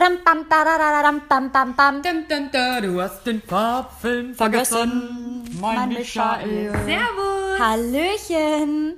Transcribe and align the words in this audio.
Ram, 0.00 0.16
bam, 0.24 0.46
darararam, 0.48 1.20
bam, 1.28 1.50
bam, 1.52 1.74
bam. 1.74 2.02
Dum, 2.02 2.24
dum, 2.28 2.48
da, 2.50 2.80
du 2.80 3.00
hast 3.02 3.24
den 3.26 3.42
Farbfilm 3.42 4.34
vergessen, 4.34 5.44
mein 5.60 5.88
Michael. 5.90 6.70
Servus. 6.86 7.58
Hallöchen. 7.58 8.94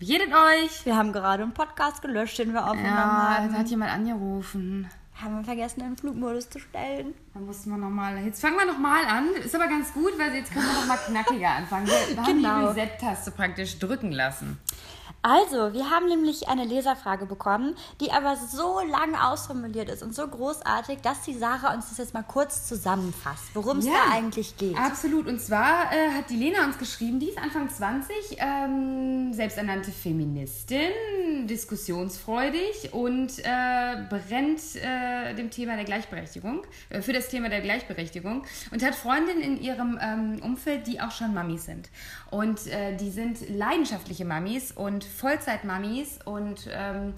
Wie 0.00 0.06
geht 0.06 0.22
es 0.22 0.28
euch? 0.34 0.86
Wir 0.86 0.96
haben 0.96 1.12
gerade 1.12 1.42
einen 1.44 1.52
Podcast 1.52 2.02
gelöscht, 2.02 2.38
den 2.38 2.52
wir 2.52 2.64
aufgenommen 2.64 2.86
Ja, 2.96 3.36
haben. 3.38 3.52
da 3.52 3.58
hat 3.60 3.68
jemand 3.68 3.92
angerufen. 3.92 4.90
Haben 5.22 5.36
wir 5.36 5.44
vergessen, 5.44 5.80
in 5.82 5.86
den 5.90 5.96
Flugmodus 5.98 6.48
zu 6.50 6.58
stellen. 6.58 7.14
Da 7.34 7.40
mussten 7.40 7.70
wir 7.70 7.76
nochmal. 7.76 8.18
Jetzt 8.24 8.40
fangen 8.40 8.56
wir 8.56 8.64
nochmal 8.66 9.04
an. 9.04 9.28
Ist 9.44 9.54
aber 9.54 9.68
ganz 9.68 9.92
gut, 9.92 10.18
weil 10.18 10.34
jetzt 10.34 10.52
können 10.52 10.66
wir 10.66 10.72
nochmal 10.80 10.98
knackiger 11.06 11.50
anfangen. 11.50 11.86
Wir 11.86 12.16
haben 12.16 12.24
Genau. 12.42 12.72
die 12.72 12.80
Reset-Taste 12.80 13.30
praktisch 13.32 13.78
drücken 13.78 14.10
lassen. 14.12 14.58
Also, 15.22 15.74
wir 15.74 15.90
haben 15.90 16.06
nämlich 16.08 16.48
eine 16.48 16.64
Leserfrage 16.64 17.26
bekommen, 17.26 17.76
die 18.00 18.10
aber 18.10 18.36
so 18.36 18.80
lang 18.80 19.14
ausformuliert 19.14 19.90
ist 19.90 20.02
und 20.02 20.14
so 20.14 20.26
großartig, 20.26 21.00
dass 21.02 21.20
die 21.22 21.34
Sarah 21.34 21.74
uns 21.74 21.90
das 21.90 21.98
jetzt 21.98 22.14
mal 22.14 22.22
kurz 22.22 22.66
zusammenfasst, 22.66 23.44
worum 23.52 23.78
es 23.80 23.84
Ja. 23.86 23.92
da 24.06 24.14
eigentlich 24.16 24.56
geht. 24.56 24.78
Absolut. 24.78 25.26
Und 25.26 25.38
zwar 25.40 25.92
äh, 25.92 26.10
hat 26.16 26.30
die 26.30 26.36
Lena 26.36 26.64
uns 26.64 26.78
geschrieben, 26.78 27.20
die 27.20 27.28
ist 27.28 27.38
Anfang 27.38 27.68
20, 27.68 28.14
ähm, 28.38 29.34
selbsternannte 29.34 29.92
Feministin, 29.92 30.88
diskussionsfreudig 31.46 32.92
und 32.94 33.38
äh, 33.40 33.96
brennt 34.08 34.60
äh, 34.76 35.34
dem 35.34 35.50
Thema 35.50 35.76
der 35.76 35.84
Gleichberechtigung, 35.84 36.62
äh, 36.88 37.02
für 37.02 37.12
das 37.12 37.28
Thema 37.28 37.48
der 37.50 37.60
Gleichberechtigung 37.60 38.44
und 38.70 38.82
hat 38.82 38.94
Freundinnen 38.94 39.42
in 39.42 39.60
ihrem 39.60 39.98
ähm, 40.00 40.40
Umfeld, 40.42 40.86
die 40.86 41.00
auch 41.00 41.10
schon 41.10 41.34
Mamis 41.34 41.64
sind. 41.66 41.90
Und 42.30 42.66
äh, 42.68 42.96
die 42.96 43.10
sind 43.10 43.48
leidenschaftliche 43.50 44.24
Mamis 44.24 44.72
und 44.72 45.04
Vollzeitmamis 45.10 46.18
und 46.24 46.68
ähm, 46.72 47.14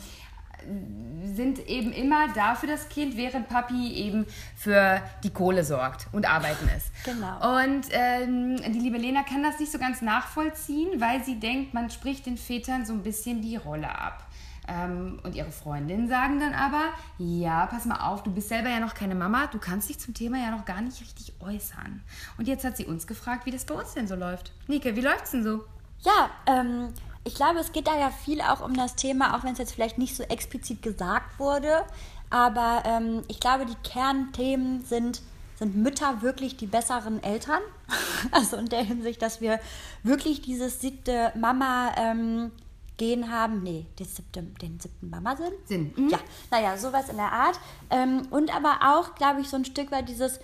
sind 1.34 1.66
eben 1.66 1.92
immer 1.92 2.32
da 2.34 2.55
für 2.55 2.66
das 2.66 2.88
Kind, 2.88 3.16
während 3.16 3.48
Papi 3.48 3.92
eben 3.95 4.27
für 4.56 5.01
die 5.23 5.30
Kohle 5.30 5.65
sorgt 5.65 6.07
und 6.13 6.29
arbeiten 6.29 6.68
ist. 6.76 6.90
Genau. 7.04 7.60
Und 7.60 7.87
ähm, 7.90 8.57
die 8.57 8.79
liebe 8.79 8.98
Lena 8.98 9.23
kann 9.23 9.43
das 9.43 9.59
nicht 9.59 9.73
so 9.73 9.79
ganz 9.79 10.02
nachvollziehen, 10.02 11.01
weil 11.01 11.24
sie 11.24 11.38
denkt, 11.38 11.74
man 11.74 11.90
spricht 11.90 12.26
den 12.26 12.37
Vätern 12.37 12.87
so 12.87 12.93
ein 12.93 13.02
bisschen 13.02 13.43
die 13.43 13.57
Rolle 13.57 13.88
ab. 13.88 14.26
Ähm, 14.68 15.18
und 15.24 15.35
ihre 15.35 15.51
Freundinnen 15.51 16.09
sagen 16.09 16.38
dann 16.38 16.54
aber, 16.54 16.90
ja, 17.18 17.66
pass 17.66 17.85
mal 17.85 17.96
auf, 17.96 18.23
du 18.23 18.30
bist 18.30 18.48
selber 18.48 18.68
ja 18.68 18.79
noch 18.79 18.95
keine 18.95 19.16
Mama, 19.16 19.48
du 19.48 19.59
kannst 19.59 19.88
dich 19.88 19.98
zum 19.98 20.15
Thema 20.15 20.38
ja 20.38 20.52
noch 20.52 20.65
gar 20.65 20.80
nicht 20.80 21.01
richtig 21.01 21.35
äußern. 21.40 22.01
Und 22.38 22.46
jetzt 22.46 22.65
hat 22.65 22.76
sie 22.76 22.87
uns 22.87 23.09
gefragt, 23.09 23.45
wie 23.46 23.51
das 23.51 23.65
bei 23.65 23.74
uns 23.74 23.95
denn 23.95 24.07
so 24.07 24.15
läuft. 24.15 24.52
Nike, 24.68 24.95
wie 24.95 25.01
läuft's 25.01 25.32
denn 25.32 25.43
so? 25.43 25.65
Ja, 26.04 26.30
ähm, 26.46 26.90
ich 27.24 27.34
glaube, 27.34 27.60
es 27.60 27.73
geht 27.73 27.87
da 27.87 27.98
ja 27.98 28.10
viel 28.10 28.40
auch 28.40 28.60
um 28.60 28.74
das 28.74 28.96
Thema, 28.96 29.37
auch 29.37 29.45
wenn 29.45 29.52
es 29.52 29.59
jetzt 29.59 29.73
vielleicht 29.73 29.98
nicht 29.98 30.16
so 30.16 30.23
explizit 30.24 30.82
gesagt 30.82 31.38
wurde. 31.38 31.84
Aber 32.30 32.82
ähm, 32.87 33.23
ich 33.29 33.40
glaube, 33.40 33.66
die 33.66 33.76
Kernthemen 33.88 34.84
sind, 34.84 35.23
sind 35.59 35.76
Mütter 35.76 36.23
wirklich 36.23 36.56
die 36.56 36.66
besseren 36.66 37.23
Eltern? 37.23 37.60
Also 38.30 38.56
in 38.56 38.66
der 38.66 38.84
Hinsicht, 38.84 39.20
dass 39.20 39.40
wir 39.40 39.59
wirklich 40.04 40.40
dieses 40.42 40.80
siebte 40.80 41.32
Mama-Gen 41.34 43.30
haben. 43.30 43.62
Nee, 43.64 43.86
den 43.98 44.07
siebten, 44.07 44.54
den 44.62 44.79
siebten 44.79 45.10
Mama-Sinn? 45.10 45.52
Sinn. 45.64 45.92
Mhm. 45.96 46.09
Ja, 46.09 46.18
naja, 46.51 46.79
sowas 46.79 47.09
in 47.09 47.16
der 47.16 47.32
Art. 47.32 47.59
Ähm, 47.90 48.23
und 48.30 48.54
aber 48.54 48.79
auch, 48.82 49.16
glaube 49.16 49.40
ich, 49.40 49.48
so 49.48 49.57
ein 49.57 49.64
Stück 49.64 49.90
weit 49.90 50.09
dieses 50.09 50.38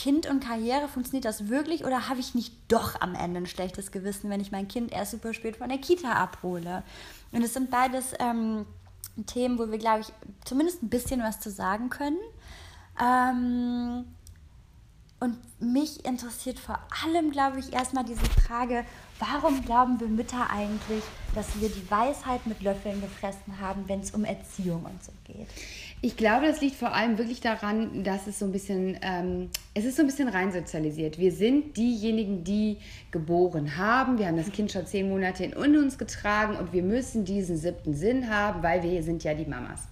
Kind 0.00 0.26
und 0.26 0.40
Karriere, 0.42 0.88
funktioniert 0.88 1.26
das 1.26 1.50
wirklich 1.50 1.84
oder 1.84 2.08
habe 2.08 2.20
ich 2.20 2.34
nicht 2.34 2.54
doch 2.68 2.98
am 3.02 3.14
Ende 3.14 3.38
ein 3.40 3.46
schlechtes 3.46 3.92
Gewissen, 3.92 4.30
wenn 4.30 4.40
ich 4.40 4.50
mein 4.50 4.66
Kind 4.66 4.92
erst 4.92 5.10
super 5.10 5.34
spät 5.34 5.56
von 5.56 5.68
der 5.68 5.76
Kita 5.76 6.12
abhole? 6.12 6.82
Und 7.32 7.42
es 7.42 7.52
sind 7.52 7.70
beides 7.70 8.14
ähm, 8.18 8.64
Themen, 9.26 9.58
wo 9.58 9.70
wir, 9.70 9.76
glaube 9.76 10.00
ich, 10.00 10.06
zumindest 10.46 10.82
ein 10.82 10.88
bisschen 10.88 11.20
was 11.20 11.38
zu 11.38 11.50
sagen 11.50 11.90
können. 11.90 12.16
Ähm, 12.98 14.06
und 15.20 15.36
mich 15.60 16.02
interessiert 16.06 16.58
vor 16.58 16.78
allem, 17.04 17.30
glaube 17.30 17.58
ich, 17.58 17.74
erstmal 17.74 18.04
diese 18.04 18.24
Frage, 18.24 18.86
warum 19.18 19.62
glauben 19.66 20.00
wir 20.00 20.08
Mütter 20.08 20.48
eigentlich, 20.48 21.04
dass 21.34 21.60
wir 21.60 21.68
die 21.68 21.90
Weisheit 21.90 22.46
mit 22.46 22.62
Löffeln 22.62 23.00
gefressen 23.00 23.60
haben, 23.60 23.84
wenn 23.86 24.00
es 24.00 24.10
um 24.12 24.24
Erziehung 24.24 24.84
und 24.84 25.02
so 25.02 25.12
geht? 25.24 25.46
Ich 26.02 26.16
glaube, 26.16 26.46
das 26.46 26.62
liegt 26.62 26.76
vor 26.76 26.94
allem 26.94 27.18
wirklich 27.18 27.42
daran, 27.42 28.04
dass 28.04 28.26
es 28.26 28.38
so 28.38 28.46
ein 28.46 28.52
bisschen, 28.52 28.98
ähm, 29.02 29.50
es 29.74 29.84
ist 29.84 29.96
so 29.96 30.02
ein 30.02 30.06
bisschen 30.06 30.28
reinsozialisiert. 30.28 31.18
Wir 31.18 31.30
sind 31.30 31.76
diejenigen, 31.76 32.42
die 32.42 32.78
geboren 33.10 33.76
haben. 33.76 34.18
Wir 34.18 34.26
haben 34.26 34.38
das 34.38 34.50
Kind 34.50 34.72
schon 34.72 34.86
zehn 34.86 35.10
Monate 35.10 35.44
in 35.44 35.54
uns 35.54 35.98
getragen 35.98 36.56
und 36.56 36.72
wir 36.72 36.82
müssen 36.82 37.26
diesen 37.26 37.58
siebten 37.58 37.92
Sinn 37.92 38.30
haben, 38.30 38.62
weil 38.62 38.82
wir 38.82 39.02
sind 39.02 39.24
ja 39.24 39.34
die 39.34 39.44
Mamas. 39.44 39.88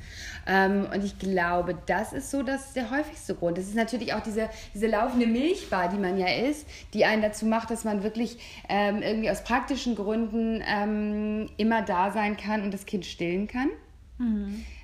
Ähm, 0.47 0.87
und 0.93 1.05
ich 1.05 1.19
glaube, 1.19 1.77
das 1.85 2.15
ist 2.15 2.31
so 2.31 2.43
das 2.43 2.73
der 2.73 2.91
häufigste 2.91 3.35
Grund. 3.35 3.59
Das 3.59 3.67
ist 3.67 3.75
natürlich 3.75 4.15
auch 4.15 4.23
diese, 4.23 4.49
diese 4.73 4.87
laufende 4.87 5.27
Milchbar, 5.27 5.91
die 5.91 5.99
man 5.99 6.17
ja 6.17 6.29
ist, 6.29 6.67
die 6.95 7.05
einen 7.05 7.21
dazu 7.21 7.45
macht, 7.45 7.71
dass 7.71 7.85
man 7.85 8.03
wirklich 8.03 8.39
ähm, 8.71 9.03
irgendwie 9.03 9.31
aus 9.31 9.45
praktischen 9.45 9.95
Gründen 9.95 10.63
ähm, 11.29 11.51
immer 11.57 11.83
da 11.83 12.11
sein 12.11 12.37
kann 12.37 12.63
und 12.63 12.73
das 12.73 12.87
Kind 12.87 13.07
stillen 13.07 13.47
kann 13.49 13.71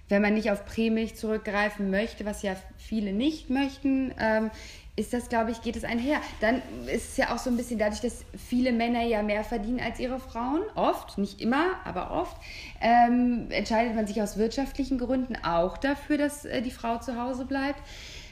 wenn 0.08 0.22
man 0.22 0.34
nicht 0.34 0.50
auf 0.50 0.64
Prämilch 0.66 1.16
zurückgreifen 1.16 1.90
möchte, 1.90 2.24
was 2.24 2.42
ja 2.42 2.56
viele 2.76 3.12
nicht 3.12 3.50
möchten, 3.50 4.12
ähm, 4.18 4.50
ist 4.96 5.12
das, 5.12 5.28
glaube 5.28 5.50
ich, 5.50 5.60
geht 5.60 5.74
es 5.74 5.82
einher. 5.82 6.20
Dann 6.40 6.62
ist 6.86 7.10
es 7.10 7.16
ja 7.16 7.34
auch 7.34 7.38
so 7.38 7.50
ein 7.50 7.56
bisschen 7.56 7.80
dadurch, 7.80 8.00
dass 8.00 8.24
viele 8.36 8.70
Männer 8.70 9.02
ja 9.02 9.22
mehr 9.22 9.42
verdienen 9.42 9.80
als 9.80 9.98
ihre 9.98 10.20
Frauen, 10.20 10.62
oft, 10.76 11.18
nicht 11.18 11.40
immer, 11.40 11.76
aber 11.84 12.12
oft, 12.12 12.36
ähm, 12.80 13.46
entscheidet 13.50 13.96
man 13.96 14.06
sich 14.06 14.22
aus 14.22 14.36
wirtschaftlichen 14.36 14.98
Gründen 14.98 15.36
auch 15.42 15.78
dafür, 15.78 16.16
dass 16.16 16.44
äh, 16.44 16.62
die 16.62 16.70
Frau 16.70 16.98
zu 16.98 17.20
Hause 17.20 17.44
bleibt. 17.44 17.80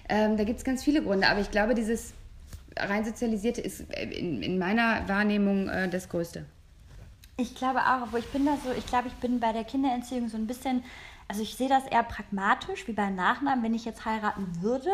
Ähm, 0.09 0.37
da 0.37 0.45
gibt 0.45 0.59
es 0.59 0.65
ganz 0.65 0.85
viele 0.85 1.03
Gründe, 1.03 1.27
aber 1.27 1.41
ich 1.41 1.51
glaube, 1.51 1.75
dieses 1.75 2.13
rein 2.77 3.05
sozialisierte 3.05 3.61
ist 3.61 3.85
äh, 3.91 4.05
in, 4.05 4.43
in 4.43 4.59
meiner 4.59 5.09
Wahrnehmung 5.09 5.69
äh, 5.69 5.89
das 5.89 6.09
Größte. 6.09 6.45
Ich 7.37 7.55
glaube 7.55 7.81
auch, 7.81 8.03
obwohl 8.03 8.21
ich 8.21 8.31
bin 8.31 8.45
da 8.45 8.57
so, 8.63 8.71
ich 8.73 8.87
glaube, 8.87 9.09
ich 9.09 9.15
bin 9.15 9.41
bei 9.41 9.53
der 9.53 9.65
Kinderentziehung 9.65 10.29
so 10.29 10.37
ein 10.37 10.47
bisschen, 10.47 10.85
also 11.29 11.43
ich 11.43 11.57
sehe 11.57 11.69
das 11.69 11.87
eher 11.87 12.03
pragmatisch, 12.03 12.87
wie 12.87 12.93
bei 12.93 13.09
Nachnamen, 13.09 13.65
wenn 13.65 13.75
ich 13.75 13.85
jetzt 13.85 14.05
heiraten 14.05 14.47
würde 14.61 14.91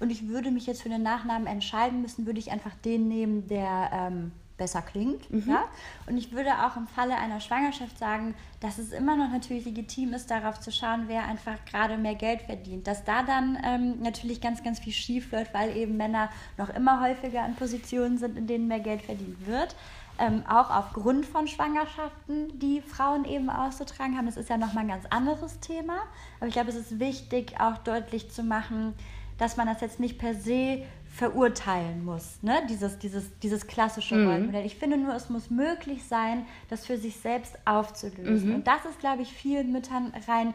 und 0.00 0.10
ich 0.10 0.26
würde 0.28 0.50
mich 0.50 0.66
jetzt 0.66 0.82
für 0.82 0.90
einen 0.90 1.02
Nachnamen 1.02 1.46
entscheiden 1.46 2.00
müssen, 2.00 2.24
würde 2.24 2.38
ich 2.38 2.50
einfach 2.50 2.74
den 2.84 3.08
nehmen, 3.08 3.46
der 3.46 3.90
ähm, 3.92 4.32
besser 4.56 4.80
klingt. 4.80 5.22
Ja? 5.46 5.64
Und 6.06 6.16
ich 6.16 6.32
würde 6.32 6.50
auch 6.64 6.76
im 6.76 6.86
Falle 6.86 7.16
einer 7.16 7.40
Schwangerschaft 7.40 7.98
sagen, 7.98 8.34
dass 8.60 8.78
es 8.78 8.92
immer 8.92 9.16
noch 9.16 9.30
natürlich 9.30 9.64
legitim 9.64 10.14
ist, 10.14 10.30
darauf 10.30 10.60
zu 10.60 10.70
schauen, 10.70 11.04
wer 11.08 11.24
einfach 11.24 11.64
gerade 11.68 11.98
mehr 11.98 12.14
Geld 12.14 12.42
verdient. 12.42 12.86
Dass 12.86 13.04
da 13.04 13.22
dann 13.22 13.58
ähm, 13.64 14.00
natürlich 14.00 14.40
ganz, 14.40 14.62
ganz 14.62 14.78
viel 14.78 14.92
schief 14.92 15.32
läuft, 15.32 15.52
weil 15.52 15.76
eben 15.76 15.96
Männer 15.96 16.30
noch 16.56 16.70
immer 16.70 17.02
häufiger 17.02 17.42
an 17.42 17.56
Positionen 17.56 18.18
sind, 18.18 18.38
in 18.38 18.46
denen 18.46 18.68
mehr 18.68 18.80
Geld 18.80 19.02
verdient 19.02 19.46
wird 19.46 19.74
ähm, 20.22 20.44
auch 20.48 20.70
aufgrund 20.70 21.26
von 21.26 21.48
Schwangerschaften, 21.48 22.56
die 22.60 22.80
Frauen 22.80 23.24
eben 23.24 23.50
auszutragen 23.50 24.16
haben. 24.16 24.26
Das 24.26 24.36
ist 24.36 24.48
ja 24.48 24.56
nochmal 24.56 24.84
ein 24.84 24.88
ganz 24.88 25.04
anderes 25.10 25.58
Thema. 25.58 25.98
Aber 26.38 26.46
ich 26.46 26.52
glaube, 26.52 26.70
es 26.70 26.76
ist 26.76 27.00
wichtig, 27.00 27.54
auch 27.58 27.78
deutlich 27.78 28.30
zu 28.30 28.44
machen, 28.44 28.94
dass 29.38 29.56
man 29.56 29.66
das 29.66 29.80
jetzt 29.80 29.98
nicht 29.98 30.18
per 30.18 30.34
se 30.34 30.84
verurteilen 31.12 32.04
muss, 32.06 32.42
ne? 32.42 32.62
dieses, 32.70 32.98
dieses, 32.98 33.38
dieses 33.40 33.66
klassische 33.66 34.14
Rollenmodell. 34.14 34.64
Ich 34.64 34.76
finde 34.76 34.96
nur, 34.96 35.14
es 35.14 35.28
muss 35.28 35.50
möglich 35.50 36.04
sein, 36.04 36.46
das 36.70 36.86
für 36.86 36.96
sich 36.96 37.16
selbst 37.16 37.58
aufzulösen. 37.66 38.54
Und 38.54 38.66
das 38.66 38.82
ist, 38.86 38.98
glaube 38.98 39.20
ich, 39.20 39.30
vielen 39.30 39.72
Müttern 39.72 40.12
rein 40.26 40.54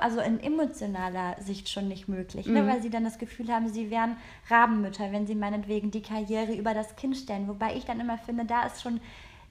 also 0.00 0.20
in 0.20 0.40
emotionaler 0.40 1.36
Sicht 1.40 1.68
schon 1.68 1.88
nicht 1.88 2.08
möglich, 2.08 2.46
ne? 2.46 2.66
weil 2.66 2.80
sie 2.80 2.90
dann 2.90 3.04
das 3.04 3.18
Gefühl 3.18 3.52
haben, 3.52 3.68
sie 3.68 3.90
wären 3.90 4.16
Rabenmütter, 4.48 5.12
wenn 5.12 5.26
sie 5.26 5.34
meinetwegen 5.34 5.90
die 5.90 6.02
Karriere 6.02 6.54
über 6.54 6.72
das 6.72 6.96
Kind 6.96 7.16
stellen. 7.16 7.48
Wobei 7.48 7.76
ich 7.76 7.84
dann 7.84 8.00
immer 8.00 8.16
finde, 8.16 8.46
da 8.46 8.62
ist 8.62 8.82
schon 8.82 9.00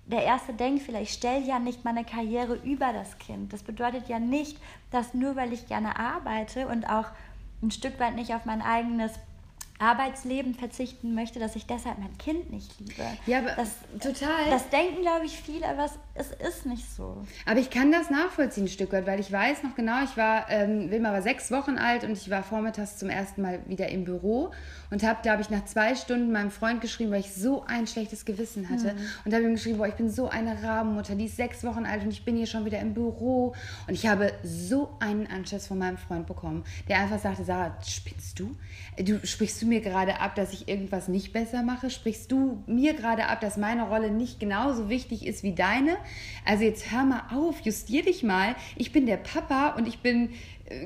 der 0.07 0.23
erste 0.23 0.53
Denkfehler. 0.53 1.01
Ich 1.01 1.11
stelle 1.11 1.45
ja 1.45 1.59
nicht 1.59 1.85
meine 1.85 2.03
Karriere 2.03 2.55
über 2.55 2.93
das 2.93 3.17
Kind. 3.19 3.53
Das 3.53 3.61
bedeutet 3.61 4.07
ja 4.07 4.19
nicht, 4.19 4.57
dass 4.89 5.13
nur 5.13 5.35
weil 5.35 5.53
ich 5.53 5.67
gerne 5.67 5.99
arbeite 5.99 6.67
und 6.67 6.89
auch 6.89 7.07
ein 7.61 7.71
Stück 7.71 7.99
weit 7.99 8.15
nicht 8.15 8.33
auf 8.33 8.45
mein 8.45 8.61
eigenes 8.61 9.13
Arbeitsleben 9.79 10.55
verzichten 10.55 11.13
möchte, 11.13 11.39
dass 11.39 11.55
ich 11.55 11.65
deshalb 11.65 11.99
mein 11.99 12.17
Kind 12.17 12.51
nicht 12.51 12.79
liebe. 12.79 13.03
Ja, 13.25 13.39
aber 13.39 13.51
das, 13.55 13.75
total. 13.99 14.49
Das 14.49 14.69
denken, 14.69 15.01
glaube 15.01 15.25
ich, 15.25 15.39
viele, 15.39 15.67
aber 15.67 15.89
es, 16.15 16.31
ist 16.31 16.65
nicht 16.65 16.89
so. 16.89 17.25
Aber 17.45 17.59
ich 17.59 17.69
kann 17.69 17.91
das 17.91 18.09
nachvollziehen 18.09 18.65
ein 18.65 18.69
Stück 18.69 18.91
weit, 18.91 19.05
weil 19.05 19.19
ich 19.19 19.31
weiß 19.31 19.63
noch 19.63 19.75
genau, 19.75 20.03
ich 20.03 20.17
war, 20.17 20.49
ähm, 20.49 20.89
Wilma 20.89 21.11
war 21.11 21.21
sechs 21.21 21.51
Wochen 21.51 21.77
alt 21.77 22.03
und 22.03 22.13
ich 22.13 22.29
war 22.29 22.43
vormittags 22.43 22.97
zum 22.97 23.09
ersten 23.09 23.41
Mal 23.41 23.59
wieder 23.67 23.89
im 23.89 24.03
Büro 24.03 24.51
und 24.89 25.03
habe, 25.03 25.21
glaube 25.21 25.41
ich, 25.41 25.49
nach 25.49 25.65
zwei 25.65 25.95
Stunden 25.95 26.31
meinem 26.31 26.51
Freund 26.51 26.81
geschrieben, 26.81 27.11
weil 27.11 27.19
ich 27.19 27.33
so 27.33 27.63
ein 27.65 27.87
schlechtes 27.87 28.25
Gewissen 28.25 28.69
hatte 28.69 28.95
und 29.25 29.33
habe 29.33 29.43
ihm 29.43 29.53
geschrieben, 29.53 29.77
boah, 29.77 29.87
ich 29.87 29.95
bin 29.95 30.09
so 30.09 30.27
eine 30.29 30.63
Rabenmutter, 30.63 31.15
die 31.15 31.25
ist 31.25 31.37
sechs 31.37 31.63
Wochen 31.63 31.85
alt 31.85 32.03
und 32.03 32.09
ich 32.09 32.25
bin 32.25 32.35
hier 32.35 32.47
schon 32.47 32.65
wieder 32.65 32.79
im 32.79 32.93
Büro 32.93 33.53
und 33.87 33.93
ich 33.93 34.07
habe 34.07 34.31
so 34.43 34.89
einen 34.99 35.27
Anschiss 35.27 35.67
von 35.67 35.77
meinem 35.77 35.97
Freund 35.97 36.25
bekommen, 36.25 36.63
der 36.87 36.99
einfach 36.99 37.19
sagte, 37.19 37.43
Sarah, 37.43 37.77
spinnst 37.85 38.39
du? 38.39 38.55
Du 38.97 39.25
sprichst 39.25 39.61
du 39.61 39.66
mir 39.67 39.81
gerade 39.81 40.19
ab, 40.19 40.35
dass 40.35 40.53
ich 40.53 40.67
irgendwas 40.67 41.07
nicht 41.07 41.33
besser 41.33 41.63
mache? 41.63 41.89
Sprichst 41.89 42.31
du 42.31 42.63
mir 42.65 42.93
gerade 42.93 43.27
ab, 43.27 43.41
dass 43.41 43.57
meine 43.57 43.87
Rolle 43.87 44.11
nicht 44.11 44.39
genauso 44.39 44.89
wichtig 44.89 45.25
ist 45.25 45.43
wie 45.43 45.53
deine? 45.53 45.97
Also 46.45 46.63
jetzt 46.63 46.91
hör 46.91 47.03
mal 47.03 47.23
auf, 47.33 47.59
justier 47.61 48.03
dich 48.03 48.23
mal. 48.23 48.55
Ich 48.75 48.91
bin 48.91 49.05
der 49.05 49.17
Papa 49.17 49.75
und 49.77 49.87
ich 49.87 49.99
bin 49.99 50.29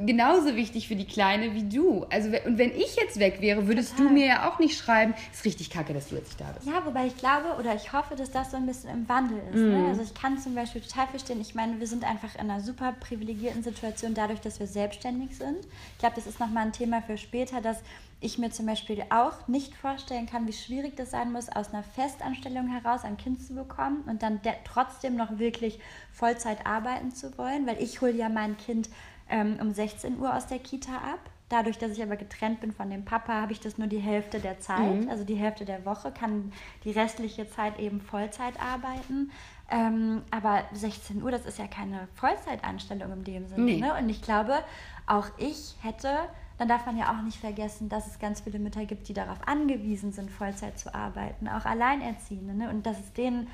genauso 0.06 0.56
wichtig 0.56 0.88
für 0.88 0.96
die 0.96 1.06
Kleine 1.06 1.56
wie 1.56 1.64
du. 1.64 2.06
Also 2.12 2.30
und 2.46 2.58
wenn 2.58 2.72
ich 2.72 2.96
jetzt 2.96 3.20
weg 3.20 3.42
wäre, 3.42 3.68
würdest 3.68 3.92
Total. 3.92 4.08
du 4.08 4.14
mir 4.14 4.26
ja 4.28 4.50
auch 4.50 4.60
nicht 4.60 4.78
schreiben, 4.78 5.14
ist 5.32 5.44
richtig 5.44 5.70
kacke, 5.70 5.94
dass 5.94 6.10
du 6.10 6.16
jetzt 6.16 6.28
nicht 6.28 6.42
da 6.42 6.52
bist. 6.52 6.68
Ja, 6.68 6.86
wobei 6.86 7.08
ich 7.08 7.18
glaube 7.18 7.56
oder 7.60 7.76
ich 7.76 7.92
hoffe, 7.92 8.16
dass 8.16 8.32
das 8.32 8.52
so 8.52 8.58
ein 8.58 8.68
bisschen 8.68 8.92
im 8.92 9.10
Wandel 9.10 9.40
ist. 9.52 9.56
Ne? 9.56 9.62
Mhm. 9.62 9.84
Ne? 9.84 9.88
Also 9.90 10.02
ich 10.04 10.14
kann 10.14 10.38
zum 10.38 10.54
Beispiel 10.54 10.82
total 10.82 11.08
verstehen, 11.08 11.42
ich 11.42 11.56
meine, 11.56 11.80
wir 11.80 11.88
sind 11.88 12.04
einfach 12.04 12.36
in 12.36 12.42
einer 12.42 12.62
super 12.62 12.94
privilegierten 13.00 13.64
Situation 13.64 14.14
dadurch, 14.14 14.42
dass 14.42 14.60
wir 14.60 14.68
selbstständig 14.68 15.36
sind. 15.36 15.66
Ich 15.94 16.00
glaube, 16.00 16.16
das 16.16 16.28
ist 16.28 16.40
nochmal 16.40 16.66
ein 16.68 16.74
Thema 16.74 17.02
für 17.02 17.18
später, 17.18 17.62
dass 17.62 17.82
ich 18.22 18.38
mir 18.38 18.52
zum 18.52 18.68
Beispiel 18.68 19.04
auch 19.10 19.48
nicht 19.48 19.76
vorstellen 19.76 20.28
kann, 20.28 20.48
wie 20.48 20.54
schwierig 20.54 20.96
das 20.96 21.12
sein 21.12 21.32
muss, 21.32 21.50
aus 21.50 21.74
einer 21.74 21.84
Festanstellung 21.84 22.68
heraus 22.68 23.04
ein 23.04 23.18
Kind 23.18 23.44
zu 23.44 23.56
bekommen 23.56 24.04
und 24.08 24.22
dann 24.22 24.40
trotzdem 24.64 25.16
noch 25.16 25.40
wirklich 25.40 25.80
Vollzeit 26.14 26.66
arbeiten 26.66 27.12
zu 27.12 27.38
wollen, 27.38 27.66
weil 27.66 27.82
ich 27.82 28.00
hole 28.00 28.14
ja 28.14 28.30
mein 28.30 28.58
Kind 28.58 28.90
ähm, 29.30 29.58
um 29.60 29.74
16 29.74 30.20
Uhr 30.20 30.36
aus 30.36 30.48
der 30.48 30.60
Kita 30.60 30.94
ab. 30.94 31.20
Dadurch, 31.50 31.78
dass 31.78 31.92
ich 31.92 32.02
aber 32.02 32.16
getrennt 32.16 32.62
bin 32.62 32.72
von 32.72 32.90
dem 32.90 33.04
Papa, 33.04 33.34
habe 33.34 33.52
ich 33.52 33.60
das 33.60 33.78
nur 33.78 33.88
die 33.88 34.00
Hälfte 34.00 34.40
der 34.40 34.60
Zeit, 34.60 35.02
mhm. 35.02 35.10
also 35.10 35.26
die 35.26 35.36
Hälfte 35.36 35.66
der 35.66 35.84
Woche, 35.86 36.12
kann 36.12 36.54
die 36.86 36.92
restliche 36.92 37.50
Zeit 37.50 37.78
eben 37.78 38.00
Vollzeit 38.00 38.54
arbeiten. 38.62 39.32
Ähm, 39.70 40.22
aber 40.32 40.64
16 40.74 41.24
Uhr, 41.24 41.32
das 41.32 41.46
ist 41.46 41.58
ja 41.58 41.68
keine 41.68 42.08
Vollzeitanstellung 42.16 43.12
in 43.14 43.24
dem 43.24 43.48
Sinne. 43.48 43.64
Nee. 43.64 43.80
Ne? 43.80 43.94
Und 44.00 44.10
ich 44.10 44.22
glaube, 44.22 44.64
auch 45.08 45.28
ich 45.38 45.76
hätte, 45.82 46.20
dann 46.62 46.68
darf 46.68 46.86
man 46.86 46.96
ja 46.96 47.12
auch 47.12 47.24
nicht 47.24 47.40
vergessen, 47.40 47.90
dass 47.90 48.06
es 48.06 48.20
ganz 48.20 48.42
viele 48.42 48.60
Mütter 48.60 48.86
gibt, 48.86 49.08
die 49.08 49.16
darauf 49.16 49.40
angewiesen 49.48 50.12
sind, 50.12 50.30
Vollzeit 50.30 50.78
zu 50.78 50.94
arbeiten, 50.94 51.48
auch 51.48 51.66
Alleinerziehende. 51.66 52.54
Ne? 52.54 52.70
Und 52.70 52.86
dass 52.86 53.00
es 53.00 53.14
denen 53.14 53.48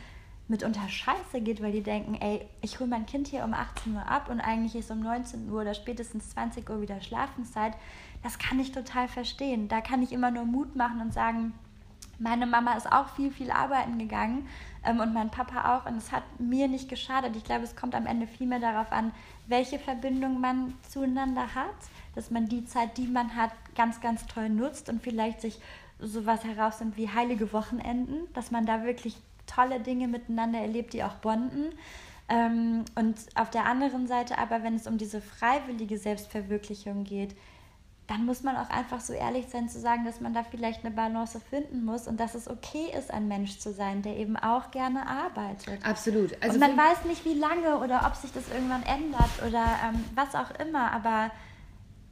mitunter 0.50 0.90
scheiße 0.90 1.40
geht, 1.40 1.64
weil 1.64 1.72
die 1.72 1.84
denken, 1.84 2.16
ey, 2.16 2.46
ich 2.62 2.82
hole 2.82 2.90
mein 2.90 3.06
Kind 3.06 3.30
hier 3.30 3.46
um 3.46 3.54
18 3.54 3.96
Uhr 3.96 4.06
ab 4.06 4.28
und 4.30 4.42
eigentlich 4.42 4.76
ist 4.76 4.92
um 4.92 5.00
19 5.00 5.50
Uhr 5.50 5.62
oder 5.62 5.74
spätestens 5.74 6.32
20 6.32 6.70
Uhr 6.70 6.82
wieder 6.82 7.00
Schlafenszeit. 7.00 7.78
Das 8.24 8.40
kann 8.40 8.60
ich 8.60 8.74
total 8.74 9.08
verstehen. 9.08 9.70
Da 9.70 9.80
kann 9.80 10.04
ich 10.04 10.12
immer 10.12 10.30
nur 10.30 10.44
Mut 10.44 10.76
machen 10.76 11.00
und 11.00 11.14
sagen, 11.14 11.54
meine 12.20 12.46
Mama 12.46 12.74
ist 12.74 12.92
auch 12.92 13.08
viel, 13.16 13.32
viel 13.32 13.52
arbeiten 13.52 14.00
gegangen 14.00 14.50
ähm, 14.84 15.00
und 15.00 15.14
mein 15.14 15.32
Papa 15.32 15.78
auch. 15.78 15.86
Und 15.86 15.96
es 15.96 16.12
hat 16.12 16.24
mir 16.40 16.68
nicht 16.68 16.90
geschadet. 16.90 17.38
Ich 17.38 17.46
glaube, 17.46 17.64
es 17.64 17.78
kommt 17.78 17.96
am 17.96 18.06
Ende 18.06 18.28
viel 18.28 18.48
mehr 18.48 18.60
darauf 18.60 18.92
an, 18.92 19.14
welche 19.48 19.80
Verbindung 19.80 20.42
man 20.42 20.74
zueinander 20.90 21.56
hat, 21.56 21.76
dass 22.18 22.32
man 22.32 22.50
die 22.50 22.66
Zeit, 22.66 22.98
die 22.98 23.06
man 23.06 23.36
hat, 23.36 23.52
ganz, 23.76 24.02
ganz 24.02 24.26
toll 24.26 24.50
nutzt 24.50 24.90
und 24.90 25.04
vielleicht 25.04 25.40
sich 25.40 25.60
sowas 26.00 26.44
herausnimmt 26.44 26.98
wie 26.98 27.10
heilige 27.10 27.54
Wochenenden, 27.54 28.28
dass 28.34 28.50
man 28.50 28.66
da 28.66 28.84
wirklich 28.84 29.16
tolle 29.46 29.80
Dinge 29.80 30.08
miteinander 30.08 30.60
erlebt, 30.60 30.94
die 30.94 31.04
auch 31.04 31.14
bonden. 31.14 31.76
Ähm, 32.28 32.86
und 32.96 33.18
auf 33.36 33.52
der 33.52 33.66
anderen 33.66 34.08
Seite 34.08 34.40
aber, 34.40 34.64
wenn 34.64 34.74
es 34.74 34.88
um 34.88 34.98
diese 34.98 35.22
freiwillige 35.22 36.00
Selbstverwirklichung 36.00 37.04
geht, 37.04 37.36
dann 38.08 38.26
muss 38.26 38.42
man 38.42 38.56
auch 38.58 38.72
einfach 38.72 39.00
so 39.00 39.14
ehrlich 39.14 39.48
sein 39.50 39.70
zu 39.70 39.80
sagen, 39.80 40.04
dass 40.04 40.20
man 40.20 40.34
da 40.34 40.44
vielleicht 40.44 40.84
eine 40.84 40.96
Balance 40.96 41.40
finden 41.40 41.86
muss 41.86 42.08
und 42.08 42.20
dass 42.20 42.34
es 42.34 42.50
okay 42.50 42.88
ist, 42.98 43.12
ein 43.12 43.28
Mensch 43.28 43.60
zu 43.60 43.74
sein, 43.74 44.02
der 44.02 44.18
eben 44.18 44.38
auch 44.38 44.72
gerne 44.72 45.06
arbeitet. 45.08 45.86
Absolut. 45.86 46.32
Also 46.42 46.56
und 46.56 46.62
man 46.62 46.76
weiß 46.76 47.06
nicht, 47.06 47.26
wie 47.26 47.36
lange 47.36 47.78
oder 47.78 48.08
ob 48.08 48.16
sich 48.16 48.32
das 48.32 48.50
irgendwann 48.50 48.84
ändert 48.84 49.30
oder 49.46 49.66
ähm, 49.86 50.04
was 50.16 50.34
auch 50.34 50.52
immer, 50.60 50.92
aber 50.92 51.32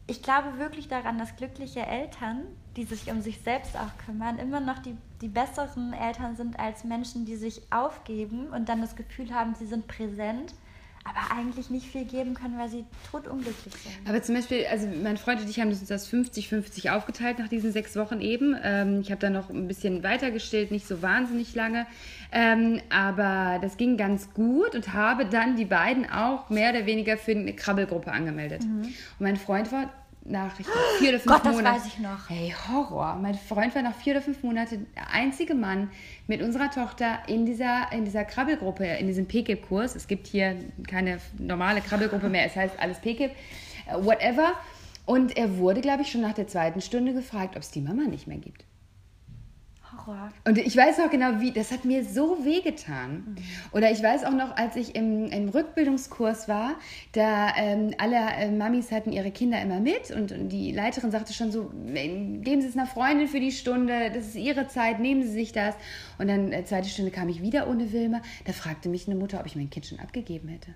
ich 0.07 0.21
glaube 0.21 0.59
wirklich 0.59 0.87
daran, 0.87 1.17
dass 1.17 1.35
glückliche 1.35 1.85
Eltern, 1.85 2.43
die 2.75 2.83
sich 2.83 3.09
um 3.09 3.21
sich 3.21 3.41
selbst 3.41 3.75
auch 3.75 4.05
kümmern, 4.05 4.37
immer 4.37 4.59
noch 4.59 4.79
die, 4.79 4.95
die 5.21 5.27
besseren 5.27 5.93
Eltern 5.93 6.35
sind 6.35 6.59
als 6.59 6.83
Menschen, 6.83 7.25
die 7.25 7.35
sich 7.35 7.61
aufgeben 7.71 8.49
und 8.49 8.69
dann 8.69 8.81
das 8.81 8.95
Gefühl 8.95 9.33
haben, 9.33 9.55
sie 9.55 9.65
sind 9.65 9.87
präsent, 9.87 10.53
aber 11.05 11.37
eigentlich 11.37 11.69
nicht 11.69 11.85
viel 11.85 12.03
geben 12.03 12.33
können, 12.33 12.57
weil 12.57 12.67
sie 12.67 12.83
totunglücklich 13.11 13.73
sind. 13.73 14.09
Aber 14.09 14.21
zum 14.23 14.33
Beispiel, 14.33 14.65
also 14.69 14.87
mein 15.03 15.17
Freund 15.17 15.39
und 15.39 15.49
ich 15.49 15.59
haben 15.59 15.69
uns 15.69 15.85
das 15.85 16.11
50-50 16.11 16.91
aufgeteilt 16.91 17.37
nach 17.37 17.47
diesen 17.47 17.71
sechs 17.71 17.95
Wochen 17.95 18.21
eben. 18.21 18.57
Ähm, 18.63 19.01
ich 19.01 19.11
habe 19.11 19.21
da 19.21 19.29
noch 19.29 19.51
ein 19.51 19.67
bisschen 19.67 20.01
weiter 20.01 20.31
gestillt, 20.31 20.71
nicht 20.71 20.87
so 20.87 21.03
wahnsinnig 21.03 21.53
lange. 21.53 21.85
Ähm, 22.31 22.81
aber 22.89 23.59
das 23.61 23.77
ging 23.77 23.97
ganz 23.97 24.33
gut 24.33 24.73
und 24.73 24.93
habe 24.93 25.27
dann 25.27 25.55
die 25.55 25.65
beiden 25.65 26.09
auch 26.09 26.49
mehr 26.49 26.71
oder 26.71 26.87
weniger 26.87 27.17
für 27.17 27.31
eine 27.31 27.53
Krabbelgruppe 27.53 28.11
angemeldet. 28.11 28.63
Mhm. 28.63 28.81
Und 28.81 28.93
mein 29.19 29.37
Freund 29.37 29.71
war 29.71 29.91
nach 30.25 30.59
ich 30.59 30.65
glaub, 30.65 30.77
vier 30.97 31.09
oder 31.09 31.19
fünf 31.19 31.35
Gott, 31.35 31.45
Monaten. 31.45 31.63
das 31.63 31.75
weiß 31.75 31.87
ich 31.87 31.99
noch. 31.99 32.29
Hey, 32.29 32.53
Horror. 32.67 33.15
Mein 33.21 33.35
Freund 33.35 33.75
war 33.75 33.81
nach 33.83 33.95
vier 33.95 34.13
oder 34.13 34.21
fünf 34.21 34.43
Monaten 34.43 34.87
der 34.95 35.11
einzige 35.11 35.53
Mann 35.53 35.91
mit 36.27 36.41
unserer 36.41 36.71
Tochter 36.71 37.19
in 37.27 37.45
dieser, 37.45 37.91
in 37.91 38.05
dieser 38.05 38.25
Krabbelgruppe, 38.25 38.85
in 38.85 39.07
diesem 39.07 39.27
PKIP-Kurs. 39.27 39.95
Es 39.95 40.07
gibt 40.07 40.27
hier 40.27 40.57
keine 40.87 41.19
normale 41.37 41.81
Krabbelgruppe 41.81 42.29
mehr, 42.29 42.45
es 42.45 42.55
heißt 42.55 42.79
alles 42.79 42.99
PKIP, 42.99 43.31
äh, 43.31 43.93
whatever. 44.03 44.53
Und 45.05 45.37
er 45.37 45.57
wurde, 45.57 45.81
glaube 45.81 46.01
ich, 46.01 46.11
schon 46.11 46.21
nach 46.21 46.33
der 46.33 46.47
zweiten 46.47 46.81
Stunde 46.81 47.13
gefragt, 47.13 47.55
ob 47.55 47.61
es 47.61 47.69
die 47.69 47.81
Mama 47.81 48.03
nicht 48.03 48.25
mehr 48.25 48.37
gibt. 48.37 48.65
Horror. 50.05 50.31
Und 50.45 50.57
ich 50.57 50.75
weiß 50.75 50.97
noch 50.99 51.09
genau, 51.09 51.39
wie, 51.39 51.51
das 51.51 51.71
hat 51.71 51.85
mir 51.85 52.03
so 52.03 52.43
wehgetan. 52.43 53.11
Mhm. 53.11 53.35
Oder 53.71 53.91
ich 53.91 54.01
weiß 54.01 54.23
auch 54.25 54.31
noch, 54.31 54.55
als 54.55 54.75
ich 54.75 54.95
im, 54.95 55.27
im 55.27 55.49
Rückbildungskurs 55.49 56.47
war, 56.47 56.75
da 57.13 57.55
ähm, 57.55 57.93
alle 57.97 58.17
äh, 58.17 58.51
Mamis 58.51 58.91
hatten 58.91 59.11
ihre 59.11 59.31
Kinder 59.31 59.61
immer 59.61 59.79
mit 59.79 60.11
und, 60.11 60.31
und, 60.31 60.49
die 60.49 60.71
Leiterin 60.71 61.11
sagte 61.11 61.33
schon 61.33 61.51
so, 61.51 61.69
geben 61.69 62.61
Sie 62.61 62.67
es 62.67 62.75
einer 62.75 62.87
Freundin 62.87 63.27
für 63.27 63.39
die 63.39 63.51
Stunde, 63.51 64.11
das 64.11 64.27
ist 64.27 64.35
Ihre 64.35 64.67
Zeit, 64.67 64.99
nehmen 64.99 65.23
Sie 65.23 65.31
sich 65.31 65.51
das. 65.51 65.75
Und 66.17 66.27
dann, 66.27 66.51
äh, 66.51 66.63
zweite 66.65 66.89
Stunde 66.89 67.11
kam 67.11 67.29
ich 67.29 67.41
wieder 67.41 67.67
ohne 67.67 67.91
Wilma. 67.91 68.21
Da 68.45 68.53
fragte 68.53 68.89
mich 68.89 69.07
eine 69.07 69.15
Mutter, 69.15 69.39
ob 69.39 69.45
ich 69.45 69.55
mein 69.55 69.69
Kind 69.69 69.85
schon 69.85 69.99
abgegeben 69.99 70.47
hätte. 70.49 70.73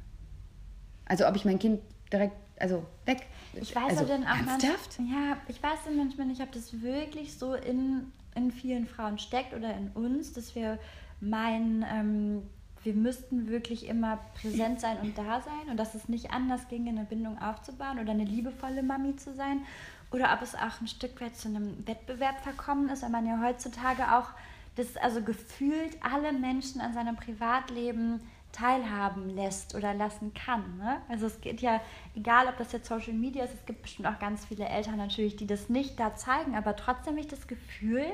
Also 1.05 1.27
ob 1.27 1.35
ich 1.35 1.45
mein 1.45 1.59
Kind 1.59 1.81
direkt, 2.11 2.35
also 2.59 2.85
weg. 3.05 3.25
Ich 3.53 3.75
weiß 3.75 3.97
also, 3.97 4.05
dann 4.05 4.23
auch 4.23 4.47
ernsthaft? 4.47 4.99
Ja, 4.99 5.37
ich 5.47 5.61
weiß 5.61 5.79
dann 5.85 5.97
manchmal 5.97 6.27
nicht, 6.27 6.41
ob 6.41 6.51
das 6.51 6.81
wirklich 6.81 7.37
so 7.37 7.53
in 7.53 8.11
in 8.39 8.51
vielen 8.51 8.87
Frauen 8.87 9.19
steckt 9.19 9.53
oder 9.53 9.75
in 9.75 9.89
uns, 9.89 10.33
dass 10.33 10.55
wir 10.55 10.79
meinen, 11.21 11.85
ähm, 11.91 12.41
wir 12.83 12.93
müssten 12.93 13.49
wirklich 13.49 13.87
immer 13.87 14.19
präsent 14.41 14.79
sein 14.79 14.97
und 15.01 15.17
da 15.17 15.41
sein 15.41 15.69
und 15.69 15.77
dass 15.77 15.95
es 15.95 16.07
nicht 16.07 16.31
anders 16.31 16.67
ging, 16.69 16.87
eine 16.87 17.03
Bindung 17.03 17.37
aufzubauen 17.41 17.99
oder 17.99 18.11
eine 18.11 18.23
liebevolle 18.23 18.83
Mami 18.83 19.15
zu 19.17 19.33
sein. 19.33 19.61
Oder 20.11 20.33
ob 20.33 20.41
es 20.41 20.55
auch 20.55 20.81
ein 20.81 20.87
Stück 20.87 21.19
weit 21.21 21.35
zu 21.35 21.49
einem 21.49 21.85
Wettbewerb 21.85 22.39
verkommen 22.39 22.89
ist, 22.89 23.03
weil 23.03 23.11
man 23.11 23.27
ja 23.27 23.39
heutzutage 23.43 24.15
auch 24.15 24.29
das, 24.75 24.97
also 24.97 25.21
gefühlt 25.21 25.97
alle 26.01 26.31
Menschen 26.33 26.81
an 26.81 26.93
seinem 26.93 27.15
Privatleben 27.15 28.21
teilhaben 28.51 29.29
lässt 29.29 29.75
oder 29.75 29.93
lassen 29.93 30.33
kann. 30.33 30.77
Ne? 30.77 31.01
Also 31.07 31.27
es 31.27 31.39
geht 31.41 31.61
ja, 31.61 31.81
egal 32.15 32.47
ob 32.47 32.57
das 32.57 32.71
jetzt 32.71 32.87
Social 32.87 33.13
Media 33.13 33.43
ist, 33.43 33.53
es 33.53 33.65
gibt 33.65 33.83
bestimmt 33.83 34.07
auch 34.07 34.19
ganz 34.19 34.45
viele 34.45 34.67
Eltern 34.67 34.97
natürlich, 34.97 35.35
die 35.35 35.47
das 35.47 35.69
nicht 35.69 35.99
da 35.99 36.15
zeigen, 36.15 36.55
aber 36.55 36.75
trotzdem 36.75 37.13
habe 37.13 37.21
ich 37.21 37.27
das 37.27 37.47
Gefühl, 37.47 38.05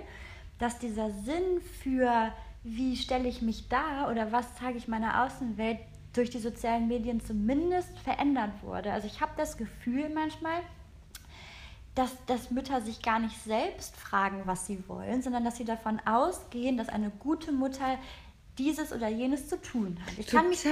dass 0.59 0.79
dieser 0.79 1.11
Sinn 1.11 1.61
für, 1.81 2.31
wie 2.63 2.95
stelle 2.95 3.27
ich 3.27 3.41
mich 3.41 3.69
da 3.69 4.09
oder 4.09 4.31
was 4.31 4.55
zeige 4.55 4.77
ich 4.77 4.87
meiner 4.87 5.23
Außenwelt, 5.25 5.79
durch 6.13 6.29
die 6.29 6.39
sozialen 6.39 6.87
Medien 6.87 7.19
zumindest 7.19 7.99
verändert 7.99 8.51
wurde. 8.61 8.91
Also 8.93 9.05
ich 9.05 9.19
habe 9.19 9.33
das 9.35 9.57
Gefühl 9.57 10.09
manchmal, 10.09 10.61
dass, 11.93 12.13
dass 12.25 12.51
Mütter 12.51 12.81
sich 12.81 13.01
gar 13.01 13.19
nicht 13.19 13.41
selbst 13.43 13.95
fragen, 13.95 14.41
was 14.45 14.67
sie 14.67 14.83
wollen, 14.87 15.21
sondern 15.21 15.45
dass 15.45 15.57
sie 15.57 15.65
davon 15.65 15.99
ausgehen, 16.05 16.77
dass 16.77 16.89
eine 16.89 17.09
gute 17.09 17.51
Mutter 17.51 17.97
dieses 18.57 18.91
oder 18.91 19.07
jenes 19.07 19.47
zu 19.47 19.61
tun 19.61 19.97
hat. 20.05 20.13
Ich 20.17 20.25
Total. 20.27 20.41
Kann 20.41 20.49
mich, 20.49 20.65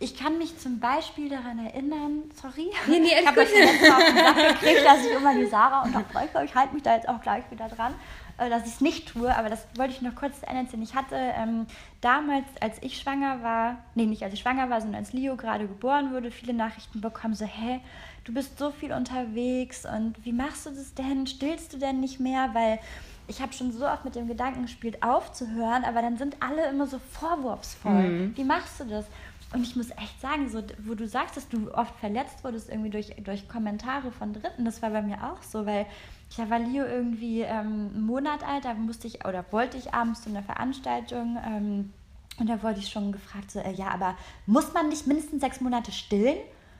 ich 0.00 0.16
kann 0.16 0.38
mich 0.38 0.58
zum 0.58 0.78
Beispiel 0.78 1.28
daran 1.28 1.64
erinnern, 1.64 2.22
sorry, 2.40 2.70
nee, 2.86 3.00
nee, 3.00 3.08
ich 3.20 3.26
habe 3.26 3.40
euch 3.40 3.52
letztes 3.52 3.88
Mal 3.88 3.96
auf 3.96 4.04
den 4.04 4.16
Sack 4.16 4.60
gekriegt, 4.60 4.84
dass 4.84 5.04
ich 5.04 5.12
immer 5.12 5.34
die 5.34 5.46
Sarah 5.46 5.82
unterbreche. 5.82 6.44
Ich 6.44 6.54
halte 6.54 6.74
mich 6.74 6.82
da 6.82 6.94
jetzt 6.94 7.08
auch 7.08 7.20
gleich 7.20 7.50
wieder 7.50 7.68
dran, 7.68 7.94
äh, 8.38 8.48
dass 8.48 8.66
ich 8.66 8.74
es 8.74 8.80
nicht 8.80 9.12
tue, 9.12 9.34
aber 9.34 9.48
das 9.48 9.66
wollte 9.76 9.92
ich 9.94 10.02
noch 10.02 10.14
kurz 10.14 10.42
erzählen. 10.42 10.82
Ich 10.82 10.94
hatte 10.94 11.16
ähm, 11.16 11.66
damals, 12.00 12.46
als 12.60 12.80
ich 12.80 12.98
schwanger 12.98 13.42
war, 13.42 13.78
nee, 13.94 14.06
nicht 14.06 14.22
als 14.22 14.34
ich 14.34 14.40
schwanger 14.40 14.70
war, 14.70 14.80
sondern 14.80 15.00
als 15.00 15.12
Leo 15.12 15.36
gerade 15.36 15.66
geboren 15.66 16.12
wurde, 16.12 16.30
viele 16.30 16.52
Nachrichten 16.52 17.00
bekommen, 17.00 17.34
so, 17.34 17.44
hä, 17.44 17.80
du 18.24 18.32
bist 18.32 18.58
so 18.58 18.70
viel 18.70 18.92
unterwegs 18.92 19.84
und 19.84 20.24
wie 20.24 20.32
machst 20.32 20.66
du 20.66 20.70
das 20.70 20.94
denn? 20.94 21.26
Stillst 21.26 21.72
du 21.72 21.78
denn 21.78 21.98
nicht 21.98 22.20
mehr? 22.20 22.50
Weil 22.52 22.78
ich 23.28 23.40
habe 23.40 23.52
schon 23.52 23.72
so 23.72 23.86
oft 23.86 24.04
mit 24.04 24.14
dem 24.14 24.26
Gedanken 24.26 24.62
gespielt, 24.62 25.02
aufzuhören, 25.02 25.84
aber 25.84 26.02
dann 26.02 26.16
sind 26.16 26.36
alle 26.40 26.68
immer 26.68 26.86
so 26.86 26.98
vorwurfsvoll. 26.98 28.08
Mhm. 28.08 28.36
Wie 28.36 28.44
machst 28.44 28.80
du 28.80 28.84
das? 28.84 29.04
Und 29.52 29.62
ich 29.62 29.76
muss 29.76 29.90
echt 29.90 30.20
sagen, 30.20 30.48
so, 30.50 30.62
wo 30.84 30.94
du 30.94 31.06
sagst, 31.06 31.36
dass 31.36 31.48
du 31.48 31.72
oft 31.72 31.94
verletzt 32.00 32.44
wurdest 32.44 32.68
irgendwie 32.68 32.90
durch, 32.90 33.14
durch 33.22 33.48
Kommentare 33.48 34.10
von 34.12 34.32
Dritten, 34.32 34.64
das 34.64 34.82
war 34.82 34.90
bei 34.90 35.00
mir 35.00 35.16
auch 35.24 35.42
so, 35.42 35.64
weil 35.64 35.86
ich 36.30 36.38
war 36.38 36.58
Leo 36.58 36.84
irgendwie 36.84 37.40
ähm, 37.42 37.90
einen 37.94 38.06
Monat 38.06 38.46
alt, 38.46 38.66
da 38.66 38.74
musste 38.74 39.06
ich 39.06 39.24
oder 39.24 39.44
wollte 39.50 39.78
ich 39.78 39.94
abends 39.94 40.22
zu 40.22 40.28
einer 40.28 40.42
Veranstaltung 40.42 41.38
ähm, 41.42 41.92
und 42.38 42.48
da 42.48 42.62
wurde 42.62 42.78
ich 42.78 42.88
schon 42.88 43.12
gefragt, 43.12 43.50
so, 43.50 43.60
äh, 43.60 43.72
ja, 43.72 43.88
aber 43.88 44.16
muss 44.46 44.72
man 44.74 44.88
nicht 44.88 45.06
mindestens 45.06 45.40
sechs 45.40 45.60
Monate 45.60 45.92
stillen? 45.92 46.36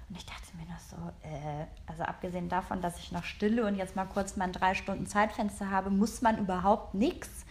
Und 0.09 0.17
ich 0.17 0.27
dachte 0.27 0.48
noch 0.69 0.79
so, 0.79 0.97
äh, 1.23 1.67
also 1.87 2.03
abgesehen 2.03 2.49
davon, 2.49 2.81
dass 2.81 2.99
ich 2.99 3.13
noch 3.13 3.25
stille 3.25 3.67
und 3.67 3.77
jetzt 3.77 3.97
mal 3.97 4.05
kurz 4.05 4.37
mein 4.37 4.53
drei 4.53 4.75
Stunden 4.75 5.07
Zeitfenster 5.07 5.71
habe, 5.71 5.91
muss 5.91 6.23
man 6.23 6.39
überhaupt 6.39 6.95
nichts. 6.95 7.45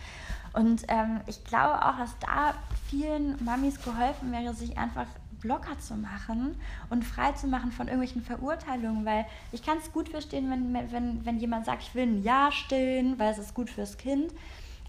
Und 0.54 0.86
ähm, 0.88 1.22
ich 1.28 1.44
glaube 1.44 1.86
auch, 1.86 1.98
dass 1.98 2.18
da 2.20 2.54
vielen 2.90 3.44
Mamis 3.44 3.82
geholfen 3.84 4.32
wäre, 4.32 4.54
sich 4.54 4.78
einfach 4.78 5.08
locker 5.44 5.78
zu 5.80 5.96
machen 5.96 6.60
und 6.90 7.06
frei 7.06 7.32
zu 7.34 7.48
machen 7.48 7.72
von 7.72 7.88
irgendwelchen 7.88 8.24
Verurteilungen, 8.24 9.06
weil 9.06 9.26
ich 9.52 9.64
kann 9.64 9.78
es 9.78 9.92
gut 9.92 10.10
verstehen, 10.10 10.50
wenn, 10.50 10.92
wenn, 10.92 11.26
wenn 11.26 11.40
jemand 11.40 11.66
sagt, 11.66 11.84
ich 11.84 11.96
will 11.96 12.04
ein 12.04 12.24
Ja 12.24 12.52
stillen, 12.52 13.20
weil 13.20 13.32
es 13.32 13.38
ist 13.38 13.54
gut 13.54 13.70
fürs 13.70 13.98
Kind. 13.98 14.32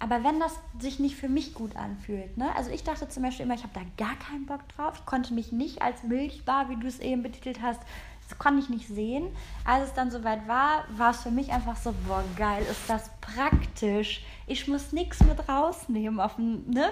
Aber 0.00 0.23
wenn 0.23 0.38
das 0.38 0.58
sich 0.78 1.00
nicht 1.00 1.16
für 1.16 1.28
mich 1.28 1.54
gut 1.54 1.75
anfühlt, 1.76 2.38
ne? 2.38 2.54
Also 2.56 2.70
ich 2.70 2.85
dachte 2.85 3.08
zum 3.08 3.25
Beispiel 3.25 3.44
immer, 3.44 3.56
ich 3.56 3.64
habe 3.64 3.75
da 3.75 3.80
gar 3.97 4.14
keinen 4.16 4.47
Bock 4.47 4.66
drauf. 4.68 4.94
Ich 4.94 5.06
konnte 5.06 5.35
mich 5.35 5.50
nicht 5.50 5.82
als 5.82 6.04
Milchbar, 6.04 6.70
wie 6.70 6.76
du 6.76 6.87
es 6.87 7.00
eben 7.00 7.25
betitelt 7.25 7.61
hast, 7.61 7.80
das 8.28 8.38
konnte 8.38 8.61
ich 8.61 8.68
nicht 8.68 8.87
sehen. 8.87 9.28
Als 9.64 9.88
es 9.88 9.94
dann 9.94 10.11
soweit 10.11 10.47
war, 10.47 10.85
war 10.97 11.12
es 11.12 11.23
für 11.23 11.30
mich 11.30 11.50
einfach 11.50 11.76
so, 11.76 11.94
boah, 12.06 12.23
geil, 12.37 12.62
ist 12.70 12.88
das 12.88 13.11
praktisch. 13.23 14.23
Ich 14.47 14.68
muss 14.68 14.92
nichts 14.92 15.23
mit 15.25 15.49
rausnehmen, 15.49 16.20
auf 16.20 16.37
den, 16.37 16.68
ne? 16.70 16.90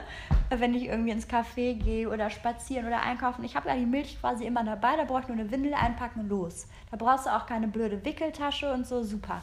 wenn 0.49 0.75
ich 0.75 0.85
irgendwie 0.85 1.11
ins 1.11 1.29
Café 1.29 1.75
gehe 1.75 2.09
oder 2.09 2.31
spazieren 2.31 2.87
oder 2.87 3.03
einkaufen. 3.03 3.45
Ich 3.45 3.55
habe 3.55 3.69
ja 3.69 3.77
die 3.77 3.85
Milch 3.85 4.19
quasi 4.19 4.47
immer 4.47 4.65
dabei, 4.65 4.97
da 4.97 5.05
brauche 5.05 5.23
ich 5.23 5.29
nur 5.29 5.37
eine 5.37 5.51
Windel 5.51 5.75
einpacken 5.75 6.21
und 6.21 6.29
los. 6.29 6.69
Da 6.91 6.97
brauchst 6.97 7.27
du 7.27 7.31
auch 7.31 7.47
keine 7.47 7.69
blöde 7.69 8.03
Wickeltasche 8.03 8.73
und 8.73 8.87
so, 8.87 9.03
super. 9.03 9.43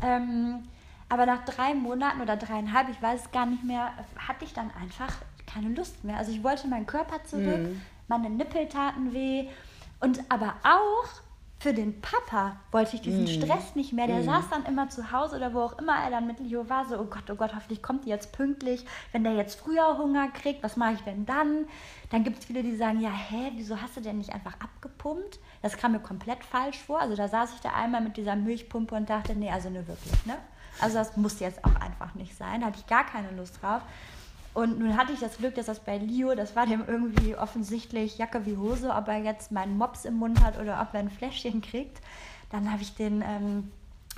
Ähm, 0.00 0.62
aber 1.08 1.26
nach 1.26 1.44
drei 1.44 1.74
Monaten 1.74 2.20
oder 2.20 2.36
dreieinhalb, 2.36 2.88
ich 2.88 3.02
weiß 3.02 3.22
es 3.22 3.30
gar 3.32 3.46
nicht 3.46 3.64
mehr, 3.64 3.92
hatte 4.16 4.44
ich 4.44 4.54
dann 4.54 4.70
einfach 4.80 5.12
keine 5.52 5.70
Lust 5.74 6.04
mehr. 6.04 6.18
Also 6.18 6.30
ich 6.30 6.42
wollte 6.44 6.68
meinen 6.68 6.86
Körper 6.86 7.22
zurück, 7.24 7.58
mhm. 7.58 7.82
meine 8.06 8.30
Nippel 8.30 8.68
taten 8.68 9.12
weh 9.12 9.48
und 10.00 10.20
aber 10.28 10.54
auch 10.62 11.22
für 11.62 11.72
den 11.72 12.00
Papa 12.00 12.56
wollte 12.72 12.96
ich 12.96 13.02
diesen 13.02 13.22
mm. 13.22 13.28
Stress 13.28 13.76
nicht 13.76 13.92
mehr. 13.92 14.08
Der 14.08 14.18
mm. 14.18 14.24
saß 14.24 14.50
dann 14.50 14.66
immer 14.66 14.90
zu 14.90 15.12
Hause 15.12 15.36
oder 15.36 15.54
wo 15.54 15.60
auch 15.60 15.78
immer 15.78 15.94
er 15.94 16.10
dann 16.10 16.26
mit 16.26 16.40
Leo 16.40 16.68
war, 16.68 16.86
so, 16.86 16.98
oh 16.98 17.04
Gott, 17.04 17.30
oh 17.30 17.36
Gott, 17.36 17.54
hoffentlich 17.54 17.80
kommt 17.80 18.04
die 18.04 18.08
jetzt 18.08 18.32
pünktlich. 18.32 18.84
Wenn 19.12 19.22
der 19.22 19.34
jetzt 19.34 19.60
früher 19.60 19.96
Hunger 19.96 20.28
kriegt, 20.30 20.64
was 20.64 20.76
mache 20.76 20.94
ich 20.94 21.00
denn 21.02 21.24
dann? 21.24 21.66
Dann 22.10 22.24
gibt 22.24 22.40
es 22.40 22.46
viele, 22.46 22.64
die 22.64 22.74
sagen, 22.74 23.00
ja, 23.00 23.10
hä, 23.10 23.52
wieso 23.54 23.80
hast 23.80 23.96
du 23.96 24.00
denn 24.00 24.18
nicht 24.18 24.32
einfach 24.34 24.54
abgepumpt? 24.54 25.38
Das 25.62 25.76
kam 25.76 25.92
mir 25.92 26.00
komplett 26.00 26.42
falsch 26.42 26.78
vor. 26.78 27.00
Also 27.00 27.14
da 27.14 27.28
saß 27.28 27.54
ich 27.54 27.60
da 27.60 27.70
einmal 27.70 28.00
mit 28.00 28.16
dieser 28.16 28.34
Milchpumpe 28.34 28.96
und 28.96 29.08
dachte, 29.08 29.36
nee, 29.36 29.50
also 29.50 29.70
nur 29.70 29.86
wirklich, 29.86 30.26
ne? 30.26 30.34
Also 30.80 30.98
das 30.98 31.16
muss 31.16 31.38
jetzt 31.38 31.64
auch 31.64 31.76
einfach 31.76 32.16
nicht 32.16 32.36
sein. 32.36 32.62
Da 32.62 32.68
hatte 32.68 32.78
ich 32.80 32.88
gar 32.88 33.06
keine 33.06 33.30
Lust 33.36 33.62
drauf. 33.62 33.82
Und 34.54 34.78
nun 34.78 34.96
hatte 34.96 35.12
ich 35.12 35.20
das 35.20 35.38
Glück, 35.38 35.54
dass 35.54 35.66
das 35.66 35.80
bei 35.80 35.96
Leo, 35.96 36.34
das 36.34 36.54
war 36.54 36.66
dem 36.66 36.84
irgendwie 36.86 37.36
offensichtlich 37.36 38.18
Jacke 38.18 38.44
wie 38.44 38.56
Hose, 38.56 38.90
ob 38.90 39.08
er 39.08 39.18
jetzt 39.18 39.50
meinen 39.50 39.78
Mops 39.78 40.04
im 40.04 40.14
Mund 40.14 40.42
hat 40.44 40.58
oder 40.58 40.80
ob 40.82 40.92
er 40.92 41.00
ein 41.00 41.10
Fläschchen 41.10 41.62
kriegt. 41.62 42.00
Dann 42.50 42.70
habe 42.70 42.82
ich 42.82 42.94
den 42.94 43.22
ähm, 43.22 43.70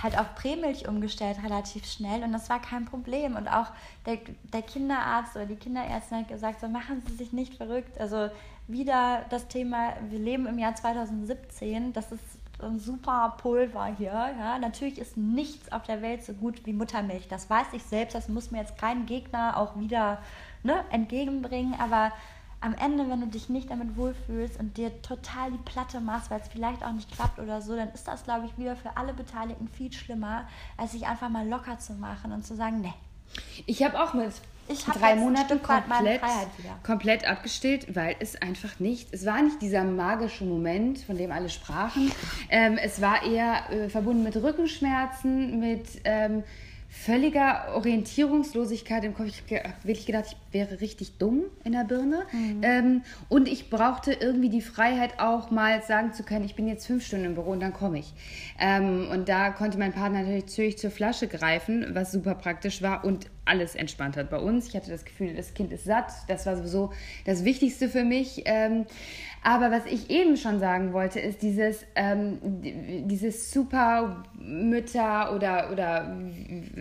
halt 0.03 0.19
auf 0.19 0.35
Prämilch 0.35 0.89
umgestellt, 0.89 1.39
relativ 1.45 1.87
schnell. 1.87 2.25
Und 2.25 2.33
das 2.33 2.51
war 2.51 2.61
kein 2.61 2.85
Problem. 2.85 3.37
Und 3.37 3.49
auch 3.49 3.69
der, 4.07 4.19
der 4.53 4.63
Kinderarzt 4.63 5.37
oder 5.37 5.47
die 5.47 5.57
Kinderärztin 5.57 6.19
hat 6.19 6.29
gesagt, 6.29 6.61
so 6.61 6.69
machen 6.69 7.03
Sie 7.07 7.15
sich 7.15 7.33
nicht 7.33 7.55
verrückt. 7.55 8.01
Also 8.01 8.29
wieder 8.67 9.25
das 9.31 9.47
Thema, 9.47 9.95
wir 10.09 10.19
leben 10.19 10.47
im 10.47 10.59
Jahr 10.59 10.75
2017, 10.75 11.93
das 11.93 12.11
ist 12.11 12.23
ein 12.61 12.79
super 12.79 13.37
Pulver 13.41 13.87
hier. 13.99 14.13
Ja. 14.13 14.59
Natürlich 14.59 14.99
ist 14.99 15.17
nichts 15.17 15.73
auf 15.73 15.83
der 15.83 16.03
Welt 16.03 16.25
so 16.25 16.33
gut 16.33 16.65
wie 16.67 16.73
Muttermilch. 16.73 17.29
Das 17.29 17.51
weiß 17.51 17.69
ich 17.73 17.83
selbst, 17.83 18.15
das 18.15 18.29
muss 18.29 18.51
mir 18.51 18.59
jetzt 18.59 18.79
kein 18.79 19.07
Gegner 19.07 19.57
auch 19.57 19.79
wieder 19.79 20.19
ne, 20.63 20.85
entgegenbringen. 20.91 21.75
Aber 21.79 22.13
am 22.61 22.75
Ende, 22.75 23.09
wenn 23.11 23.21
du 23.21 23.27
dich 23.27 23.49
nicht 23.51 23.71
damit 23.71 23.97
wohlfühlst 23.97 24.59
und 24.59 24.77
dir 24.79 25.03
total 25.03 25.51
die 25.51 25.59
Platte 25.59 26.01
machst, 26.01 26.31
weil 26.31 26.41
es 26.41 26.49
vielleicht 26.49 26.83
auch 26.83 26.93
nicht 26.93 27.13
klappt 27.13 27.39
oder 27.39 27.61
so, 27.61 27.77
dann 27.77 27.91
ist 27.91 28.09
das, 28.09 28.25
glaube 28.25 28.47
ich, 28.47 28.57
wieder 28.57 28.75
für 28.75 28.97
alle 28.97 29.13
Beteiligten 29.13 29.69
viel 29.69 29.93
schlimmer, 29.93 30.49
als 30.77 30.93
sich 30.93 31.07
einfach 31.07 31.29
mal 31.29 31.47
locker 31.47 31.79
zu 31.79 31.93
machen 31.93 32.33
und 32.33 32.47
zu 32.47 32.57
sagen, 32.57 32.81
nee. 32.81 32.95
Ich 33.67 33.83
habe 33.83 34.03
auch 34.03 34.15
mit 34.15 34.33
ich 34.69 34.85
drei 34.85 35.15
Monate 35.17 35.59
komplett, 35.59 36.21
komplett 36.83 37.29
abgestillt, 37.29 37.95
weil 37.95 38.17
es 38.21 38.41
einfach 38.41 38.81
nicht, 38.81 39.09
es 39.13 39.27
war 39.27 39.43
nicht 39.43 39.61
dieser 39.61 39.85
magische 39.85 40.45
Moment, 40.45 40.99
von 40.99 41.17
dem 41.17 41.33
alle 41.33 41.49
sprachen. 41.49 42.11
Ähm, 42.49 42.79
es 42.83 43.01
war 43.01 43.25
eher 43.25 43.71
äh, 43.71 43.89
verbunden 43.89 44.23
mit 44.23 44.37
Rückenschmerzen, 44.37 45.61
mit 45.61 45.87
ähm, 46.05 46.43
völliger 46.95 47.75
Orientierungslosigkeit 47.75 49.05
im 49.05 49.15
Kopf. 49.15 49.27
Ich 49.27 49.43
habe 49.51 49.75
wirklich 49.83 50.07
gedacht, 50.07 50.27
ich 50.29 50.37
wäre 50.55 50.81
richtig 50.81 51.19
dumm 51.19 51.43
in 51.65 51.73
der 51.73 51.85
Birne. 51.85 52.23
Mhm. 52.33 52.61
Ähm, 52.63 53.03
und 53.29 53.49
ich 53.49 53.69
brauchte 53.69 54.13
irgendwie 54.13 54.49
die 54.49 54.63
Freiheit 54.63 55.19
auch 55.19 55.51
mal 55.51 55.83
sagen 55.83 56.13
zu 56.13 56.23
können, 56.23 56.45
ich 56.45 56.55
bin 56.55 56.69
jetzt 56.69 56.87
fünf 56.87 57.05
Stunden 57.05 57.27
im 57.27 57.35
Büro 57.35 57.51
und 57.51 57.61
dann 57.61 57.73
komme 57.73 57.99
ich. 57.99 58.15
Ähm, 58.59 59.09
und 59.11 59.29
da 59.29 59.51
konnte 59.51 59.77
mein 59.77 59.93
Partner 59.93 60.21
natürlich 60.21 60.47
zügig 60.47 60.79
zur 60.79 60.91
Flasche 60.91 61.27
greifen, 61.27 61.85
was 61.93 62.13
super 62.13 62.37
praktisch 62.37 62.81
war 62.81 63.05
und 63.05 63.27
alles 63.45 63.75
entspannt 63.75 64.17
hat 64.17 64.31
bei 64.31 64.39
uns. 64.39 64.69
Ich 64.69 64.77
hatte 64.77 64.91
das 64.91 65.05
Gefühl, 65.05 65.35
das 65.35 65.53
Kind 65.53 65.73
ist 65.73 65.85
satt. 65.85 66.13
Das 66.29 66.47
war 66.47 66.57
sowieso 66.57 66.93
das 67.27 67.45
Wichtigste 67.45 67.89
für 67.89 68.05
mich. 68.05 68.43
Ähm, 68.47 68.87
aber 69.47 69.71
was 69.71 69.85
ich 69.85 70.09
eben 70.09 70.39
schon 70.39 70.59
sagen 70.59 70.95
wollte, 70.95 71.21
ist 71.21 71.43
dieses, 71.43 71.85
ähm, 71.95 72.39
dieses 73.07 73.51
super 73.51 74.25
Mütter 74.39 75.35
oder, 75.35 75.71
oder 75.71 76.17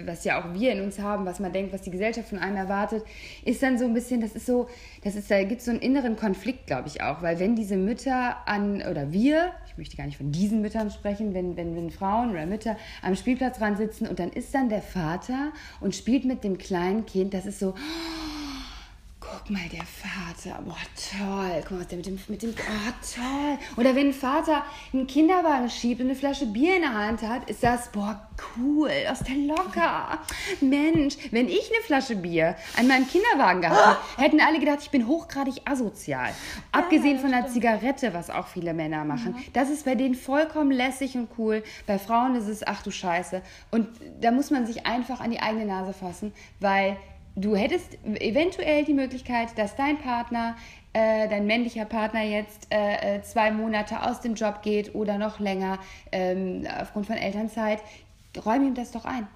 was 0.05 0.23
ja 0.23 0.39
auch 0.39 0.53
wir 0.53 0.71
in 0.71 0.81
uns 0.81 0.97
haben, 0.97 1.25
was 1.25 1.41
man 1.41 1.51
denkt, 1.51 1.73
was 1.73 1.81
die 1.81 1.91
Gesellschaft 1.91 2.29
von 2.29 2.39
einem 2.39 2.55
erwartet, 2.55 3.03
ist 3.43 3.61
dann 3.61 3.77
so 3.77 3.83
ein 3.83 3.93
bisschen, 3.93 4.21
das 4.21 4.31
ist 4.31 4.45
so, 4.45 4.69
das 5.03 5.15
ist, 5.15 5.29
da 5.29 5.43
gibt 5.43 5.59
es 5.59 5.65
so 5.65 5.71
einen 5.71 5.81
inneren 5.81 6.15
Konflikt, 6.15 6.65
glaube 6.65 6.87
ich 6.87 7.03
auch, 7.03 7.21
weil 7.21 7.37
wenn 7.37 7.57
diese 7.57 7.75
Mütter 7.75 8.37
an, 8.47 8.81
oder 8.89 9.11
wir, 9.11 9.51
ich 9.67 9.77
möchte 9.77 9.97
gar 9.97 10.05
nicht 10.05 10.17
von 10.17 10.31
diesen 10.31 10.61
Müttern 10.61 10.89
sprechen, 10.89 11.33
wenn, 11.33 11.57
wenn, 11.57 11.75
wenn 11.75 11.91
Frauen 11.91 12.31
oder 12.31 12.45
Mütter 12.45 12.77
am 13.01 13.17
Spielplatz 13.17 13.59
dran 13.59 13.75
sitzen 13.75 14.07
und 14.07 14.19
dann 14.19 14.29
ist 14.29 14.55
dann 14.55 14.69
der 14.69 14.81
Vater 14.81 15.51
und 15.81 15.95
spielt 15.95 16.23
mit 16.23 16.45
dem 16.45 16.57
kleinen 16.57 17.05
Kind, 17.05 17.33
das 17.33 17.45
ist 17.45 17.59
so, 17.59 17.73
guck 19.33 19.49
mal, 19.49 19.67
der 19.71 19.83
Vater, 19.83 20.61
boah, 20.61 20.75
toll. 20.95 21.61
Guck 21.61 21.71
mal, 21.71 21.79
was 21.79 21.87
der 21.87 21.97
mit 21.97 22.05
dem, 22.05 22.19
mit 22.27 22.43
dem, 22.43 22.51
oh, 22.51 22.91
toll. 23.15 23.57
Oder 23.77 23.95
wenn 23.95 24.07
ein 24.07 24.13
Vater 24.13 24.63
einen 24.93 25.07
Kinderwagen 25.07 25.69
schiebt 25.69 26.01
und 26.01 26.07
eine 26.07 26.15
Flasche 26.15 26.45
Bier 26.45 26.75
in 26.75 26.81
der 26.81 26.93
Hand 26.93 27.21
hat, 27.21 27.49
ist 27.49 27.63
das, 27.63 27.91
boah, 27.91 28.27
cool, 28.57 28.91
aus 29.09 29.19
der 29.19 29.35
locker. 29.35 30.19
Mensch, 30.61 31.15
wenn 31.31 31.47
ich 31.47 31.71
eine 31.73 31.83
Flasche 31.83 32.15
Bier 32.15 32.55
an 32.77 32.87
meinem 32.87 33.07
Kinderwagen 33.07 33.61
gehabt 33.61 33.99
hätte, 34.17 34.23
hätten 34.23 34.41
alle 34.41 34.59
gedacht, 34.59 34.79
ich 34.81 34.91
bin 34.91 35.07
hochgradig 35.07 35.61
asozial. 35.65 36.31
Abgesehen 36.71 37.19
von 37.19 37.31
der 37.31 37.47
Zigarette, 37.47 38.13
was 38.13 38.29
auch 38.29 38.47
viele 38.47 38.73
Männer 38.73 39.03
machen. 39.03 39.35
Das 39.53 39.69
ist 39.69 39.85
bei 39.85 39.95
denen 39.95 40.15
vollkommen 40.15 40.71
lässig 40.71 41.15
und 41.15 41.29
cool. 41.37 41.63
Bei 41.87 41.97
Frauen 41.97 42.35
ist 42.35 42.47
es, 42.47 42.65
ach 42.65 42.83
du 42.83 42.91
Scheiße. 42.91 43.41
Und 43.71 43.87
da 44.21 44.31
muss 44.31 44.51
man 44.51 44.65
sich 44.65 44.85
einfach 44.85 45.19
an 45.19 45.31
die 45.31 45.39
eigene 45.39 45.65
Nase 45.65 45.93
fassen, 45.93 46.33
weil 46.59 46.97
du 47.35 47.55
hättest 47.55 47.97
eventuell 48.19 48.85
die 48.85 48.93
Möglichkeit, 48.93 49.57
dass 49.57 49.75
dein 49.75 49.97
Partner, 49.97 50.55
äh, 50.93 51.27
dein 51.27 51.45
männlicher 51.45 51.85
Partner 51.85 52.21
jetzt 52.21 52.67
äh, 52.71 53.17
äh, 53.17 53.23
zwei 53.23 53.51
Monate 53.51 54.03
aus 54.03 54.21
dem 54.21 54.35
Job 54.35 54.61
geht 54.61 54.93
oder 54.95 55.17
noch 55.17 55.39
länger 55.39 55.79
ähm, 56.11 56.67
aufgrund 56.79 57.07
von 57.07 57.15
Elternzeit. 57.15 57.81
Räum 58.45 58.67
ihm 58.67 58.75
das 58.75 58.91
doch 58.91 59.05
ein. 59.05 59.27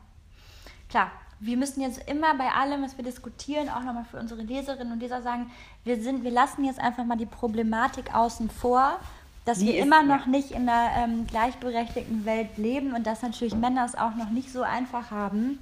Klar, 0.90 1.12
wir 1.40 1.58
müssen 1.58 1.82
jetzt 1.82 2.10
immer 2.10 2.36
bei 2.36 2.50
allem, 2.50 2.84
was 2.84 2.98
wir 2.98 3.04
diskutieren, 3.04 3.70
auch 3.70 3.84
nochmal 3.84 4.06
für 4.10 4.18
unsere 4.18 4.42
Leserinnen 4.42 4.94
und 4.94 5.00
Leser 5.00 5.22
sagen, 5.22 5.52
wir, 5.84 6.02
sind, 6.02 6.24
wir 6.24 6.32
lassen 6.32 6.66
jetzt 6.66 6.80
einfach 6.80 7.06
mal 7.06 7.18
die 7.18 7.26
Problematik 7.26 8.14
außen 8.16 8.50
vor, 8.50 9.00
dass 9.46 9.60
Die 9.60 9.68
wir 9.68 9.80
immer 9.80 10.04
noch 10.04 10.26
nicht 10.26 10.52
in 10.52 10.68
einer 10.68 10.90
ähm, 10.98 11.26
gleichberechtigten 11.26 12.26
Welt 12.26 12.58
leben 12.58 12.94
und 12.94 13.08
dass 13.08 13.22
natürlich 13.22 13.56
Männer 13.56 13.86
es 13.86 13.96
auch 13.96 14.16
noch 14.16 14.30
nicht 14.30 14.52
so 14.52 14.62
einfach 14.62 15.10
haben 15.12 15.60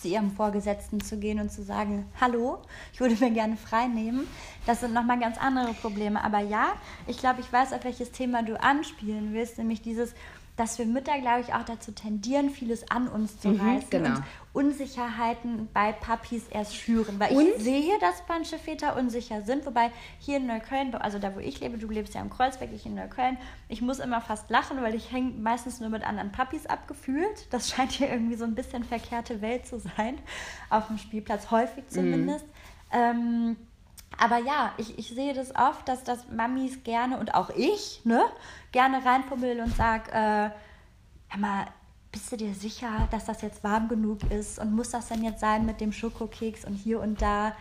zu 0.00 0.08
ihrem 0.08 0.30
Vorgesetzten 0.30 1.00
zu 1.00 1.18
gehen 1.18 1.40
und 1.40 1.50
zu 1.50 1.62
sagen, 1.62 2.06
hallo, 2.20 2.58
ich 2.92 3.00
würde 3.00 3.16
mir 3.16 3.30
gerne 3.30 3.56
frei 3.56 3.88
nehmen. 3.88 4.26
Das 4.66 4.80
sind 4.80 4.94
nochmal 4.94 5.18
ganz 5.18 5.38
andere 5.38 5.74
Probleme. 5.74 6.22
Aber 6.22 6.40
ja, 6.40 6.72
ich 7.06 7.18
glaube, 7.18 7.40
ich 7.40 7.52
weiß, 7.52 7.72
auf 7.72 7.84
welches 7.84 8.12
Thema 8.12 8.42
du 8.42 8.60
anspielen 8.60 9.32
willst, 9.32 9.58
nämlich 9.58 9.82
dieses, 9.82 10.14
dass 10.58 10.78
wir 10.78 10.86
Mütter, 10.86 11.18
glaube 11.20 11.40
ich, 11.40 11.54
auch 11.54 11.62
dazu 11.62 11.92
tendieren, 11.92 12.50
vieles 12.50 12.90
an 12.90 13.08
uns 13.08 13.40
zu 13.40 13.48
mhm, 13.48 13.60
reißen 13.60 13.90
genau. 13.90 14.16
und 14.16 14.24
Unsicherheiten 14.52 15.68
bei 15.72 15.92
Papis 15.92 16.48
erst 16.50 16.74
schüren. 16.74 17.20
Weil 17.20 17.36
und? 17.36 17.46
ich 17.46 17.62
sehe, 17.62 17.96
dass 18.00 18.24
manche 18.28 18.58
Väter 18.58 18.96
unsicher 18.96 19.42
sind, 19.42 19.64
wobei 19.66 19.92
hier 20.18 20.38
in 20.38 20.46
Neukölln, 20.46 20.92
also 20.96 21.20
da 21.20 21.34
wo 21.36 21.38
ich 21.38 21.60
lebe, 21.60 21.78
du 21.78 21.88
lebst 21.88 22.14
ja 22.14 22.20
im 22.20 22.28
Kreuzberg, 22.28 22.72
ich 22.72 22.84
in 22.84 22.96
Neukölln, 22.96 23.38
ich 23.68 23.82
muss 23.82 24.00
immer 24.00 24.20
fast 24.20 24.50
lachen, 24.50 24.82
weil 24.82 24.96
ich 24.96 25.12
hänge 25.12 25.30
meistens 25.38 25.78
nur 25.78 25.90
mit 25.90 26.04
anderen 26.04 26.32
Papis 26.32 26.66
abgefühlt. 26.66 27.46
Das 27.50 27.70
scheint 27.70 27.92
hier 27.92 28.10
irgendwie 28.10 28.34
so 28.34 28.44
ein 28.44 28.56
bisschen 28.56 28.82
verkehrte 28.82 29.40
Welt 29.40 29.64
zu 29.64 29.78
sein, 29.78 30.18
auf 30.70 30.88
dem 30.88 30.98
Spielplatz, 30.98 31.52
häufig 31.52 31.84
mhm. 31.84 31.90
zumindest. 31.90 32.46
Mhm. 32.46 32.98
Ähm, 32.98 33.56
aber 34.16 34.38
ja, 34.38 34.72
ich, 34.78 34.98
ich 34.98 35.08
sehe 35.08 35.32
das 35.32 35.54
oft, 35.54 35.88
dass 35.88 36.02
das 36.02 36.28
Mamis 36.30 36.82
gerne 36.82 37.18
und 37.18 37.34
auch 37.34 37.50
ich, 37.50 38.00
ne, 38.04 38.24
gerne 38.72 39.04
reinpummeln 39.04 39.60
und 39.60 39.74
sag, 39.74 40.08
äh, 40.08 40.50
hör 41.28 41.38
mal, 41.38 41.66
bist 42.12 42.32
du 42.32 42.36
dir 42.36 42.54
sicher, 42.54 43.08
dass 43.10 43.26
das 43.26 43.42
jetzt 43.42 43.62
warm 43.62 43.88
genug 43.88 44.18
ist 44.30 44.58
und 44.58 44.74
muss 44.74 44.90
das 44.90 45.08
denn 45.08 45.22
jetzt 45.22 45.40
sein 45.40 45.66
mit 45.66 45.80
dem 45.80 45.92
Schokokeks 45.92 46.64
und 46.64 46.74
hier 46.74 47.00
und 47.00 47.20
da? 47.20 47.54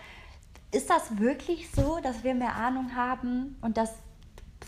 Ist 0.72 0.90
das 0.90 1.18
wirklich 1.18 1.70
so, 1.72 2.00
dass 2.02 2.24
wir 2.24 2.34
mehr 2.34 2.56
Ahnung 2.56 2.96
haben 2.96 3.58
und 3.62 3.78
dass 3.78 3.94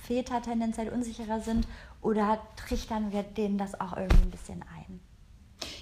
Väter 0.06 0.42
tendenziell 0.42 0.90
unsicherer 0.90 1.40
sind 1.40 1.68
oder 2.02 2.40
trichtern 2.56 3.12
wir 3.12 3.24
denen 3.24 3.58
das 3.58 3.80
auch 3.80 3.96
irgendwie 3.96 4.24
ein 4.24 4.32
bisschen 4.32 4.64
ein? 4.76 5.00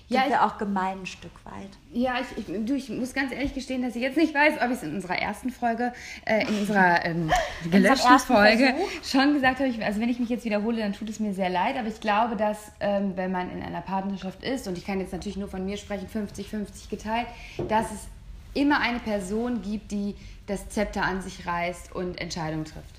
Ja, 0.10 0.22
sind 0.22 0.30
wir 0.32 0.46
auch 0.46 0.58
gemein 0.58 1.00
ein 1.02 1.06
Stück 1.06 1.34
weit. 1.44 1.70
Ja, 1.92 2.16
ich, 2.22 2.48
ich, 2.48 2.66
du, 2.66 2.76
ich 2.76 2.90
muss 2.90 3.14
ganz 3.14 3.32
ehrlich 3.34 3.54
gestehen, 3.54 3.82
dass 3.82 3.96
ich 3.96 4.02
jetzt 4.02 4.16
nicht 4.16 4.34
weiß, 4.34 4.56
ob 4.62 4.68
ich 4.68 4.78
es 4.78 4.84
in 4.84 4.96
unserer 4.96 5.18
ersten 5.18 5.50
Folge, 5.50 5.92
äh, 6.26 6.48
in 6.48 6.60
unserer 6.60 7.06
ähm, 7.06 7.30
gelöschten 7.72 8.20
Folge 8.20 8.74
schon 9.04 9.34
gesagt 9.34 9.60
habe. 9.60 9.70
Ich, 9.70 9.84
also 9.84 10.00
wenn 10.00 10.10
ich 10.10 10.20
mich 10.20 10.30
jetzt 10.30 10.46
wiederhole, 10.46 10.80
dann 10.80 10.94
tut 10.94 11.10
es 11.10 11.20
mir 11.20 11.34
sehr 11.34 11.50
leid. 11.50 11.76
Aber 11.78 11.90
ich 11.90 12.00
glaube, 12.00 12.38
dass 12.38 12.72
ähm, 12.80 13.14
wenn 13.16 13.32
man 13.32 13.52
in 13.52 13.62
einer 13.62 13.82
Partnerschaft 13.82 14.44
ist, 14.44 14.68
und 14.68 14.78
ich 14.78 14.86
kann 14.86 15.00
jetzt 15.02 15.12
natürlich 15.12 15.38
nur 15.38 15.50
von 15.50 15.66
mir 15.66 15.76
sprechen, 15.76 16.08
50-50 16.08 16.90
geteilt, 16.90 17.28
dass 17.68 17.92
es 17.92 18.08
immer 18.54 18.80
eine 18.80 19.00
Person 19.00 19.62
gibt, 19.62 19.92
die 19.92 20.16
das 20.48 20.70
Zepter 20.70 21.04
an 21.04 21.22
sich 21.22 21.46
reißt 21.46 21.94
und 21.94 22.20
Entscheidungen 22.20 22.66
trifft. 22.66 22.96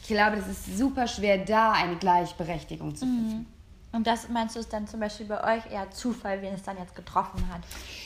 Ich 0.00 0.06
glaube, 0.06 0.36
das 0.36 0.48
ist 0.48 0.78
super 0.78 1.06
schwer, 1.08 1.38
da 1.38 1.72
eine 1.72 1.96
Gleichberechtigung 1.96 2.94
zu 2.94 3.04
finden. 3.04 3.38
Mhm. 3.38 3.57
Und 3.98 4.06
das 4.06 4.28
meinst 4.28 4.54
du 4.54 4.60
ist 4.60 4.72
dann 4.72 4.86
zum 4.86 5.00
Beispiel 5.00 5.26
bei 5.26 5.56
euch 5.56 5.72
eher 5.72 5.90
Zufall, 5.90 6.40
wen 6.40 6.54
es 6.54 6.62
dann 6.62 6.78
jetzt 6.78 6.94
getroffen 6.94 7.48
hat? 7.52 7.62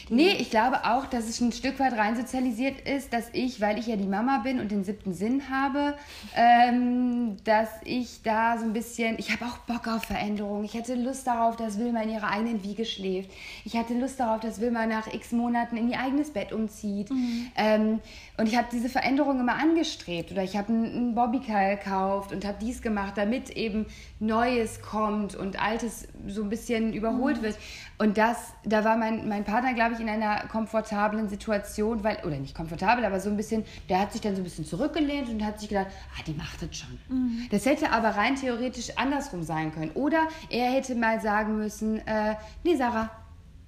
Nee, 0.09 0.31
ich 0.39 0.49
glaube 0.49 0.87
auch, 0.87 1.05
dass 1.05 1.29
es 1.29 1.39
ein 1.43 1.53
Stück 1.53 1.79
weit 1.79 1.93
rein 1.93 2.17
sozialisiert 2.17 2.81
ist, 2.89 3.13
dass 3.13 3.29
ich, 3.35 3.61
weil 3.61 3.79
ich 3.79 3.89
ja 3.89 3.97
die 3.97 4.07
Mama 4.07 4.39
bin 4.39 4.59
und 4.59 4.71
den 4.71 4.85
siebten 4.85 5.13
Sinn 5.13 5.51
habe, 5.51 5.95
ähm, 6.35 7.37
dass 7.45 7.69
ich 7.85 8.23
da 8.23 8.57
so 8.57 8.65
ein 8.65 8.73
bisschen, 8.73 9.19
ich 9.19 9.33
habe 9.33 9.45
auch 9.45 9.59
Bock 9.59 9.87
auf 9.87 10.05
Veränderungen. 10.05 10.65
Ich 10.65 10.75
hatte 10.75 10.95
Lust 10.95 11.27
darauf, 11.27 11.57
dass 11.57 11.79
Wilma 11.79 12.01
in 12.01 12.09
ihrer 12.09 12.31
eigenen 12.31 12.65
Wiege 12.65 12.87
schläft. 12.87 13.31
Ich 13.67 13.77
hatte 13.77 13.93
Lust 13.93 14.19
darauf, 14.19 14.41
dass 14.41 14.63
Wilma 14.63 14.87
nach 14.87 15.13
x 15.13 15.33
Monaten 15.33 15.77
in 15.77 15.91
ihr 15.91 16.01
eigenes 16.01 16.31
Bett 16.31 16.55
umzieht. 16.55 17.11
Mhm. 17.11 17.53
Ähm, 17.55 18.01
und 18.39 18.47
ich 18.47 18.57
habe 18.57 18.69
diese 18.73 18.89
Veränderung 18.89 19.41
immer 19.41 19.57
angestrebt. 19.57 20.33
Oder 20.33 20.43
ich 20.43 20.57
habe 20.57 20.73
einen 20.73 21.15
Bobbycar 21.15 21.77
gekauft 21.77 22.33
und 22.33 22.47
habe 22.47 22.57
dies 22.63 22.81
gemacht, 22.81 23.13
damit 23.17 23.51
eben 23.51 23.85
Neues 24.21 24.81
kommt 24.81 25.35
und 25.35 25.61
Altes 25.83 26.09
so 26.29 26.43
ein 26.43 26.49
bisschen 26.49 26.93
überholt 26.93 27.39
mhm. 27.39 27.43
wird. 27.43 27.59
Und 27.99 28.19
das, 28.19 28.53
da 28.65 28.85
war 28.85 28.97
mein, 28.97 29.29
mein 29.29 29.45
Partner, 29.45 29.75
glaube 29.75 29.95
ich, 29.95 30.01
in 30.01 30.09
einer 30.09 30.47
komfortablen 30.49 31.29
Situation, 31.29 32.03
weil, 32.05 32.19
oder 32.25 32.37
nicht 32.37 32.55
komfortabel, 32.55 33.05
aber 33.05 33.21
so 33.21 33.31
ein 33.31 33.37
bisschen, 33.37 33.65
der 33.89 34.01
hat 34.01 34.13
sich 34.13 34.21
dann 34.21 34.35
so 34.35 34.41
ein 34.41 34.45
bisschen 34.45 34.65
zurückgelehnt 34.65 35.29
und 35.29 35.45
hat 35.45 35.61
sich 35.61 35.69
gedacht, 35.69 35.89
ah, 36.19 36.23
die 36.27 36.35
macht 36.35 36.63
das 36.63 36.77
schon. 36.77 36.99
Mhm. 37.09 37.49
Das 37.51 37.67
hätte 37.67 37.91
aber 37.91 38.11
rein 38.11 38.37
theoretisch 38.37 38.97
andersrum 38.97 39.43
sein 39.43 39.73
können. 39.73 39.91
Oder 39.93 40.29
er 40.49 40.71
hätte 40.71 40.95
mal 40.95 41.21
sagen 41.21 41.59
müssen, 41.59 41.99
äh, 42.07 42.37
nee, 42.65 42.77
Sarah, 42.77 43.11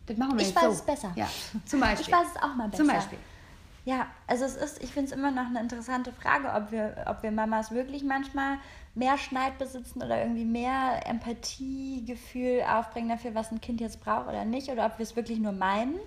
das 0.07 0.17
machen 0.17 0.35
wir 0.35 0.43
ich 0.43 0.49
jetzt 0.49 0.57
weiß 0.57 0.65
so. 0.65 0.71
es 0.71 0.83
besser. 0.83 1.13
Ja, 1.17 1.29
zum 1.65 1.81
Beispiel. 1.81 2.07
Ich 2.07 2.13
weiß 2.13 2.29
es 2.35 2.43
auch 2.43 2.55
mal 2.55 2.69
besser. 2.69 2.85
Zum 2.85 2.93
Beispiel. 2.93 3.19
Ja, 3.87 4.07
also 4.27 4.47
es 4.47 4.57
ist, 4.57 4.83
ich 4.83 4.91
finde 4.91 5.11
es 5.11 5.17
immer 5.17 5.31
noch 5.31 5.45
eine 5.45 5.61
interessante 5.61 6.11
Frage, 6.13 6.49
ob 6.55 6.73
wir, 6.73 7.05
ob 7.07 7.23
wir 7.23 7.31
Mamas 7.31 7.71
wirklich 7.71 8.03
manchmal 8.03 8.57
mehr 8.95 9.19
Schneid 9.19 9.59
besitzen 9.59 10.03
oder 10.03 10.21
irgendwie 10.21 10.45
mehr 10.45 11.01
Empathiegefühl 11.07 12.63
aufbringen 12.63 13.09
dafür, 13.09 13.35
was 13.35 13.51
ein 13.51 13.61
Kind 13.61 13.81
jetzt 13.81 14.01
braucht 14.01 14.29
oder 14.29 14.45
nicht, 14.45 14.71
oder 14.71 14.87
ob 14.87 14.99
wir 14.99 15.03
es 15.03 15.17
wirklich 15.17 15.39
nur 15.39 15.53
meinen, 15.53 15.99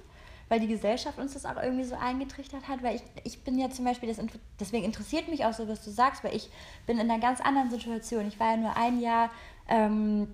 weil 0.49 0.59
die 0.59 0.67
Gesellschaft 0.67 1.19
uns 1.19 1.33
das 1.33 1.45
auch 1.45 1.61
irgendwie 1.61 1.83
so 1.83 1.95
eingetrichtert 1.95 2.67
hat. 2.67 2.81
Weil 2.83 2.95
ich, 2.95 3.03
ich 3.23 3.43
bin 3.43 3.57
ja 3.57 3.69
zum 3.69 3.85
Beispiel, 3.85 4.07
das, 4.07 4.25
deswegen 4.59 4.85
interessiert 4.85 5.27
mich 5.27 5.45
auch 5.45 5.53
so, 5.53 5.67
was 5.67 5.83
du 5.83 5.91
sagst, 5.91 6.23
weil 6.23 6.35
ich 6.35 6.49
bin 6.85 6.97
in 6.97 7.11
einer 7.11 7.19
ganz 7.19 7.41
anderen 7.41 7.69
Situation. 7.69 8.27
Ich 8.27 8.39
war 8.39 8.51
ja 8.51 8.57
nur 8.57 8.77
ein 8.77 9.01
Jahr 9.01 9.29
ähm, 9.67 10.33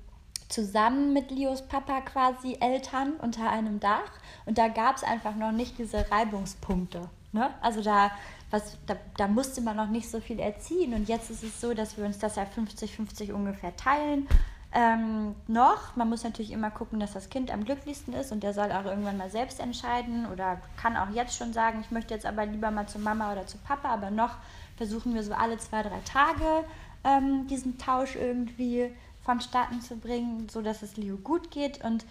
zusammen 0.50 1.14
mit 1.14 1.32
Leos 1.32 1.64
Papa 1.64 2.02
quasi 2.02 2.58
Eltern 2.60 3.14
unter 3.14 3.50
einem 3.50 3.80
Dach 3.80 4.12
und 4.46 4.60
da 4.60 4.68
gab 4.68 4.98
es 4.98 5.04
einfach 5.04 5.36
noch 5.36 5.52
nicht 5.52 5.80
diese 5.80 6.12
Reibungspunkte. 6.12 7.10
Ne? 7.32 7.50
Also 7.62 7.82
da, 7.82 8.12
was, 8.54 8.78
da, 8.86 8.96
da 9.18 9.28
musste 9.28 9.62
man 9.62 9.76
noch 9.76 9.90
nicht 9.90 10.10
so 10.10 10.20
viel 10.20 10.40
erziehen. 10.40 10.94
Und 10.94 11.10
jetzt 11.10 11.32
ist 11.32 11.44
es 11.44 11.60
so, 11.60 11.74
dass 11.74 11.98
wir 11.98 12.06
uns 12.06 12.20
das 12.20 12.36
ja 12.36 12.44
50-50 12.44 13.34
ungefähr 13.34 13.76
teilen. 13.76 14.28
Ähm, 14.76 15.36
noch, 15.48 15.96
man 15.96 16.08
muss 16.10 16.24
natürlich 16.24 16.52
immer 16.52 16.70
gucken, 16.70 17.00
dass 17.00 17.14
das 17.14 17.30
Kind 17.30 17.52
am 17.52 17.66
glücklichsten 17.66 18.14
ist 18.14 18.32
und 18.32 18.44
der 18.44 18.54
soll 18.54 18.72
auch 18.72 18.86
irgendwann 18.86 19.18
mal 19.18 19.30
selbst 19.30 19.60
entscheiden 19.60 20.26
oder 20.32 20.62
kann 20.78 20.98
auch 20.98 21.10
jetzt 21.10 21.36
schon 21.36 21.54
sagen, 21.54 21.82
ich 21.82 21.92
möchte 21.92 22.14
jetzt 22.14 22.26
aber 22.26 22.46
lieber 22.46 22.72
mal 22.72 22.88
zu 22.88 22.98
Mama 22.98 23.32
oder 23.32 23.46
zu 23.46 23.58
Papa, 23.60 23.90
aber 23.90 24.10
noch 24.10 24.38
versuchen 24.78 25.14
wir 25.14 25.22
so 25.22 25.34
alle 25.34 25.58
zwei, 25.60 25.84
drei 25.84 26.00
Tage 26.06 26.66
ähm, 27.04 27.46
diesen 27.48 27.78
Tausch 27.78 28.16
irgendwie 28.16 28.92
vonstatten 29.22 29.80
zu 29.80 29.96
bringen, 29.98 30.48
sodass 30.50 30.82
es 30.82 30.98
Leo 30.98 31.18
gut 31.18 31.52
geht 31.52 31.84
und 31.84 32.04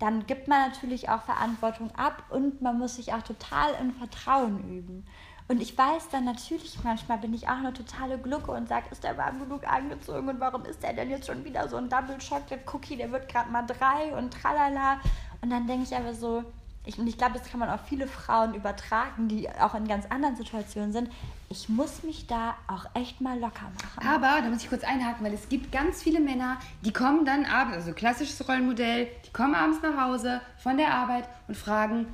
dann 0.00 0.26
gibt 0.26 0.48
man 0.48 0.68
natürlich 0.68 1.08
auch 1.08 1.22
Verantwortung 1.22 1.92
ab 1.94 2.24
und 2.30 2.62
man 2.62 2.78
muss 2.78 2.96
sich 2.96 3.12
auch 3.12 3.22
total 3.22 3.74
in 3.80 3.92
Vertrauen 3.92 4.58
üben. 4.70 5.04
Und 5.48 5.62
ich 5.62 5.76
weiß 5.76 6.10
dann 6.12 6.26
natürlich, 6.26 6.76
manchmal 6.84 7.16
bin 7.18 7.32
ich 7.32 7.48
auch 7.48 7.56
eine 7.56 7.72
totale 7.72 8.18
Glucke 8.18 8.50
und 8.50 8.68
sage, 8.68 8.84
ist 8.90 9.02
der 9.02 9.16
warm 9.16 9.40
genug 9.40 9.66
angezogen 9.66 10.28
und 10.28 10.40
warum 10.40 10.64
ist 10.66 10.82
der 10.82 10.92
denn 10.92 11.08
jetzt 11.08 11.26
schon 11.26 11.42
wieder 11.42 11.66
so 11.68 11.78
ein 11.78 11.88
Double 11.88 12.18
Chocolate 12.18 12.60
Cookie, 12.70 12.96
der 12.96 13.10
wird 13.10 13.28
gerade 13.28 13.50
mal 13.50 13.62
drei 13.62 14.14
und 14.14 14.30
tralala. 14.30 15.00
Und 15.40 15.48
dann 15.50 15.66
denke 15.66 15.84
ich 15.84 15.96
aber 15.96 16.12
so, 16.12 16.44
ich, 16.84 16.98
und 16.98 17.06
ich 17.06 17.16
glaube, 17.16 17.38
das 17.38 17.50
kann 17.50 17.60
man 17.60 17.70
auf 17.70 17.80
viele 17.86 18.06
Frauen 18.06 18.54
übertragen, 18.54 19.28
die 19.28 19.48
auch 19.50 19.74
in 19.74 19.88
ganz 19.88 20.06
anderen 20.06 20.36
Situationen 20.36 20.92
sind. 20.92 21.10
Ich 21.48 21.68
muss 21.68 22.02
mich 22.02 22.26
da 22.26 22.54
auch 22.66 22.84
echt 22.94 23.20
mal 23.20 23.38
locker 23.38 23.70
machen. 23.82 24.06
Aber, 24.06 24.42
da 24.42 24.50
muss 24.50 24.62
ich 24.62 24.68
kurz 24.68 24.84
einhaken, 24.84 25.24
weil 25.24 25.34
es 25.34 25.48
gibt 25.48 25.72
ganz 25.72 26.02
viele 26.02 26.20
Männer, 26.20 26.58
die 26.82 26.92
kommen 26.92 27.24
dann 27.24 27.46
abends, 27.46 27.76
also 27.76 27.92
klassisches 27.92 28.46
Rollenmodell, 28.46 29.08
die 29.26 29.32
kommen 29.32 29.54
abends 29.54 29.80
nach 29.82 30.02
Hause 30.02 30.42
von 30.58 30.76
der 30.76 30.92
Arbeit 30.92 31.28
und 31.46 31.56
fragen, 31.56 32.06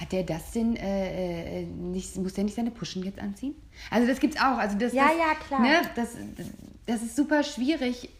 hat 0.00 0.12
der 0.12 0.24
das 0.24 0.52
denn 0.52 0.76
äh, 0.76 1.60
äh 1.60 1.66
nicht, 1.66 2.16
muss 2.16 2.34
der 2.34 2.44
nicht 2.44 2.56
seine 2.56 2.70
Puschen 2.70 3.04
jetzt 3.04 3.18
anziehen? 3.18 3.54
Also 3.90 4.06
das 4.06 4.20
gibt's 4.20 4.38
auch. 4.38 4.58
Also 4.58 4.76
das, 4.78 4.92
ja, 4.92 5.08
das, 5.08 5.18
ja, 5.18 5.34
klar. 5.34 5.60
Ne, 5.60 5.82
das, 5.94 6.16
das 6.86 7.02
ist 7.02 7.16
super 7.16 7.42
schwierig. 7.42 8.10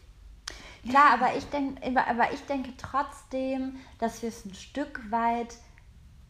Klar, 0.87 1.13
aber 1.13 1.35
ich, 1.35 1.45
denk, 1.45 1.79
aber 1.83 2.31
ich 2.31 2.41
denke 2.41 2.69
trotzdem, 2.77 3.77
dass 3.97 4.21
wir 4.21 4.29
es 4.29 4.45
ein 4.45 4.53
Stück 4.53 5.01
weit 5.09 5.57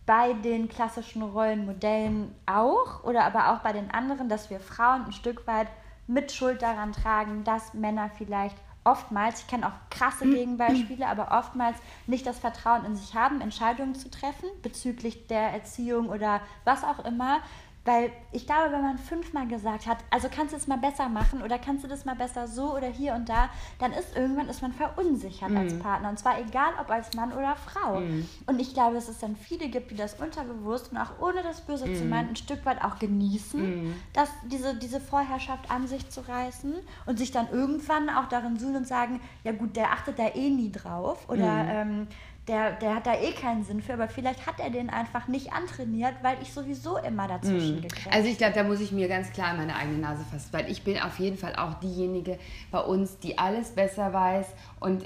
bei 0.05 0.33
den 0.33 0.69
klassischen 0.69 1.23
Rollenmodellen 1.23 2.33
auch 2.45 3.03
oder 3.03 3.25
aber 3.25 3.51
auch 3.51 3.59
bei 3.59 3.73
den 3.73 3.91
anderen, 3.91 4.29
dass 4.29 4.49
wir 4.49 4.59
Frauen 4.59 5.05
ein 5.05 5.11
Stück 5.11 5.45
weit 5.47 5.67
mit 6.07 6.31
Schuld 6.31 6.61
daran 6.61 6.93
tragen, 6.93 7.43
dass 7.43 7.73
Männer 7.73 8.09
vielleicht 8.17 8.55
oftmals, 8.85 9.41
ich 9.41 9.47
kenne 9.47 9.67
auch 9.67 9.89
krasse 9.89 10.25
mhm. 10.25 10.35
Gegenbeispiele, 10.35 11.05
aber 11.07 11.37
oftmals 11.37 11.77
nicht 12.07 12.25
das 12.25 12.39
Vertrauen 12.39 12.85
in 12.85 12.95
sich 12.95 13.15
haben, 13.15 13.41
Entscheidungen 13.41 13.95
zu 13.95 14.09
treffen 14.09 14.47
bezüglich 14.61 15.27
der 15.27 15.51
Erziehung 15.51 16.07
oder 16.07 16.39
was 16.63 16.83
auch 16.83 17.03
immer, 17.03 17.39
weil 17.85 18.11
ich 18.31 18.47
glaube, 18.47 18.71
wenn 18.71 18.81
man 18.81 18.97
fünfmal 18.97 19.47
gesagt 19.47 19.85
hat, 19.85 19.99
also 20.09 20.27
kannst 20.29 20.53
du 20.53 20.57
es 20.57 20.65
mal 20.65 20.77
besser 20.77 21.07
machen 21.07 21.43
oder 21.43 21.59
kannst 21.59 21.83
du 21.83 21.87
das 21.87 22.03
mal 22.03 22.15
besser 22.15 22.47
so 22.47 22.75
oder 22.75 22.87
hier 22.87 23.13
und 23.13 23.29
da, 23.29 23.49
dann 23.77 23.93
ist 23.93 24.15
irgendwann 24.17 24.49
ist 24.49 24.63
man 24.63 24.73
verunsichert 24.73 25.51
mm. 25.51 25.57
als 25.57 25.73
mhm. 25.73 25.79
Partner. 25.79 26.09
Und 26.09 26.17
zwar 26.17 26.39
egal, 26.39 26.73
ob 26.81 26.89
als 26.89 27.13
Mann 27.13 27.31
oder 27.31 27.55
Frau. 27.55 27.99
Mm. 27.99 28.27
Und 28.47 28.59
ich 28.59 28.73
glaube, 28.73 28.95
dass 28.95 29.07
es 29.07 29.19
dann 29.19 29.35
viele 29.35 29.69
gibt, 29.69 29.91
die 29.91 29.95
das 29.95 30.15
unterbewusst 30.15 30.91
und 30.91 30.97
auch 30.97 31.19
ohne 31.21 31.43
das 31.43 31.61
Böse 31.61 31.85
mm. 31.85 31.95
zu 31.95 32.03
mhm. 32.03 32.09
meinen, 32.09 32.29
ein 32.29 32.35
Stück 32.35 32.65
weit 32.65 32.83
auch 32.83 32.97
genießen, 32.97 33.61
mhm. 33.61 33.93
dass 34.13 34.29
diese, 34.45 34.75
diese 34.75 34.99
Vorherrschaft 34.99 35.69
an 35.69 35.87
sich 35.87 36.09
zu 36.09 36.27
reißen 36.27 36.73
und 37.05 37.19
sich 37.19 37.31
dann 37.31 37.49
irgendwann 37.51 38.09
auch 38.09 38.25
darin 38.25 38.57
suhlen 38.57 38.77
und 38.77 38.87
sagen, 38.87 39.21
ja 39.43 39.51
gut, 39.51 39.75
der 39.75 39.91
achtet 39.91 40.17
da 40.17 40.29
eh 40.29 40.49
nie 40.49 40.71
drauf. 40.71 41.29
Oder 41.29 41.65
ähm, 41.69 42.07
der, 42.47 42.73
der 42.73 42.95
hat 42.95 43.07
da 43.07 43.15
eh 43.15 43.31
keinen 43.31 43.63
Sinn 43.63 43.81
für, 43.81 43.93
aber 43.93 44.07
vielleicht 44.07 44.45
hat 44.45 44.59
er 44.59 44.69
den 44.69 44.89
einfach 44.89 45.27
nicht 45.27 45.51
antrainiert, 45.53 46.13
weil 46.21 46.37
ich 46.41 46.53
sowieso 46.53 46.97
immer 46.97 47.27
dazwischen 47.27 47.81
mhm. 47.81 47.87
Also 48.11 48.29
ich 48.29 48.37
glaube, 48.37 48.53
da 48.53 48.63
muss 48.63 48.81
ich 48.81 48.91
mir 48.91 49.07
ganz 49.07 49.31
klar 49.31 49.51
in 49.51 49.57
meine 49.57 49.75
eigene 49.75 49.97
Nase 49.97 50.23
fassen, 50.29 50.49
weil 50.51 50.69
ich 50.69 50.83
bin 50.83 50.99
auf 50.99 51.17
jeden 51.19 51.37
Fall 51.37 51.55
auch 51.55 51.75
diejenige 51.79 52.37
bei 52.71 52.79
uns, 52.79 53.17
die 53.17 53.37
alles 53.37 53.71
besser 53.71 54.13
weiß 54.13 54.45
und 54.85 55.03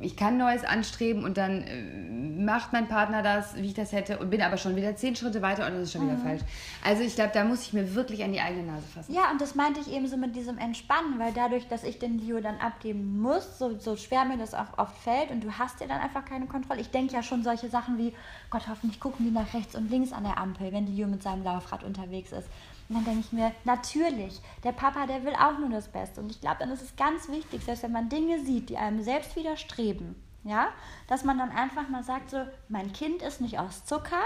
ich 0.00 0.16
kann 0.16 0.36
Neues 0.36 0.64
anstreben 0.64 1.24
und 1.24 1.36
dann 1.36 1.62
äh, 1.62 2.04
macht 2.44 2.72
mein 2.72 2.88
Partner 2.88 3.22
das, 3.22 3.56
wie 3.56 3.66
ich 3.66 3.74
das 3.74 3.92
hätte 3.92 4.18
und 4.18 4.28
bin 4.30 4.42
aber 4.42 4.56
schon 4.56 4.76
wieder 4.76 4.96
zehn 4.96 5.16
Schritte 5.16 5.40
weiter 5.40 5.66
und 5.66 5.74
das 5.74 5.82
ist 5.84 5.92
schon 5.92 6.02
wieder 6.02 6.18
mhm. 6.18 6.22
falsch. 6.22 6.42
Also 6.84 7.02
ich 7.02 7.14
glaube, 7.14 7.30
da 7.32 7.44
muss 7.44 7.62
ich 7.62 7.72
mir 7.72 7.94
wirklich 7.94 8.22
an 8.24 8.32
die 8.32 8.40
eigene 8.40 8.64
Nase 8.64 8.86
fassen. 8.94 9.14
Ja, 9.14 9.30
und 9.30 9.40
das 9.40 9.54
meinte 9.54 9.80
ich 9.80 9.90
eben 9.90 10.06
so 10.06 10.16
mit 10.16 10.36
diesem 10.36 10.58
Entspannen, 10.58 11.18
weil 11.18 11.32
dadurch, 11.32 11.68
dass 11.68 11.84
ich 11.84 11.98
den 11.98 12.18
Leo 12.18 12.40
dann 12.40 12.58
abgeben 12.58 13.20
muss, 13.20 13.58
so, 13.58 13.78
so 13.78 13.96
schwer 13.96 14.24
mir 14.24 14.36
das 14.36 14.52
auch 14.52 14.78
oft 14.78 14.96
fällt 14.98 15.30
und 15.30 15.42
du 15.42 15.58
hast 15.58 15.80
ja 15.80 15.86
dann 15.86 16.00
einfach 16.00 16.24
keine 16.24 16.46
Kontrolle. 16.46 16.80
Ich 16.80 16.90
denke 16.90 17.14
ja 17.14 17.22
schon 17.22 17.42
solche 17.42 17.68
Sachen 17.68 17.96
wie, 17.96 18.12
Gott, 18.50 18.68
hoffentlich 18.68 19.00
gucken 19.00 19.26
die 19.26 19.32
nach 19.32 19.54
rechts 19.54 19.74
und 19.74 19.90
links 19.90 20.12
an 20.12 20.24
der 20.24 20.38
Ampel, 20.38 20.72
wenn 20.72 20.86
Leo 20.86 21.06
mit 21.06 21.22
seinem 21.22 21.44
Laufrad 21.44 21.84
unterwegs 21.84 22.32
ist. 22.32 22.48
Und 22.88 22.96
dann 22.96 23.04
denke 23.04 23.20
ich 23.20 23.32
mir, 23.32 23.52
natürlich, 23.64 24.40
der 24.62 24.72
Papa, 24.72 25.06
der 25.06 25.24
will 25.24 25.34
auch 25.34 25.58
nur 25.58 25.70
das 25.70 25.88
Beste. 25.88 26.20
Und 26.20 26.30
ich 26.30 26.40
glaube, 26.40 26.56
dann 26.60 26.70
ist 26.70 26.82
es 26.82 26.96
ganz 26.96 27.28
wichtig, 27.28 27.64
selbst 27.64 27.82
wenn 27.82 27.92
man 27.92 28.08
Dinge 28.08 28.44
sieht, 28.44 28.68
die 28.68 28.76
einem 28.76 29.02
selbst 29.02 29.36
widerstreben, 29.36 30.14
ja, 30.44 30.68
dass 31.08 31.24
man 31.24 31.38
dann 31.38 31.50
einfach 31.50 31.88
mal 31.88 32.04
sagt, 32.04 32.30
so, 32.30 32.44
mein 32.68 32.92
Kind 32.92 33.22
ist 33.22 33.40
nicht 33.40 33.58
aus 33.58 33.84
Zucker, 33.86 34.22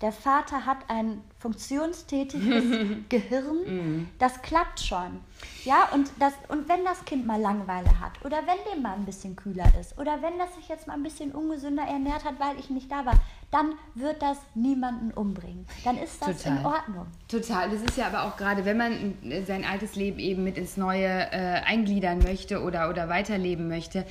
der 0.00 0.12
Vater 0.12 0.64
hat 0.64 0.78
ein 0.88 1.22
funktionstätiges 1.40 2.64
Gehirn, 3.08 3.56
mhm. 3.66 4.08
das 4.18 4.42
klappt 4.42 4.80
schon. 4.80 5.20
Ja, 5.64 5.88
und, 5.92 6.10
das, 6.20 6.34
und 6.48 6.68
wenn 6.68 6.84
das 6.84 7.04
Kind 7.04 7.26
mal 7.26 7.40
Langeweile 7.40 7.98
hat 8.00 8.24
oder 8.24 8.38
wenn 8.46 8.72
dem 8.72 8.82
mal 8.82 8.94
ein 8.94 9.04
bisschen 9.04 9.34
kühler 9.34 9.70
ist 9.78 9.98
oder 9.98 10.22
wenn 10.22 10.38
das 10.38 10.54
sich 10.54 10.68
jetzt 10.68 10.86
mal 10.86 10.94
ein 10.94 11.02
bisschen 11.02 11.32
ungesünder 11.32 11.82
ernährt 11.82 12.24
hat, 12.24 12.38
weil 12.38 12.58
ich 12.58 12.70
nicht 12.70 12.90
da 12.90 13.04
war, 13.04 13.14
dann 13.50 13.72
wird 13.94 14.20
das 14.20 14.36
niemanden 14.54 15.10
umbringen. 15.10 15.66
Dann 15.84 15.96
ist 15.96 16.20
das 16.20 16.42
Total. 16.42 16.58
in 16.58 16.66
Ordnung. 16.66 17.06
Total. 17.28 17.70
Das 17.70 17.80
ist 17.82 17.96
ja 17.96 18.06
aber 18.06 18.24
auch 18.24 18.36
gerade, 18.36 18.64
wenn 18.66 18.76
man 18.76 19.14
sein 19.46 19.64
altes 19.64 19.96
Leben 19.96 20.18
eben 20.18 20.44
mit 20.44 20.58
ins 20.58 20.76
Neue 20.76 21.06
äh, 21.06 21.60
eingliedern 21.64 22.18
möchte 22.18 22.62
oder, 22.62 22.90
oder 22.90 23.08
weiterleben 23.08 23.66
möchte, 23.68 24.04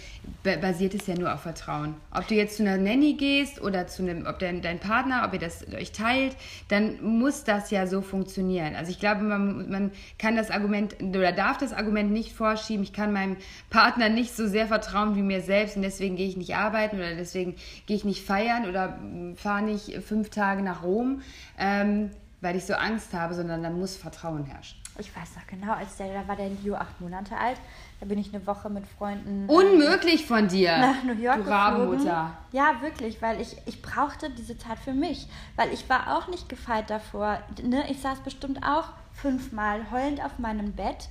ba- 0.44 0.56
basiert 0.56 0.96
es 0.96 1.06
ja 1.06 1.14
nur 1.16 1.32
auf 1.34 1.42
Vertrauen. 1.42 1.94
Ob 2.12 2.28
du 2.28 2.34
jetzt 2.34 2.58
zu 2.58 2.64
einer 2.64 2.78
Nanny 2.78 3.14
gehst 3.14 3.62
oder 3.62 3.86
zu 3.88 4.02
einem, 4.02 4.26
ob 4.26 4.40
dein, 4.40 4.62
dein 4.64 4.80
Partner, 4.80 5.24
ob 5.26 5.34
ihr 5.34 5.40
das 5.40 5.66
euch 5.72 5.92
teilt, 5.92 6.36
dann 6.70 7.02
muss 7.04 7.44
das 7.44 7.70
ja 7.70 7.86
so 7.86 8.02
funktionieren. 8.02 8.76
Also 8.76 8.90
ich 8.92 9.00
glaube, 9.00 9.22
man, 9.22 9.70
man 9.70 9.92
kann 10.18 10.36
das 10.36 10.50
Argument 10.50 10.96
oder 11.02 11.32
darf 11.32 11.58
das 11.58 11.74
Argument 11.74 12.12
nicht 12.12 12.34
vorschieben, 12.34 12.82
ich 12.84 12.94
kann 12.94 13.14
meinem 13.14 13.38
Partner 13.70 14.10
nicht 14.10 14.36
so 14.36 14.48
sehr 14.48 14.66
vertrauen 14.68 15.16
wie 15.16 15.22
mir 15.22 15.42
selbst 15.42 15.76
und 15.76 15.84
deswegen 15.84 16.16
gehe 16.16 16.28
ich 16.28 16.38
nicht 16.38 16.56
arbeiten 16.56 16.98
oder 16.98 17.14
deswegen 17.16 17.56
gehe 17.86 17.96
ich 17.98 18.04
nicht 18.04 18.26
feiern 18.26 18.68
oder 18.68 18.98
fahre 19.36 19.64
nicht 19.64 19.94
fünf 20.04 20.30
Tage 20.30 20.62
nach 20.62 20.84
Rom. 20.84 21.22
Ähm, 21.58 22.12
weil 22.42 22.56
ich 22.56 22.66
so 22.66 22.76
Angst 22.76 23.14
habe, 23.14 23.34
sondern 23.34 23.64
da 23.64 23.70
muss 23.70 23.96
Vertrauen 23.96 24.46
herrschen. 24.46 24.80
Ich 25.00 25.16
weiß 25.16 25.36
noch 25.36 25.48
genau, 25.48 25.74
als 25.74 25.98
der, 25.98 26.14
da 26.14 26.28
war 26.28 26.36
der 26.36 26.50
Leo 26.50 26.76
acht 26.76 27.00
Monate 27.02 27.36
alt. 27.36 27.58
Da 28.00 28.06
bin 28.06 28.20
ich 28.20 28.34
eine 28.34 28.46
Woche 28.46 28.70
mit 28.70 28.86
Freunden. 28.88 29.48
äh, 29.50 29.52
Unmöglich 29.52 30.26
von 30.26 30.48
dir, 30.48 30.78
nach 30.78 31.04
New 31.04 31.14
York 31.14 31.44
du. 31.44 31.50
Rabenmutter. 31.50 32.32
Ja, 32.52 32.82
wirklich, 32.82 33.22
weil 33.22 33.42
ich, 33.42 33.58
ich 33.66 33.82
brauchte 33.82 34.30
diese 34.30 34.58
Zeit 34.58 34.80
für 34.80 34.94
mich. 34.94 35.28
Weil 35.56 35.74
ich 35.74 35.90
war 35.90 36.16
auch 36.16 36.28
nicht 36.28 36.48
gefeit 36.50 36.90
davor. 36.90 37.40
Ne? 37.64 37.90
Ich 37.90 38.02
saß 38.02 38.20
bestimmt 38.20 38.64
auch 38.64 38.90
fünfmal 39.14 39.90
heulend 39.92 40.24
auf 40.24 40.38
meinem 40.38 40.74
Bett, 40.74 41.10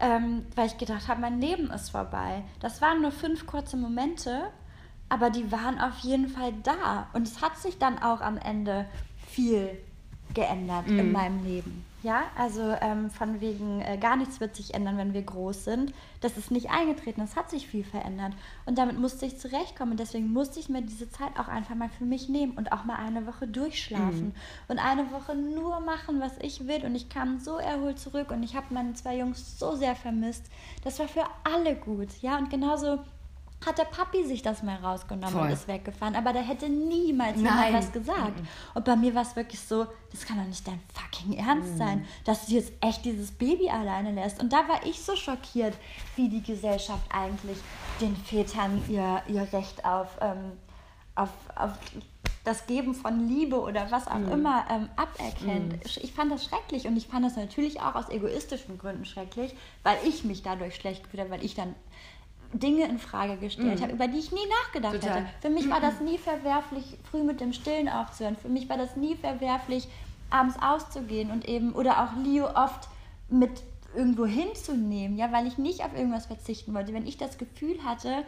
ähm, 0.00 0.44
weil 0.54 0.66
ich 0.66 0.76
gedacht 0.76 1.08
habe, 1.08 1.20
mein 1.20 1.40
Leben 1.40 1.70
ist 1.70 1.90
vorbei. 1.90 2.42
Das 2.60 2.82
waren 2.82 3.00
nur 3.00 3.12
fünf 3.12 3.46
kurze 3.46 3.76
Momente, 3.78 4.50
aber 5.12 5.28
die 5.28 5.52
waren 5.52 5.78
auf 5.78 5.98
jeden 5.98 6.26
Fall 6.26 6.54
da. 6.62 7.06
Und 7.12 7.28
es 7.28 7.42
hat 7.42 7.58
sich 7.58 7.76
dann 7.78 7.98
auch 7.98 8.22
am 8.22 8.38
Ende 8.38 8.86
viel 9.28 9.68
geändert 10.32 10.86
Mhm. 10.86 10.98
in 10.98 11.12
meinem 11.12 11.44
Leben. 11.44 11.84
Ja, 12.02 12.22
also 12.36 12.74
ähm, 12.80 13.10
von 13.10 13.40
wegen 13.42 13.80
äh, 13.82 13.98
gar 13.98 14.16
nichts 14.16 14.40
wird 14.40 14.56
sich 14.56 14.72
ändern, 14.74 14.96
wenn 14.96 15.12
wir 15.12 15.20
groß 15.22 15.64
sind. 15.64 15.92
Das 16.22 16.36
ist 16.38 16.50
nicht 16.50 16.70
eingetreten, 16.70 17.20
es 17.20 17.36
hat 17.36 17.50
sich 17.50 17.68
viel 17.68 17.84
verändert. 17.84 18.32
Und 18.64 18.78
damit 18.78 18.98
musste 18.98 19.26
ich 19.26 19.38
zurechtkommen. 19.38 19.92
Und 19.92 20.00
deswegen 20.00 20.32
musste 20.32 20.58
ich 20.58 20.70
mir 20.70 20.80
diese 20.80 21.10
Zeit 21.10 21.38
auch 21.38 21.46
einfach 21.48 21.74
mal 21.74 21.90
für 21.90 22.04
mich 22.04 22.30
nehmen 22.30 22.52
und 22.56 22.72
auch 22.72 22.84
mal 22.86 22.96
eine 22.96 23.26
Woche 23.26 23.46
durchschlafen. 23.46 24.28
Mhm. 24.28 24.34
Und 24.68 24.78
eine 24.78 25.12
Woche 25.12 25.36
nur 25.36 25.78
machen, 25.80 26.20
was 26.20 26.32
ich 26.40 26.66
will. 26.66 26.84
Und 26.86 26.94
ich 26.94 27.10
kam 27.10 27.38
so 27.38 27.58
erholt 27.58 27.98
zurück 27.98 28.30
und 28.30 28.42
ich 28.42 28.56
habe 28.56 28.66
meine 28.70 28.94
zwei 28.94 29.18
Jungs 29.18 29.58
so 29.58 29.76
sehr 29.76 29.94
vermisst. 29.94 30.46
Das 30.82 30.98
war 30.98 31.06
für 31.06 31.26
alle 31.44 31.76
gut. 31.76 32.08
Ja, 32.22 32.38
und 32.38 32.48
genauso 32.48 32.98
hat 33.66 33.78
der 33.78 33.84
Papi 33.84 34.24
sich 34.24 34.42
das 34.42 34.62
mal 34.62 34.76
rausgenommen 34.76 35.34
Voll. 35.34 35.46
und 35.46 35.52
ist 35.52 35.68
weggefahren. 35.68 36.16
Aber 36.16 36.32
der 36.32 36.42
hätte 36.42 36.68
niemals 36.68 37.36
Nein. 37.36 37.44
jemand 37.44 37.74
was 37.74 37.92
gesagt. 37.92 38.40
Und 38.74 38.84
bei 38.84 38.96
mir 38.96 39.14
war 39.14 39.22
es 39.22 39.36
wirklich 39.36 39.60
so, 39.60 39.86
das 40.10 40.24
kann 40.26 40.38
doch 40.38 40.46
nicht 40.46 40.66
dein 40.66 40.80
fucking 40.92 41.34
Ernst 41.38 41.78
sein, 41.78 42.06
dass 42.24 42.46
du 42.46 42.54
jetzt 42.54 42.72
echt 42.80 43.04
dieses 43.04 43.32
Baby 43.32 43.70
alleine 43.70 44.12
lässt. 44.12 44.40
Und 44.42 44.52
da 44.52 44.68
war 44.68 44.84
ich 44.84 45.00
so 45.00 45.16
schockiert, 45.16 45.74
wie 46.16 46.28
die 46.28 46.42
Gesellschaft 46.42 47.04
eigentlich 47.12 47.58
den 48.00 48.16
Vätern 48.16 48.82
ihr, 48.88 49.22
ihr 49.28 49.52
Recht 49.52 49.84
auf, 49.84 50.08
ähm, 50.20 50.52
auf, 51.14 51.30
auf 51.54 51.72
das 52.44 52.66
Geben 52.66 52.94
von 52.94 53.28
Liebe 53.28 53.60
oder 53.60 53.90
was 53.90 54.08
auch 54.08 54.16
immer 54.16 54.64
ähm, 54.68 54.88
aberkennt. 54.96 55.74
Ich 55.84 56.12
fand 56.12 56.32
das 56.32 56.44
schrecklich 56.44 56.86
und 56.86 56.96
ich 56.96 57.06
fand 57.06 57.24
das 57.24 57.36
natürlich 57.36 57.80
auch 57.80 57.94
aus 57.94 58.08
egoistischen 58.08 58.78
Gründen 58.78 59.04
schrecklich, 59.04 59.54
weil 59.84 59.96
ich 60.04 60.24
mich 60.24 60.42
dadurch 60.42 60.74
schlecht 60.74 61.04
gefühlt 61.04 61.22
habe, 61.22 61.30
weil 61.30 61.44
ich 61.44 61.54
dann 61.54 61.74
Dinge 62.52 62.88
in 62.88 62.98
Frage 62.98 63.36
gestellt 63.36 63.80
habe, 63.82 63.92
über 63.92 64.08
die 64.08 64.18
ich 64.18 64.32
nie 64.32 64.46
nachgedacht 64.62 65.00
Total. 65.00 65.20
hätte. 65.20 65.28
Für 65.40 65.50
mich 65.50 65.68
war 65.70 65.80
das 65.80 66.00
nie 66.04 66.18
verwerflich, 66.18 66.98
früh 67.10 67.22
mit 67.22 67.40
dem 67.40 67.52
Stillen 67.52 67.88
aufzuhören. 67.88 68.36
Für 68.36 68.48
mich 68.48 68.68
war 68.68 68.76
das 68.76 68.96
nie 68.96 69.16
verwerflich, 69.16 69.88
abends 70.30 70.56
auszugehen 70.60 71.30
und 71.30 71.48
eben, 71.48 71.72
oder 71.72 72.02
auch 72.02 72.16
Leo 72.24 72.48
oft 72.54 72.88
mit 73.28 73.62
irgendwo 73.94 74.26
hinzunehmen, 74.26 75.16
ja, 75.16 75.32
weil 75.32 75.46
ich 75.46 75.58
nicht 75.58 75.84
auf 75.84 75.94
irgendwas 75.94 76.26
verzichten 76.26 76.74
wollte. 76.74 76.94
Wenn 76.94 77.06
ich 77.06 77.18
das 77.18 77.38
Gefühl 77.38 77.84
hatte, 77.84 78.24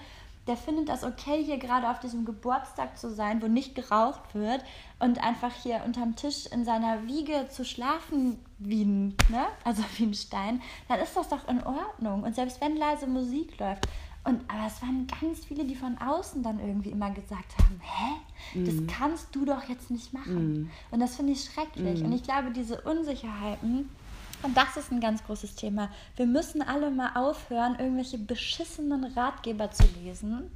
der 0.47 0.57
findet 0.57 0.89
das 0.89 1.05
okay, 1.05 1.43
hier 1.43 1.59
gerade 1.59 1.89
auf 1.89 2.01
diesem 2.01 2.25
Geburtstag 2.25 2.99
zu 2.99 3.11
sein, 3.11 3.41
wo 3.41 3.47
nicht 3.47 3.75
geraucht 3.75 4.35
wird 4.35 4.63
und 4.99 5.23
einfach 5.23 5.53
hier 5.63 5.83
unterm 5.87 6.17
Tisch 6.17 6.47
in 6.47 6.65
seiner 6.65 7.07
Wiege 7.07 7.49
zu 7.49 7.65
schlafen 7.65 8.39
wie 8.59 8.85
ein, 8.85 9.09
ne? 9.31 9.47
also 9.65 9.83
wie 9.97 10.05
ein 10.05 10.15
Stein, 10.15 10.61
dann 10.89 11.01
ist 11.01 11.17
das 11.17 11.29
doch 11.29 11.49
in 11.49 11.63
Ordnung. 11.63 12.25
Und 12.25 12.35
selbst 12.35 12.61
wenn 12.61 12.77
leise 12.77 13.07
Musik 13.07 13.59
läuft. 13.59 13.89
Und, 14.25 14.41
aber 14.49 14.67
es 14.67 14.81
waren 14.81 15.07
ganz 15.21 15.45
viele, 15.45 15.65
die 15.65 15.75
von 15.75 15.99
außen 15.99 16.43
dann 16.43 16.59
irgendwie 16.59 16.91
immer 16.91 17.11
gesagt 17.11 17.53
haben, 17.59 17.79
hä, 17.83 18.65
das 18.65 18.75
kannst 18.99 19.35
du 19.37 19.45
doch 19.45 19.69
jetzt 19.69 19.91
nicht 19.91 20.15
machen. 20.15 20.71
Und 20.91 21.01
das 21.01 21.17
finde 21.17 21.33
ich 21.33 21.45
schrecklich. 21.45 22.03
Und 22.03 22.13
ich 22.13 22.23
glaube, 22.23 22.51
diese 22.51 22.81
Unsicherheiten, 22.81 23.91
und 24.43 24.57
das 24.57 24.77
ist 24.77 24.91
ein 24.93 25.01
ganz 25.01 25.25
großes 25.25 25.57
Thema. 25.57 25.89
Wir 26.17 26.27
müssen 26.27 26.63
alle 26.63 26.91
mal 26.91 27.11
aufhören, 27.15 27.77
irgendwelche 27.79 28.19
beschissenen 28.19 29.05
Ratgeber 29.05 29.71
zu 29.71 29.85
lesen 30.03 30.51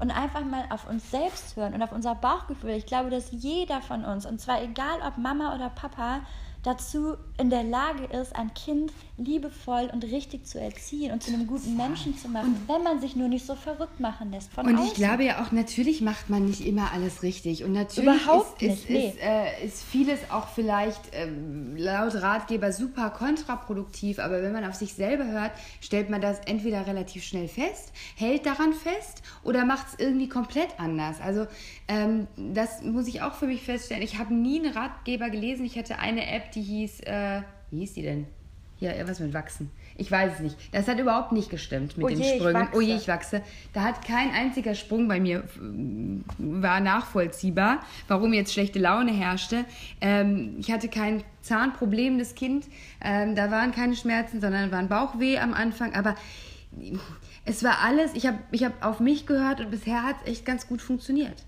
und 0.00 0.10
einfach 0.10 0.44
mal 0.44 0.64
auf 0.70 0.88
uns 0.88 1.10
selbst 1.10 1.56
hören 1.56 1.74
und 1.74 1.82
auf 1.82 1.92
unser 1.92 2.14
Bauchgefühl. 2.14 2.70
Ich 2.70 2.86
glaube, 2.86 3.10
dass 3.10 3.30
jeder 3.30 3.80
von 3.80 4.04
uns, 4.04 4.26
und 4.26 4.40
zwar 4.40 4.62
egal 4.62 5.00
ob 5.06 5.18
Mama 5.18 5.54
oder 5.54 5.70
Papa, 5.70 6.20
dazu 6.64 7.16
in 7.38 7.50
der 7.50 7.62
Lage 7.62 8.04
ist, 8.04 8.34
ein 8.34 8.52
Kind 8.54 8.92
liebevoll 9.16 9.90
und 9.92 10.02
richtig 10.04 10.46
zu 10.46 10.60
erziehen 10.60 11.12
und 11.12 11.22
zu 11.22 11.32
einem 11.32 11.46
guten 11.46 11.76
Menschen 11.76 12.18
zu 12.18 12.28
machen, 12.28 12.56
wenn 12.66 12.82
man 12.82 13.00
sich 13.00 13.14
nur 13.14 13.28
nicht 13.28 13.46
so 13.46 13.54
verrückt 13.54 14.00
machen 14.00 14.32
lässt 14.32 14.52
von 14.52 14.66
Und 14.66 14.74
außen. 14.74 14.86
ich 14.88 14.94
glaube 14.94 15.24
ja 15.24 15.44
auch, 15.44 15.52
natürlich 15.52 16.00
macht 16.00 16.30
man 16.30 16.46
nicht 16.46 16.66
immer 16.66 16.90
alles 16.92 17.22
richtig. 17.22 17.62
Und 17.62 17.72
natürlich 17.72 18.22
Überhaupt 18.24 18.60
ist, 18.62 18.70
nicht, 18.70 18.82
ist, 18.82 18.90
nee. 18.90 19.08
ist, 19.08 19.18
äh, 19.20 19.66
ist 19.66 19.84
vieles 19.84 20.18
auch 20.30 20.48
vielleicht 20.48 21.00
ähm, 21.12 21.76
laut 21.76 22.14
Ratgeber 22.16 22.72
super 22.72 23.10
kontraproduktiv. 23.10 24.18
Aber 24.18 24.42
wenn 24.42 24.52
man 24.52 24.64
auf 24.64 24.74
sich 24.74 24.94
selber 24.94 25.26
hört, 25.26 25.52
stellt 25.80 26.10
man 26.10 26.20
das 26.20 26.40
entweder 26.46 26.86
relativ 26.86 27.22
schnell 27.22 27.46
fest, 27.46 27.92
hält 28.16 28.46
daran 28.46 28.72
fest 28.72 29.22
oder 29.44 29.64
macht 29.64 29.86
es 29.92 29.98
irgendwie 30.00 30.28
komplett 30.28 30.68
anders. 30.78 31.20
Also 31.20 31.46
ähm, 31.86 32.26
das 32.36 32.82
muss 32.82 33.06
ich 33.06 33.22
auch 33.22 33.34
für 33.34 33.46
mich 33.46 33.62
feststellen. 33.62 34.02
Ich 34.02 34.18
habe 34.18 34.34
nie 34.34 34.58
einen 34.58 34.72
Ratgeber 34.72 35.30
gelesen. 35.30 35.64
Ich 35.64 35.78
hatte 35.78 35.98
eine 35.98 36.26
App, 36.26 36.50
die 36.54 36.62
hieß, 36.62 37.00
äh, 37.00 37.42
wie 37.70 37.80
hieß 37.80 37.94
die 37.94 38.02
denn? 38.02 38.26
Hier, 38.76 38.92
was 39.06 39.20
mit 39.20 39.32
Wachsen. 39.32 39.70
Ich 39.96 40.10
weiß 40.10 40.34
es 40.34 40.40
nicht. 40.40 40.56
Das 40.72 40.88
hat 40.88 40.98
überhaupt 40.98 41.30
nicht 41.30 41.48
gestimmt 41.48 41.96
mit 41.96 42.04
Oh 42.04 42.08
den 42.08 42.18
je, 42.18 42.36
Sprüngen. 42.36 42.68
Oh 42.74 42.80
je, 42.80 42.96
ich 42.96 43.06
wachse. 43.06 43.42
Da 43.72 43.82
hat 43.82 44.04
kein 44.04 44.32
einziger 44.32 44.74
Sprung 44.74 45.06
bei 45.06 45.20
mir 45.20 45.38
äh, 45.38 45.42
war 46.38 46.80
nachvollziehbar, 46.80 47.84
warum 48.08 48.32
jetzt 48.32 48.52
schlechte 48.52 48.80
Laune 48.80 49.12
herrschte. 49.12 49.64
Ähm, 50.00 50.56
ich 50.58 50.72
hatte 50.72 50.88
kein 50.88 51.22
Zahnproblem, 51.42 52.18
das 52.18 52.34
Kind. 52.34 52.66
Ähm, 53.00 53.36
da 53.36 53.50
waren 53.52 53.70
keine 53.70 53.94
Schmerzen, 53.94 54.40
sondern 54.40 54.72
war 54.72 54.80
ein 54.80 54.88
Bauchweh 54.88 55.38
am 55.38 55.54
Anfang. 55.54 55.94
Aber 55.94 56.16
es 57.44 57.62
war 57.62 57.80
alles, 57.80 58.14
ich 58.14 58.26
habe 58.26 58.38
ich 58.50 58.64
hab 58.64 58.84
auf 58.84 58.98
mich 58.98 59.26
gehört 59.26 59.60
und 59.60 59.70
bisher 59.70 60.02
hat 60.02 60.16
es 60.24 60.32
echt 60.32 60.46
ganz 60.46 60.66
gut 60.66 60.82
funktioniert. 60.82 61.44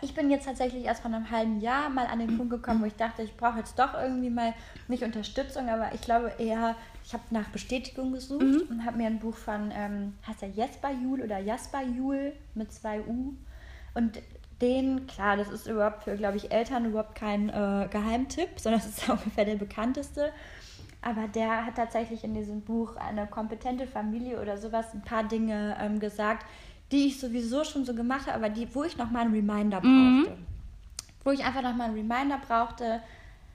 Ich 0.00 0.14
bin 0.14 0.30
jetzt 0.30 0.46
tatsächlich 0.46 0.84
erst 0.84 1.02
vor 1.02 1.12
einem 1.12 1.30
halben 1.30 1.60
Jahr 1.60 1.88
mal 1.88 2.06
an 2.06 2.18
den 2.18 2.36
Punkt 2.36 2.50
gekommen, 2.50 2.82
wo 2.82 2.86
ich 2.86 2.96
dachte, 2.96 3.22
ich 3.22 3.36
brauche 3.36 3.58
jetzt 3.58 3.78
doch 3.78 3.94
irgendwie 3.94 4.30
mal 4.30 4.54
nicht 4.88 5.04
Unterstützung, 5.04 5.68
aber 5.68 5.92
ich 5.94 6.00
glaube 6.00 6.32
eher, 6.38 6.74
ich 7.04 7.12
habe 7.12 7.22
nach 7.30 7.48
Bestätigung 7.50 8.12
gesucht 8.12 8.70
und 8.70 8.84
habe 8.84 8.96
mir 8.96 9.06
ein 9.06 9.20
Buch 9.20 9.36
von, 9.36 9.70
ähm, 9.72 10.14
heißt 10.26 10.42
er 10.42 10.48
Jesper 10.48 10.90
Juhl 10.90 11.20
oder 11.20 11.38
Jasper 11.38 11.82
Juhl 11.82 12.32
mit 12.54 12.72
zwei 12.72 13.00
U 13.02 13.34
und 13.94 14.18
den, 14.62 15.06
klar, 15.08 15.36
das 15.36 15.50
ist 15.50 15.66
überhaupt 15.66 16.04
für, 16.04 16.16
glaube 16.16 16.36
ich, 16.36 16.52
Eltern 16.52 16.86
überhaupt 16.86 17.16
kein 17.16 17.48
äh, 17.48 17.88
Geheimtipp, 17.90 18.48
sondern 18.56 18.80
das 18.80 18.90
ist 18.90 19.08
ungefähr 19.08 19.44
der 19.44 19.56
bekannteste. 19.56 20.32
Aber 21.02 21.26
der 21.26 21.66
hat 21.66 21.74
tatsächlich 21.74 22.22
in 22.22 22.32
diesem 22.32 22.60
Buch 22.60 22.94
eine 22.94 23.26
kompetente 23.26 23.88
Familie 23.88 24.40
oder 24.40 24.56
sowas 24.56 24.94
ein 24.94 25.02
paar 25.02 25.24
Dinge 25.24 25.76
ähm, 25.80 25.98
gesagt, 25.98 26.46
die 26.92 27.06
ich 27.06 27.18
sowieso 27.18 27.64
schon 27.64 27.84
so 27.84 27.94
gemacht 27.94 28.26
habe, 28.26 28.36
aber 28.36 28.48
die, 28.50 28.72
wo 28.74 28.84
ich 28.84 28.96
noch 28.96 29.10
mal 29.10 29.20
einen 29.20 29.34
Reminder 29.34 29.80
brauchte. 29.80 30.36
Wo 31.24 31.30
ich 31.30 31.44
einfach 31.44 31.62
noch 31.62 31.74
mal 31.74 31.84
einen 31.84 31.94
Reminder 31.94 32.38
brauchte. 32.46 33.00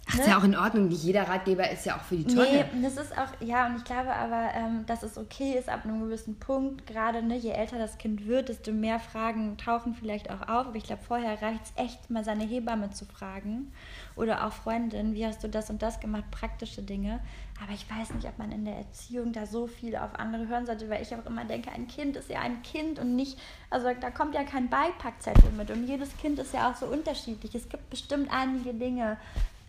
Ach, 0.10 0.20
ist 0.20 0.28
ja 0.28 0.38
auch 0.38 0.44
in 0.44 0.56
Ordnung. 0.56 0.88
Nicht 0.88 1.04
jeder 1.04 1.28
Ratgeber 1.28 1.70
ist 1.70 1.86
ja 1.86 1.98
auch 1.98 2.02
für 2.02 2.16
die 2.16 2.24
Tonne. 2.24 2.66
Nee, 2.74 2.82
das 2.82 2.96
ist 2.96 3.12
auch, 3.18 3.28
ja, 3.42 3.68
und 3.68 3.76
ich 3.76 3.84
glaube 3.84 4.14
aber, 4.14 4.52
ähm, 4.56 4.86
dass 4.86 5.04
es 5.04 5.18
okay 5.18 5.58
ist 5.60 5.68
ab 5.68 5.84
einem 5.84 6.00
gewissen 6.00 6.40
Punkt, 6.40 6.88
gerade 6.88 7.22
ne, 7.22 7.36
je 7.36 7.52
älter 7.52 7.78
das 7.78 7.98
Kind 7.98 8.26
wird, 8.26 8.48
desto 8.48 8.72
mehr 8.72 9.00
Fragen 9.00 9.58
tauchen 9.58 9.96
vielleicht 9.96 10.30
auch 10.30 10.42
auf. 10.44 10.68
Aber 10.68 10.76
ich 10.76 10.86
glaube, 10.86 11.04
vorher 11.06 11.42
reicht 11.42 11.62
es 11.66 11.74
echt, 11.76 12.10
mal 12.10 12.24
seine 12.24 12.46
Hebamme 12.46 12.92
zu 12.92 13.06
fragen 13.06 13.74
oder 14.16 14.48
auch 14.48 14.54
Freundin, 14.54 15.14
wie 15.14 15.26
hast 15.26 15.44
du 15.44 15.50
das 15.50 15.70
und 15.70 15.82
das 15.82 16.00
gemacht, 16.00 16.24
praktische 16.32 16.82
Dinge. 16.82 17.20
Aber 17.62 17.74
ich 17.74 17.90
weiß 17.90 18.14
nicht, 18.14 18.28
ob 18.28 18.38
man 18.38 18.52
in 18.52 18.66
der 18.66 18.78
Erziehung 18.78 19.34
da 19.34 19.46
so 19.46 19.68
viel 19.68 19.96
auf 19.96 20.14
andere 20.20 20.48
hören 20.48 20.66
sollte, 20.66 20.90
weil 20.90 21.02
ich 21.02 21.14
auch 21.16 21.26
immer 21.26 21.44
denke, 21.44 21.72
ein 21.72 21.88
Kind 21.88 22.16
ist 22.16 22.30
ja 22.30 22.40
ein 22.40 22.62
Kind 22.62 23.00
und 23.00 23.16
nicht, 23.16 23.40
also 23.70 23.88
da 24.00 24.12
kommt 24.12 24.36
ja 24.36 24.44
kein 24.44 24.70
Beipackzettel 24.70 25.52
mit 25.52 25.72
und 25.72 25.88
jedes 25.88 26.16
Kind 26.18 26.38
ist 26.40 26.54
ja 26.54 26.70
auch 26.70 26.76
so 26.76 26.86
unterschiedlich. 26.86 27.56
Es 27.56 27.68
gibt 27.68 27.90
bestimmt 27.90 28.30
einige 28.32 28.74
Dinge, 28.74 29.18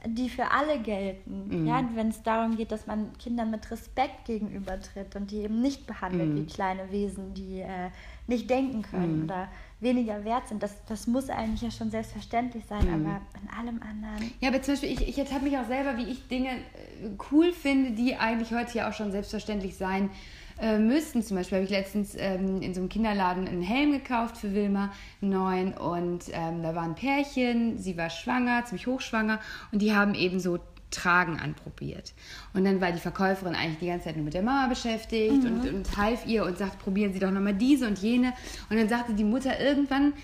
die 0.06 0.28
für 0.30 0.50
alle 0.52 0.78
gelten. 0.78 1.62
Mhm. 1.62 1.66
Ja, 1.66 1.82
wenn 1.94 2.08
es 2.08 2.22
darum 2.22 2.56
geht, 2.56 2.70
dass 2.70 2.87
man 2.87 3.12
Kindern 3.18 3.50
mit 3.50 3.68
Respekt 3.70 4.26
gegenübertritt 4.26 5.16
und 5.16 5.30
die 5.30 5.38
eben 5.38 5.61
nicht 5.61 5.87
behandelt 5.87 6.30
Mhm. 6.30 6.37
wie 6.37 6.46
kleine 6.46 6.90
Wesen, 6.92 7.34
die 7.34 7.61
äh, 7.61 7.90
nicht 8.26 8.48
denken 8.48 8.82
können 8.82 9.24
oder 9.24 9.48
weniger 9.80 10.24
wert 10.24 10.46
sind. 10.48 10.62
Das, 10.62 10.84
das 10.87 11.06
muss 11.06 11.28
eigentlich 11.30 11.62
ja 11.62 11.70
schon 11.70 11.90
selbstverständlich 11.90 12.64
sein, 12.68 12.87
Mhm. 12.87 13.06
aber 13.06 13.20
in 13.42 13.50
allem 13.58 13.80
anderen. 13.82 14.32
Ja, 14.40 14.50
aber 14.50 14.62
zum 14.62 14.74
Beispiel, 14.74 14.92
ich, 14.92 15.08
ich 15.08 15.18
ertappe 15.18 15.44
mich 15.44 15.56
auch 15.58 15.66
selber, 15.66 15.96
wie 15.96 16.04
ich 16.11 16.28
Dinge 16.28 16.50
äh, 16.50 17.11
cool 17.32 17.52
finde, 17.52 17.92
die 17.92 18.14
eigentlich 18.16 18.52
heute 18.52 18.78
ja 18.78 18.88
auch 18.88 18.92
schon 18.92 19.11
selbstverständlich 19.11 19.76
sein 19.76 20.11
äh, 20.60 20.78
müssten. 20.78 21.22
Zum 21.22 21.36
Beispiel 21.36 21.58
habe 21.58 21.64
ich 21.64 21.70
letztens 21.70 22.14
ähm, 22.16 22.62
in 22.62 22.74
so 22.74 22.80
einem 22.80 22.88
Kinderladen 22.88 23.46
einen 23.46 23.62
Helm 23.62 23.92
gekauft 23.92 24.36
für 24.36 24.54
Wilma, 24.54 24.92
einen 25.22 25.30
neuen. 25.30 25.72
Und 25.74 26.24
ähm, 26.32 26.62
da 26.62 26.74
war 26.74 26.82
ein 26.82 26.94
Pärchen, 26.94 27.78
sie 27.78 27.96
war 27.96 28.10
schwanger, 28.10 28.64
ziemlich 28.64 28.86
hochschwanger. 28.86 29.40
Und 29.72 29.82
die 29.82 29.94
haben 29.94 30.14
eben 30.14 30.40
so 30.40 30.58
Tragen 30.90 31.38
anprobiert. 31.38 32.14
Und 32.54 32.64
dann 32.64 32.80
war 32.80 32.92
die 32.92 32.98
Verkäuferin 32.98 33.54
eigentlich 33.54 33.78
die 33.78 33.86
ganze 33.88 34.06
Zeit 34.06 34.16
nur 34.16 34.24
mit 34.24 34.34
der 34.34 34.42
Mama 34.42 34.68
beschäftigt 34.68 35.44
und, 35.44 35.68
und 35.68 35.96
half 35.96 36.26
ihr 36.26 36.44
und 36.44 36.56
sagt, 36.56 36.78
probieren 36.78 37.12
Sie 37.12 37.18
doch 37.18 37.30
nochmal 37.30 37.54
diese 37.54 37.86
und 37.86 37.98
jene. 37.98 38.32
Und 38.70 38.78
dann 38.78 38.88
sagte 38.88 39.12
die 39.12 39.24
Mutter 39.24 39.60
irgendwann, 39.60 40.14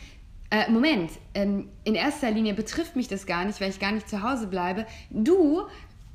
äh, 0.50 0.70
Moment, 0.70 1.10
ähm, 1.34 1.68
in 1.84 1.94
erster 1.94 2.30
Linie 2.30 2.54
betrifft 2.54 2.96
mich 2.96 3.08
das 3.08 3.26
gar 3.26 3.44
nicht, 3.44 3.60
weil 3.60 3.70
ich 3.70 3.80
gar 3.80 3.92
nicht 3.92 4.08
zu 4.08 4.22
Hause 4.22 4.46
bleibe. 4.46 4.86
Du, 5.10 5.62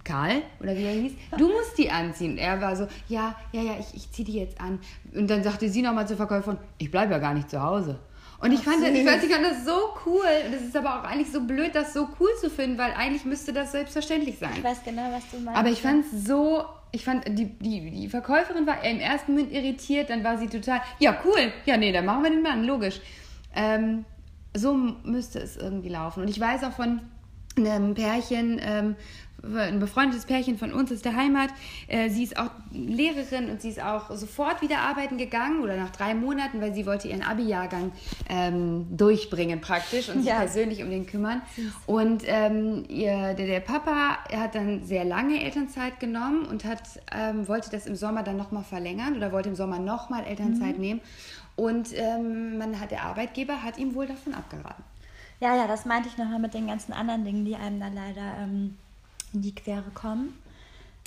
Karl, 0.10 0.41
oder 0.60 0.76
wie 0.76 0.84
er 0.84 0.93
hieß, 0.93 1.13
du 1.38 1.48
musst 1.48 1.78
die 1.78 1.91
anziehen. 1.91 2.38
Er 2.38 2.60
war 2.60 2.76
so, 2.76 2.88
ja, 3.08 3.36
ja, 3.52 3.62
ja, 3.62 3.74
ich, 3.80 3.93
ich 3.95 4.12
ziehe 4.12 4.26
die 4.26 4.34
jetzt 4.34 4.60
an. 4.60 4.80
Und 5.13 5.30
dann 5.30 5.43
sagte 5.43 5.69
sie 5.69 5.84
nochmal 5.84 6.08
zur 6.08 6.17
Verkäuferin, 6.17 6.58
ich 6.80 6.89
bleibe 6.89 7.13
ja 7.13 7.19
gar 7.19 7.34
nicht 7.36 7.50
zu 7.50 7.62
Hause. 7.62 8.00
Und 8.41 8.52
ich 8.52 8.62
fand, 8.62 8.78
ich, 8.78 9.06
fand, 9.06 9.24
ich 9.24 9.32
fand 9.32 9.45
das 9.45 9.65
so 9.65 9.78
cool. 10.06 10.26
Und 10.48 10.54
es 10.54 10.63
ist 10.63 10.76
aber 10.76 11.00
auch 11.00 11.04
eigentlich 11.04 11.32
so 11.32 11.41
blöd, 11.41 11.76
das 11.76 11.93
so 11.93 12.08
cool 12.19 12.30
zu 12.39 12.50
finden, 12.50 12.78
weil 12.78 12.93
eigentlich 12.93 13.26
müsste 13.26 13.54
das 13.54 13.72
selbstverständlich 13.72 14.39
sein. 14.39 14.54
Ich 14.56 14.63
weiß 14.63 14.84
genau, 14.84 15.12
was 15.12 15.30
du 15.30 15.39
meinst. 15.39 15.60
Aber 15.60 15.69
ich 15.69 15.82
fand 15.82 16.06
es 16.06 16.26
so, 16.26 16.63
ich 16.91 17.04
fand, 17.04 17.28
die, 17.28 17.45
die, 17.45 17.91
die 17.91 18.10
Verkäuferin 18.10 18.65
war 18.65 18.84
im 18.84 19.00
ersten 19.00 19.34
Moment 19.34 19.52
irritiert, 19.52 20.10
dann 20.10 20.24
war 20.24 20.38
sie 20.38 20.48
total, 20.48 20.82
ja, 21.00 21.17
cool, 21.26 21.54
ja, 21.65 21.78
nee, 21.78 21.91
dann 21.91 22.06
machen 22.06 22.24
wir 22.24 22.30
den 22.32 22.41
Mann, 22.41 22.63
logisch. 22.63 23.02
Ähm, 23.54 24.06
so 24.56 24.74
müsste 24.74 25.39
es 25.39 25.58
irgendwie 25.58 25.89
laufen. 25.89 26.24
Und 26.24 26.30
ich 26.30 26.39
weiß 26.39 26.63
auch 26.63 26.72
von 26.72 27.02
einem 27.58 27.93
Pärchen, 27.93 28.60
ähm, 28.63 28.95
ein 29.43 29.80
befreundetes 29.80 30.25
Pärchen 30.25 30.58
von 30.58 30.73
uns 30.73 30.91
aus 30.91 31.02
der 31.02 31.15
Heimat. 31.15 31.49
Äh, 31.88 32.10
sie 32.10 32.23
ist 32.23 32.38
auch 32.38 32.49
Lehrerin 32.71 33.49
und 33.49 33.62
sie 33.62 33.69
ist 33.69 33.82
auch 33.82 34.12
sofort 34.15 34.62
wieder 34.62 34.80
arbeiten 34.80 35.17
gegangen 35.17 35.62
oder 35.62 35.78
nach 35.78 35.91
drei 35.91 36.13
Monaten, 36.13 36.62
weil 36.62 36.73
sie 36.73 36.86
wollte 36.86 37.08
ihren 37.08 37.23
Abi-Jahrgang 37.23 37.91
ähm, 38.30 38.86
durchbringen 38.95 39.62
praktisch 39.62 40.10
und 40.10 40.19
sich 40.21 40.25
Ja. 40.30 40.39
persönlich 40.39 40.84
um 40.84 40.89
den 40.89 41.06
kümmern. 41.06 41.41
Und 41.86 42.23
ähm, 42.25 42.84
ihr, 42.89 43.34
der, 43.34 43.47
der 43.47 43.60
Papa 43.62 44.17
hat 44.32 44.56
dann 44.56 44.84
sehr 44.86 45.06
lange 45.06 45.43
Elternzeit 45.43 45.99
genommen 45.99 46.45
und 46.45 46.65
hat, 46.65 46.84
ähm, 47.12 47.47
wollte 47.47 47.69
das 47.69 47.86
im 47.86 47.95
Sommer 47.95 48.23
dann 48.23 48.38
nochmal 48.38 48.63
verlängern 48.63 49.15
oder 49.15 49.32
wollte 49.32 49.49
im 49.49 49.56
Sommer 49.56 49.80
nochmal 49.80 50.23
Elternzeit 50.25 50.78
nehmen. 50.80 51.02
Und 51.56 51.89
ähm, 51.93 52.58
man 52.58 52.80
hat, 52.80 52.91
der 52.91 53.04
Arbeitgeber 53.04 53.63
hat 53.63 53.78
ihm 53.78 53.93
wohl 53.95 54.08
davon 54.08 54.34
abgeraten. 54.34 54.84
Ja, 55.41 55.56
ja, 55.56 55.67
das 55.67 55.86
meinte 55.86 56.10
ich 56.10 56.17
nochmal 56.17 56.39
mit 56.39 56.54
den 56.54 56.67
ganzen 56.67 56.93
anderen 56.93 57.23
Dingen, 57.25 57.45
die 57.45 57.56
einem 57.56 57.80
da 57.80 57.88
leider 57.88 58.38
ähm, 58.43 58.78
in 59.34 59.42
die 59.42 59.54
Quere 59.56 59.89
kommen. 59.94 60.38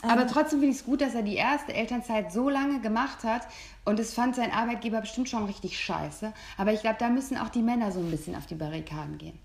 Aber 0.05 0.27
trotzdem 0.27 0.59
finde 0.59 0.75
ich 0.75 0.81
es 0.81 0.85
gut, 0.85 1.01
dass 1.01 1.15
er 1.15 1.23
die 1.23 1.37
erste 1.37 1.73
Elternzeit 1.73 2.33
so 2.33 2.49
lange 2.51 2.81
gemacht 2.81 3.23
hat. 3.23 3.43
Und 3.85 4.01
es 4.01 4.13
fand 4.15 4.35
sein 4.35 4.51
Arbeitgeber 4.51 5.01
bestimmt 5.01 5.29
schon 5.29 5.45
richtig 5.45 5.79
scheiße. 5.79 6.33
Aber 6.59 6.73
ich 6.73 6.81
glaube, 6.81 6.97
da 6.99 7.09
müssen 7.09 7.37
auch 7.39 7.51
die 7.51 7.63
Männer 7.63 7.93
so 7.93 8.01
ein 8.01 8.11
bisschen 8.11 8.35
auf 8.35 8.47
die 8.47 8.57
Barrikaden 8.57 9.17
gehen. 9.19 9.39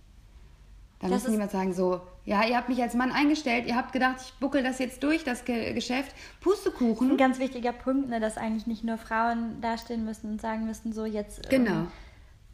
Da 0.99 1.09
Das 1.09 1.17
müssen 1.23 1.27
die 1.27 1.33
ist- 1.33 1.39
mal 1.39 1.49
sagen, 1.49 1.73
so, 1.73 2.01
ja, 2.25 2.43
ihr 2.43 2.57
habt 2.57 2.69
mich 2.69 2.81
als 2.81 2.95
Mann 2.95 3.11
eingestellt, 3.11 3.67
ihr 3.67 3.75
habt 3.75 3.93
gedacht, 3.93 4.15
ich 4.19 4.33
buckel 4.39 4.63
das 4.63 4.79
jetzt 4.79 5.03
durch, 5.03 5.23
das 5.23 5.45
Ge 5.45 5.73
Geschäft. 5.73 6.11
Pustekuchen. 6.41 7.11
Ein 7.11 7.17
ganz 7.17 7.37
wichtiger 7.37 7.71
Punkt, 7.71 8.09
ne, 8.09 8.19
dass 8.19 8.35
eigentlich 8.37 8.65
nicht 8.65 8.83
nur 8.83 8.97
Frauen 8.97 9.61
dastehen 9.61 10.05
müssen 10.05 10.31
und 10.31 10.41
sagen 10.41 10.65
müssen, 10.65 10.91
so 10.91 11.05
jetzt 11.05 11.41
ähm, 11.45 11.49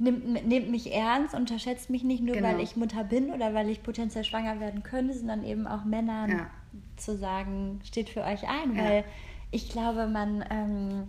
Nimmt, 0.03 0.45
nehmt 0.47 0.69
mich 0.69 0.93
ernst, 0.93 1.33
unterschätzt 1.33 1.89
mich 1.89 2.03
nicht 2.03 2.21
nur, 2.23 2.35
Genau. 2.35 2.49
weil 2.49 2.59
ich 2.59 2.75
Mutter 2.75 3.03
bin 3.03 3.31
oder 3.31 3.53
weil 3.53 3.69
ich 3.69 3.81
potenziell 3.83 4.23
schwanger 4.23 4.59
werden 4.59 4.83
könnte, 4.83 5.13
sondern 5.13 5.43
eben 5.45 5.65
auch 5.67 5.85
Männern 5.85 6.29
Ja. 6.29 6.49
zu 6.97 7.15
sagen, 7.17 7.79
steht 7.83 8.09
für 8.09 8.21
euch 8.23 8.47
ein, 8.47 8.75
Ja. 8.75 8.83
weil 8.83 9.05
ich 9.51 9.69
glaube, 9.69 10.07
man, 10.07 10.43
ähm, 10.49 11.03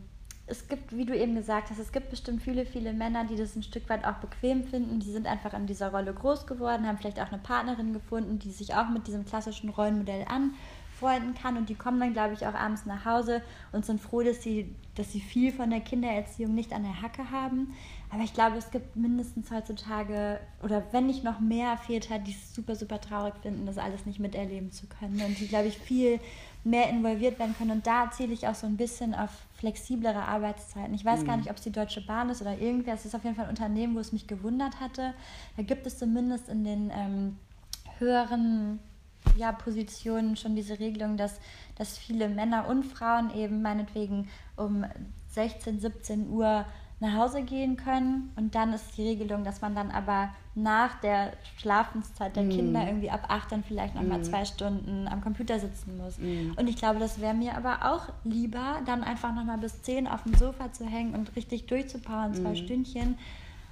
es 0.47 0.69
gibt, 0.69 0.95
wie 0.97 1.07
du 1.07 1.17
eben 1.17 1.35
gesagt 1.35 1.71
hast, 1.71 1.79
es 1.79 1.91
gibt 1.91 2.11
bestimmt 2.11 2.43
viele, 2.43 2.67
viele 2.67 2.93
Männer, 2.93 3.25
die 3.25 3.35
das 3.37 3.57
ein 3.57 3.63
Stück 3.63 3.89
weit 3.89 4.05
auch 4.05 4.17
bequem 4.17 4.63
finden, 4.65 5.01
die 5.01 5.11
sind 5.11 5.27
einfach 5.27 5.55
in 5.55 5.67
dieser 5.67 5.91
Rolle 5.91 6.13
groß 6.13 6.47
geworden, 6.47 6.87
haben 6.87 6.99
vielleicht 6.99 7.19
auch 7.21 7.33
eine 7.33 7.41
Partnerin 7.43 7.95
gefunden, 7.95 8.39
die 8.39 8.51
sich 8.51 8.75
auch 8.75 8.91
mit 8.91 9.07
diesem 9.07 9.25
klassischen 9.25 9.71
Rollenmodell 9.71 10.27
anfreunden 10.29 11.35
kann 11.35 11.57
und 11.57 11.71
die 11.71 11.75
kommen 11.75 11.99
dann, 11.99 12.13
glaube 12.13 12.35
ich, 12.35 12.47
auch 12.47 12.53
abends 12.55 12.85
nach 12.85 13.07
Hause 13.07 13.41
und 13.73 13.87
sind 13.87 14.03
froh, 14.03 14.23
dass 14.23 14.43
sie, 14.43 14.75
dass 14.97 15.11
sie 15.13 15.21
viel 15.21 15.51
von 15.51 15.71
der 15.71 15.81
Kindererziehung 15.81 16.55
nicht 16.55 16.75
an 16.75 16.83
der 16.83 17.01
Hacke 17.01 17.31
haben. 17.31 17.73
Aber 18.15 18.23
ich 18.23 18.33
glaube, 18.33 18.57
es 18.57 18.71
gibt 18.71 18.95
mindestens 18.95 19.51
heutzutage, 19.51 20.39
oder 20.63 20.85
wenn 20.93 21.09
nicht 21.09 21.25
noch 21.25 21.41
mehr 21.41 21.77
Väter, 21.77 22.21
die 22.21 22.31
es 22.31 22.55
super, 22.55 22.77
super 22.77 23.01
traurig 23.01 23.35
finden, 23.43 23.67
das 23.67 23.77
alles 23.77 24.07
nicht 24.07 24.21
miterleben 24.21 24.71
zu 24.71 24.87
können 24.87 25.21
und 25.27 25.41
die, 25.41 25.49
glaube 25.49 25.67
ich, 25.67 25.77
viel 25.77 26.21
mehr 26.63 26.89
involviert 26.91 27.41
werden 27.41 27.57
können. 27.59 27.73
Und 27.73 27.89
da 27.89 28.13
zähle 28.13 28.33
ich 28.33 28.47
auch 28.47 28.55
so 28.55 28.69
ein 28.69 28.77
bisschen 28.77 29.17
auf 29.17 29.31
flexiblere 29.57 30.23
Arbeitszeiten. 30.23 30.95
Ich 30.95 31.05
weiß 31.05 31.25
gar 31.25 31.37
nicht, 31.37 31.51
ob 31.51 31.57
es 31.57 31.63
die 31.63 31.73
Deutsche 31.73 32.03
Bahn 32.03 32.31
ist 32.31 32.41
oder 32.41 32.57
irgendwer. 32.57 32.95
Es 32.95 33.05
ist 33.05 33.17
auf 33.17 33.25
jeden 33.25 33.35
Fall 33.35 33.47
ein 33.47 33.51
Unternehmen, 33.51 33.97
wo 33.97 33.99
es 33.99 34.13
mich 34.13 34.29
gewundert 34.29 34.79
hatte. 34.79 35.13
Da 35.57 35.65
gibt 35.65 35.85
es 35.85 35.99
zumindest 35.99 36.49
in 36.49 36.63
den 36.63 36.93
ähm, 36.95 37.37
höheren 37.99 38.79
ja, 39.37 39.51
Positionen 39.51 40.37
schon 40.37 40.55
diese 40.55 40.79
Regelung, 40.79 41.17
dass, 41.17 41.41
dass 41.75 41.99
viele 41.99 42.29
Männer 42.29 42.69
und 42.69 42.85
Frauen 42.85 43.35
eben 43.35 43.61
meinetwegen 43.61 44.29
um 44.55 44.85
16, 45.31 45.81
17 45.81 46.31
Uhr 46.31 46.65
nach 47.05 47.15
Hause 47.17 47.43
gehen 47.43 47.77
können. 47.77 48.33
Und 48.37 48.55
dann 48.55 48.73
ist 48.73 48.97
die 48.97 49.07
Regelung, 49.07 49.45
dass 49.45 49.61
man 49.61 49.75
dann 49.75 49.91
aber 49.91 50.31
nach 50.57 51.01
der 51.01 51.33
Schlafenszeit 51.59 52.37
der 52.37 52.45
Kinder 52.49 52.87
irgendwie 52.87 53.11
ab 53.11 53.25
8 53.29 53.51
dann 53.53 53.65
vielleicht 53.65 53.95
nochmal 53.97 54.23
zwei 54.23 54.45
Stunden 54.45 55.09
am 55.09 55.21
Computer 55.21 55.59
sitzen 55.59 55.97
muss. 55.97 56.19
Und 56.57 56.69
ich 56.69 56.77
glaube, 56.77 57.01
das 57.01 57.21
wäre 57.21 57.35
mir 57.35 57.57
aber 57.57 57.93
auch 57.93 58.09
lieber, 58.25 58.81
dann 58.87 59.03
einfach 59.03 59.35
nochmal 59.35 59.59
bis 59.59 59.83
10 59.83 60.07
auf 60.07 60.23
dem 60.23 60.35
Sofa 60.35 60.73
zu 60.73 60.87
hängen 60.87 61.15
und 61.15 61.35
richtig 61.35 61.67
durchzupowern, 61.67 62.35
zwei 62.35 62.55
Stündchen, 62.55 63.19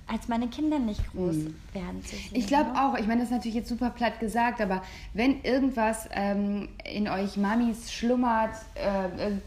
als 0.07 0.29
meine 0.29 0.49
Kinder 0.49 0.79
nicht 0.79 1.01
groß 1.13 1.37
werden 1.73 2.05
zu 2.05 2.17
sehen. 2.17 2.31
Ich 2.33 2.47
glaube 2.47 2.73
ne? 2.73 2.83
auch, 2.83 2.99
ich 2.99 3.07
meine, 3.07 3.21
das 3.21 3.31
ist 3.31 3.37
natürlich 3.37 3.55
jetzt 3.55 3.69
super 3.69 3.91
platt 3.91 4.21
gesagt, 4.21 4.61
aber 4.61 4.83
wenn 5.15 5.43
irgendwas 5.43 6.09
ähm, 6.13 6.69
in 6.85 7.09
euch 7.09 7.37
Mamis 7.37 7.93
schlummert, 7.93 8.51
äh, 8.75 9.29
äh, 9.29 9.39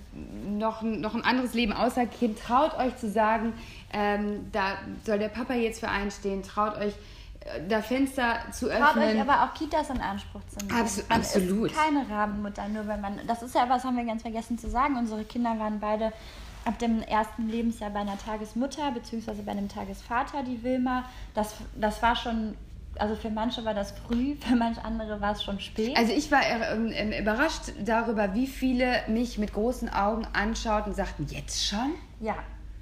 noch, 0.50 0.82
ein- 0.82 1.02
noch 1.02 1.14
ein 1.14 1.24
anderes 1.24 1.54
Leben 1.54 1.74
außer 1.74 2.06
Kind, 2.08 2.40
traut 2.40 2.76
euch 2.78 2.96
zu 2.98 3.10
sagen, 3.12 3.54
ähm, 3.94 4.50
da 4.52 4.78
soll 5.06 5.20
der 5.20 5.30
Papa 5.30 5.54
jetzt 5.54 5.80
für 5.82 5.90
einstehen, 5.90 6.42
traut 6.42 6.78
euch 6.78 6.94
äh, 7.42 7.62
da 7.70 7.82
Fenster 7.82 8.38
zu 8.52 8.68
Traut 8.70 8.96
öffnen. 8.96 9.04
euch 9.16 9.22
aber 9.22 9.44
auch 9.44 9.54
Kitas 9.54 9.90
in 9.92 10.02
Anspruch 10.02 10.42
zu 10.48 10.66
nehmen. 10.66 10.80
Abs- 10.80 11.04
man 11.08 11.20
absolut. 11.20 11.70
ist 11.72 11.78
keine 11.78 12.10
Rabenmutter, 12.10 12.68
nur 12.70 12.88
wenn 12.88 13.02
man. 13.02 13.20
Das 13.28 13.44
ist 13.44 13.54
ja 13.54 13.70
was, 13.70 13.84
haben 13.84 13.98
wir 13.98 14.06
ganz 14.06 14.24
vergessen 14.24 14.58
zu 14.58 14.70
sagen. 14.70 14.98
Unsere 14.98 15.24
Kinder 15.26 15.58
waren 15.60 15.80
beide 15.80 16.12
ab 16.66 16.80
dem 16.80 17.02
ersten 17.02 17.48
Lebensjahr 17.48 17.90
bei 17.92 18.00
einer 18.00 18.18
Tagesmutter 18.18 18.92
beziehungsweise 18.92 19.44
bei 19.44 19.52
einem 19.52 19.70
Tagesvater, 19.70 20.44
die 20.44 20.62
Wilma. 20.64 21.06
Das, 21.34 21.56
das 21.76 22.02
war 22.02 22.16
schon. 22.16 22.56
Also 22.98 23.16
für 23.16 23.30
manche 23.30 23.66
war 23.66 23.74
das 23.74 23.92
früh, 23.92 24.36
für 24.40 24.56
manche 24.56 24.84
andere 24.84 25.20
war 25.20 25.34
es 25.34 25.44
schon 25.44 25.60
spät. 25.60 25.98
Also 25.98 26.14
ich 26.14 26.32
war 26.32 26.42
äh, 26.42 26.94
ähm, 26.94 27.12
überrascht 27.22 27.74
darüber, 27.84 28.34
wie 28.34 28.48
viele 28.48 29.02
mich 29.08 29.38
mit 29.38 29.54
großen 29.54 29.90
Augen 29.90 30.26
anschauten 30.34 30.92
und 30.92 30.96
sagten, 30.96 31.26
jetzt 31.30 31.68
schon? 31.68 31.92
Ja, 32.22 32.36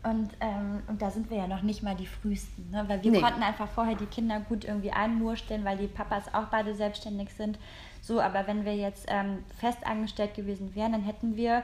und, 0.04 0.32
ähm, 0.42 0.84
und 0.88 1.02
da 1.02 1.10
sind 1.10 1.30
wir 1.30 1.38
ja 1.38 1.48
noch 1.48 1.62
nicht 1.62 1.82
mal 1.82 1.96
die 1.96 2.06
frühesten, 2.06 2.70
ne? 2.72 2.84
weil 2.88 3.02
wir 3.04 3.10
Nee. 3.12 3.22
konnten 3.22 3.42
einfach 3.42 3.70
vorher 3.70 3.96
die 3.96 4.06
Kinder 4.06 4.40
gut 4.42 4.66
irgendwie 4.66 4.92
einmursteln, 4.92 5.64
weil 5.64 5.78
die 5.78 5.88
Papas 5.88 6.26
auch 6.34 6.46
beide 6.52 6.76
selbstständig 6.76 7.30
sind. 7.34 7.58
So, 8.02 8.20
aber 8.20 8.46
wenn 8.46 8.66
wir 8.66 8.76
jetzt 8.76 9.06
ähm, 9.08 9.40
fest 9.60 9.80
angestellt 9.86 10.36
gewesen 10.36 10.76
wären, 10.76 10.92
dann 10.92 11.04
hätten 11.04 11.38
wir, 11.38 11.64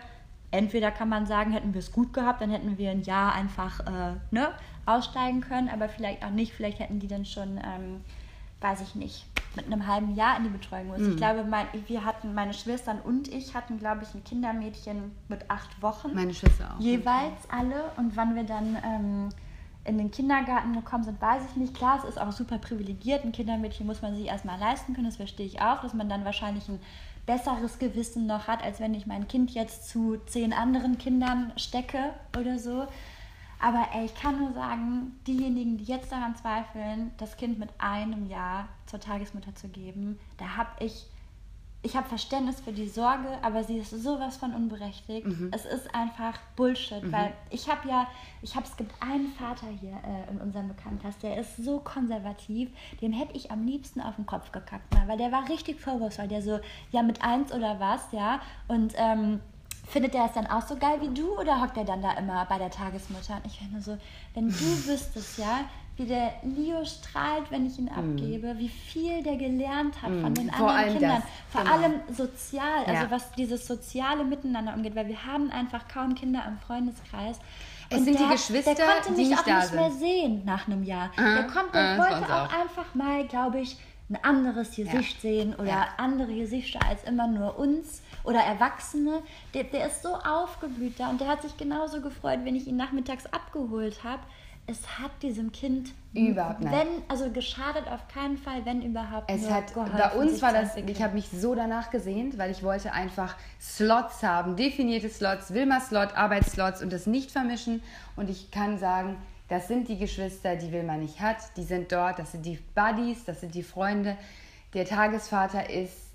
entweder 0.52 0.92
kann 0.92 1.10
man 1.10 1.26
sagen, 1.26 1.52
hätten 1.52 1.74
wir 1.74 1.80
es 1.80 1.92
gut 1.92 2.14
gehabt, 2.14 2.42
dann 2.42 2.50
hätten 2.50 2.78
wir 2.78 2.92
ein 2.92 3.04
Jahr 3.04 3.34
einfach 3.34 3.80
äh, 3.82 4.16
ne, 4.32 4.50
aussteigen 4.86 5.42
können, 5.42 5.70
aber 5.70 5.90
vielleicht 5.90 6.24
auch 6.24 6.32
nicht, 6.32 6.54
vielleicht 6.54 6.80
hätten 6.80 7.00
die 7.00 7.08
dann 7.08 7.26
schon, 7.26 7.58
ähm, 7.58 8.02
weiß 8.62 8.82
ich 8.82 8.96
nicht, 8.96 9.26
mit 9.56 9.66
einem 9.66 9.88
halben 9.88 10.16
Jahr 10.16 10.38
in 10.38 10.44
die 10.44 10.50
Betreuung 10.50 10.88
muss. 10.88 11.02
Ich 11.02 11.18
glaube, 11.18 11.44
mein, 11.44 11.66
wir 11.88 12.06
hatten, 12.06 12.34
meine 12.34 12.54
Schwestern 12.54 13.00
und 13.02 13.28
ich 13.28 13.56
hatten, 13.56 13.80
glaube 13.80 14.04
ich, 14.04 14.14
ein 14.14 14.24
Kindermädchen 14.24 15.12
mit 15.28 15.50
acht 15.50 15.82
Wochen 15.82 16.14
Meine 16.14 16.34
Schwester 16.34 16.76
auch. 16.76 16.80
jeweils 16.80 17.50
alle. 17.50 17.92
Und 17.98 18.16
wann 18.16 18.36
wir 18.36 18.44
dann 18.44 18.78
ähm, 18.86 19.30
in 19.86 19.98
den 19.98 20.12
Kindergarten 20.12 20.74
gekommen 20.74 21.04
sind, 21.04 21.20
weiß 21.22 21.44
ich 21.50 21.56
nicht. 21.56 21.74
Klar, 21.74 21.98
es 21.98 22.04
ist 22.08 22.22
auch 22.22 22.32
super 22.32 22.60
privilegiert. 22.60 23.24
Ein 23.24 23.32
Kindermädchen 23.32 23.88
muss 23.88 24.02
man 24.02 24.16
sich 24.16 24.28
erstmal 24.28 24.60
leisten 24.60 24.94
können, 24.94 25.08
das 25.08 25.18
verstehe 25.18 25.46
ich 25.46 25.62
auch, 25.62 25.82
dass 25.82 25.94
man 25.94 26.10
dann 26.10 26.26
wahrscheinlich 26.26 26.68
ein 26.70 26.80
besseres 27.30 27.78
Gewissen 27.78 28.26
noch 28.26 28.48
hat, 28.48 28.64
als 28.64 28.80
wenn 28.80 28.96
ich 28.96 29.06
mein 29.06 29.28
Kind 29.28 29.52
jetzt 29.52 29.88
zu 29.88 30.18
zehn 30.26 30.52
anderen 30.52 30.98
Kindern 30.98 31.54
stecke 31.58 32.16
oder 32.36 32.58
so. 32.58 32.88
Aber 33.60 33.88
ey, 33.94 34.06
ich 34.06 34.16
kann 34.16 34.40
nur 34.40 34.54
sagen, 34.54 35.20
diejenigen, 35.28 35.78
die 35.78 35.84
jetzt 35.84 36.12
daran 36.12 36.36
zweifeln, 36.36 37.12
das 37.18 37.38
Kind 37.38 37.60
mit 37.60 37.70
einem 37.78 38.26
Jahr 38.26 38.68
zur 38.88 39.00
Tagesmutter 39.00 39.54
zu 39.54 39.68
geben, 39.68 40.18
da 40.38 40.58
habe 40.58 40.72
ich 40.84 41.06
ich 41.82 41.96
habe 41.96 42.10
Verständnis 42.10 42.60
für 42.60 42.74
die 42.74 42.88
Sorge, 42.88 43.28
aber 43.42 43.64
sie 43.64 43.78
ist 43.78 43.92
sowas 43.92 44.36
von 44.36 44.54
unberechtigt. 44.54 45.26
Mhm. 45.26 45.50
Es 45.54 45.66
ist 45.66 45.94
einfach 45.96 46.38
Bullshit, 46.58 47.10
weil 47.12 47.34
ich 47.50 47.70
habe 47.70 47.88
ja, 47.88 48.08
ich 48.42 48.56
habe, 48.56 48.66
es 48.66 48.76
gibt 48.76 48.92
einen 49.02 49.32
Vater 49.32 49.68
hier 49.80 49.94
äh, 49.94 50.30
in 50.30 50.42
unserem 50.42 50.68
Bekanntenkreis, 50.68 51.18
der 51.20 51.40
ist 51.40 51.56
so 51.58 51.80
konservativ, 51.80 52.70
dem 53.02 53.14
hätte 53.14 53.36
ich 53.36 53.50
am 53.52 53.66
liebsten 53.66 54.02
auf 54.02 54.18
den 54.18 54.26
Kopf 54.26 54.52
gekackt, 54.52 54.94
weil 55.08 55.18
der 55.18 55.32
war 55.32 55.48
richtig 55.48 55.80
vorwurfsvoll, 55.80 56.28
der 56.28 56.42
so, 56.42 56.60
ja 56.92 57.02
mit 57.02 57.22
eins 57.22 57.54
oder 57.54 57.80
was, 57.80 58.12
ja, 58.12 58.42
und 58.68 58.94
ähm, 58.98 59.40
Findet 59.90 60.14
der 60.14 60.26
es 60.26 60.34
dann 60.34 60.46
auch 60.46 60.62
so 60.62 60.76
geil 60.76 61.02
wie 61.02 61.12
du 61.12 61.36
oder 61.40 61.60
hockt 61.62 61.76
er 61.76 61.84
dann 61.84 62.04
da 62.04 62.12
immer 62.12 62.46
bei 62.46 62.60
der 62.60 62.70
Tagesmutter? 62.70 63.38
Und 63.38 63.48
ich 63.48 63.58
finde 63.58 63.82
so, 63.82 63.98
wenn 64.36 64.48
du 64.48 64.54
wüsstest, 64.86 65.40
ja, 65.40 65.62
wie 66.00 66.06
der 66.06 66.34
Leo 66.44 66.84
strahlt, 66.86 67.52
wenn 67.52 67.66
ich 67.66 67.78
ihn 67.78 67.90
abgebe, 67.90 68.58
wie 68.58 68.70
viel 68.70 69.22
der 69.22 69.36
gelernt 69.36 70.02
hat 70.02 70.12
von 70.22 70.34
den 70.34 70.46
Mhm. 70.48 70.52
Vor 70.52 70.70
anderen 70.72 70.94
Kindern. 70.98 71.22
das, 71.22 71.24
Vor 71.52 71.62
genau. 71.62 71.74
allem 71.76 71.94
sozial, 72.12 72.80
also 72.86 73.04
Ja. 73.06 73.12
was 73.12 73.32
dieses 73.34 73.68
soziale 73.68 74.24
Miteinander 74.24 74.74
umgeht, 74.74 74.96
weil 74.96 75.08
wir 75.08 75.26
haben 75.26 75.52
einfach 75.52 75.88
kaum 75.88 76.16
Kinder 76.16 76.44
im 76.48 76.58
Freundeskreis. 76.60 77.40
Es 77.92 78.04
sind 78.06 78.18
die 78.20 78.24
der, 78.24 78.28
Geschwister, 78.34 78.76
der 78.76 78.86
konnte 78.86 79.10
die 79.14 79.22
mich 79.22 79.30
nicht 79.30 79.40
auch 79.40 79.46
nicht 79.46 79.74
mehr 79.74 79.90
sind. 79.92 80.00
sehen 80.00 80.42
nach 80.46 80.68
einem 80.68 80.84
Jahr. 80.84 81.10
Aha, 81.18 81.34
Der, 81.36 81.44
kommt, 81.48 81.74
der 81.74 81.82
aha, 81.82 81.98
das 81.98 82.12
wollte 82.12 82.34
auch 82.34 82.46
auch. 82.54 82.60
einfach 82.62 82.96
mal, 82.96 83.28
glaube 83.28 83.60
ich, 83.62 83.78
ein 84.12 84.18
anderes 84.24 84.76
Gesicht 84.76 85.22
sehen 85.22 85.54
oder 85.56 85.68
Ja. 85.68 85.88
andere 85.98 86.34
Gesichter 86.34 86.80
als 86.88 87.04
immer 87.04 87.28
nur 87.28 87.60
uns 87.60 88.02
oder 88.24 88.40
Erwachsene. 88.40 89.22
Der, 89.54 89.64
der 89.66 89.88
ist 89.88 90.02
so 90.02 90.16
aufgeblüht 90.16 91.00
da 91.00 91.10
und 91.10 91.20
der 91.22 91.28
hat 91.28 91.42
sich 91.44 91.58
genauso 91.58 92.02
gefreut, 92.02 92.40
wenn 92.44 92.56
ich 92.56 92.68
ihn 92.68 92.78
nachmittags 92.78 93.26
abgeholt 93.28 94.04
habe. 94.04 94.22
Es 94.70 95.00
hat 95.00 95.12
diesem 95.24 95.52
Kind 95.52 95.94
Überhaupt 96.14 96.60
nicht. 96.60 96.72
wenn 96.72 96.88
also 97.08 97.32
geschadet 97.32 97.88
auf 97.88 98.08
keinen 98.08 98.38
Fall, 98.38 98.66
wenn 98.66 98.84
überhaupt 98.84 99.32
Es 99.32 99.50
hat, 99.50 99.74
geholfen, 99.74 99.98
bei 99.98 100.12
uns 100.12 100.42
war 100.44 100.54
das, 100.54 100.76
ich 100.76 101.02
habe 101.02 101.16
mich 101.16 101.30
so 101.30 101.56
danach 101.56 101.90
gesehnt, 101.90 102.38
weil 102.38 102.52
ich 102.52 102.62
wollte 102.62 102.94
einfach 102.94 103.36
Slots 103.60 104.22
haben, 104.22 104.56
definierte 104.56 105.10
Slots, 105.10 105.54
Wilma-Slot, 105.54 106.16
Arbeitsslots 106.16 106.84
und 106.84 106.94
das 106.94 107.08
nicht 107.08 107.32
vermischen. 107.32 107.82
Und 108.16 108.30
ich 108.30 108.52
kann 108.52 108.78
sagen, 108.78 109.18
das 109.48 109.68
sind 109.68 109.88
die 109.88 109.98
Geschwister, 109.98 110.56
die 110.56 110.72
Wilma 110.72 110.98
nicht 110.98 111.20
hat. 111.20 111.38
Die 111.58 111.64
sind 111.64 111.92
dort, 111.92 112.20
das 112.20 112.34
sind 112.34 112.46
die 112.46 112.60
Buddies, 112.76 113.26
das 113.26 113.42
sind 113.42 113.56
die 113.56 113.64
Freunde. 113.64 114.18
Der 114.76 114.86
Tagesvater 114.86 115.68
ist 115.70 116.09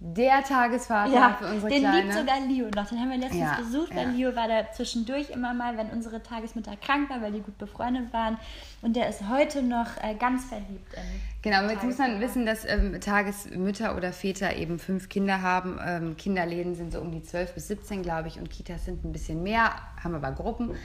der 0.00 0.44
Tagesvater 0.44 1.12
ja, 1.12 1.36
für 1.40 1.46
unsere 1.46 1.68
den 1.68 1.80
Kleine. 1.80 2.02
liebt 2.02 2.14
sogar 2.14 2.40
Leo 2.40 2.66
noch. 2.74 2.86
Den 2.88 3.00
haben 3.00 3.10
wir 3.10 3.18
letztens 3.18 3.40
Ja, 3.40 3.56
besucht, 3.56 3.94
weil 3.96 4.06
ja. 4.06 4.28
Leo 4.28 4.36
war 4.36 4.46
da 4.46 4.70
zwischendurch 4.70 5.30
immer 5.30 5.54
mal, 5.54 5.76
wenn 5.76 5.90
unsere 5.90 6.22
Tagesmutter 6.22 6.76
krank 6.76 7.10
war, 7.10 7.20
weil 7.20 7.32
die 7.32 7.40
gut 7.40 7.58
befreundet 7.58 8.12
waren. 8.12 8.38
Und 8.80 8.94
der 8.94 9.08
ist 9.08 9.28
heute 9.28 9.60
noch 9.60 9.96
äh, 10.00 10.14
ganz 10.14 10.44
verliebt 10.44 10.94
in 10.94 11.20
Genau, 11.42 11.58
aber 11.58 11.72
jetzt 11.72 11.82
muss 11.82 11.98
man 11.98 12.20
wissen, 12.20 12.46
dass 12.46 12.64
ähm, 12.64 13.00
Tagesmütter 13.00 13.96
oder 13.96 14.12
Väter 14.12 14.54
eben 14.56 14.78
fünf 14.78 15.08
Kinder 15.08 15.42
haben. 15.42 15.80
Ähm, 15.84 16.16
Kinderläden 16.16 16.76
sind 16.76 16.92
so 16.92 17.00
um 17.00 17.10
die 17.10 17.22
12 17.22 17.54
bis 17.54 17.66
17, 17.66 18.02
glaube 18.02 18.28
ich, 18.28 18.38
und 18.38 18.50
Kitas 18.50 18.84
sind 18.84 19.04
ein 19.04 19.12
bisschen 19.12 19.42
mehr, 19.42 19.72
haben 20.02 20.14
aber 20.14 20.30
Gruppen. 20.30 20.76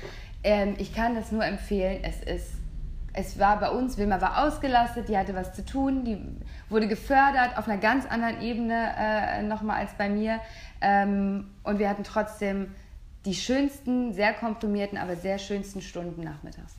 Ähm, 0.43 0.73
ich 0.80 0.93
kann 0.93 1.13
das 1.13 1.32
nur 1.32 1.45
empfehlen. 1.45 2.04
Es 2.04 2.21
ist, 2.23 2.54
es 3.13 3.38
war 3.38 3.60
bei 3.60 3.69
uns, 3.69 3.97
Wilma 3.97 4.19
war 4.21 4.43
ausgelastet, 4.45 5.08
die 5.08 5.17
hatte 5.17 5.36
was 5.36 5.54
zu 5.54 5.63
tun, 5.63 6.04
die 6.04 6.19
wurde 6.69 6.88
gefördert 6.88 7.58
auf 7.58 7.67
einer 7.67 7.78
ganz 7.78 8.06
anderen 8.06 8.41
Ebene 8.41 8.93
äh, 8.97 9.43
nochmal 9.43 9.82
als 9.82 9.93
bei 9.93 10.10
mir. 10.10 10.39
Ähm, 10.82 11.52
und 11.63 11.80
wir 11.80 11.89
hatten 11.89 12.04
trotzdem 12.04 12.73
die 13.26 13.36
schönsten, 13.36 14.13
sehr 14.13 14.34
komprimierten, 14.34 14.97
aber 14.97 15.15
sehr 15.15 15.38
schönsten 15.38 15.82
Stunden 15.82 16.23
nachmittags. 16.23 16.73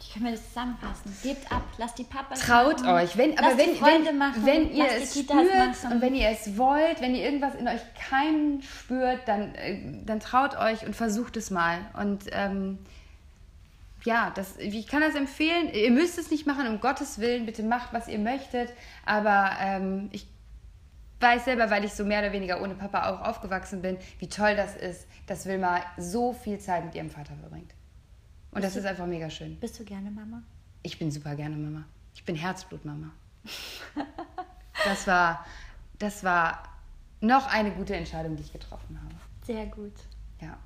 Ich 0.00 0.14
kann 0.14 0.22
mir 0.22 0.30
das 0.30 0.46
zusammenfassen. 0.48 1.14
Gebt 1.22 1.52
ab, 1.52 1.64
lasst 1.76 1.98
die 1.98 2.04
Papas 2.04 2.40
Traut 2.40 2.80
machen, 2.80 2.94
euch, 2.94 3.18
wenn, 3.18 3.36
aber 3.38 3.58
wenn, 3.58 3.78
wenn, 3.80 4.16
machen, 4.16 4.46
wenn 4.46 4.72
ihr 4.72 4.86
es 4.86 5.18
spürt 5.18 5.28
machen. 5.28 5.92
und 5.92 6.00
wenn 6.00 6.14
ihr 6.14 6.30
es 6.30 6.56
wollt, 6.56 7.00
wenn 7.00 7.14
ihr 7.14 7.24
irgendwas 7.24 7.56
in 7.56 7.68
euch 7.68 7.80
keinen 8.08 8.62
spürt, 8.62 9.26
dann, 9.26 9.54
äh, 9.56 10.04
dann 10.06 10.20
traut 10.20 10.56
euch 10.56 10.86
und 10.86 10.94
versucht 10.96 11.36
es 11.36 11.50
mal. 11.50 11.78
Und 12.00 12.24
ähm, 12.30 12.78
ja, 14.08 14.30
das, 14.30 14.56
ich 14.56 14.86
kann 14.86 15.02
das 15.02 15.14
empfehlen. 15.14 15.68
Ihr 15.74 15.90
müsst 15.90 16.16
es 16.18 16.30
nicht 16.30 16.46
machen, 16.46 16.66
um 16.66 16.80
Gottes 16.80 17.18
Willen. 17.18 17.44
Bitte 17.44 17.62
macht, 17.62 17.92
was 17.92 18.08
ihr 18.08 18.18
möchtet. 18.18 18.72
Aber 19.04 19.50
ähm, 19.60 20.08
ich 20.12 20.26
weiß 21.20 21.44
selber, 21.44 21.68
weil 21.68 21.84
ich 21.84 21.92
so 21.92 22.06
mehr 22.06 22.20
oder 22.20 22.32
weniger 22.32 22.62
ohne 22.62 22.74
Papa 22.74 23.10
auch 23.10 23.20
aufgewachsen 23.20 23.82
bin, 23.82 23.98
wie 24.18 24.28
toll 24.28 24.56
das 24.56 24.74
ist, 24.76 25.06
dass 25.26 25.44
Wilma 25.44 25.82
so 25.98 26.32
viel 26.32 26.58
Zeit 26.58 26.86
mit 26.86 26.94
ihrem 26.94 27.10
Vater 27.10 27.34
verbringt. 27.36 27.74
Und 28.50 28.64
das 28.64 28.76
ist 28.76 28.86
einfach 28.86 29.04
mega 29.04 29.28
schön. 29.28 29.60
Bist 29.60 29.78
du 29.78 29.84
gerne 29.84 30.10
Mama? 30.10 30.42
Ich 30.82 30.98
bin 30.98 31.10
super 31.10 31.34
gerne 31.34 31.56
Mama. 31.56 31.84
Ich 32.14 32.24
bin 32.24 32.34
Herzblutmama. 32.34 33.12
Das 34.84 35.08
war, 35.08 35.44
das 35.98 36.22
war 36.22 36.62
noch 37.20 37.48
eine 37.48 37.72
gute 37.72 37.96
Entscheidung, 37.96 38.36
die 38.36 38.44
ich 38.44 38.52
getroffen 38.52 38.96
habe. 39.02 39.12
Sehr 39.44 39.66
gut. 39.66 39.94
Ja. 40.40 40.56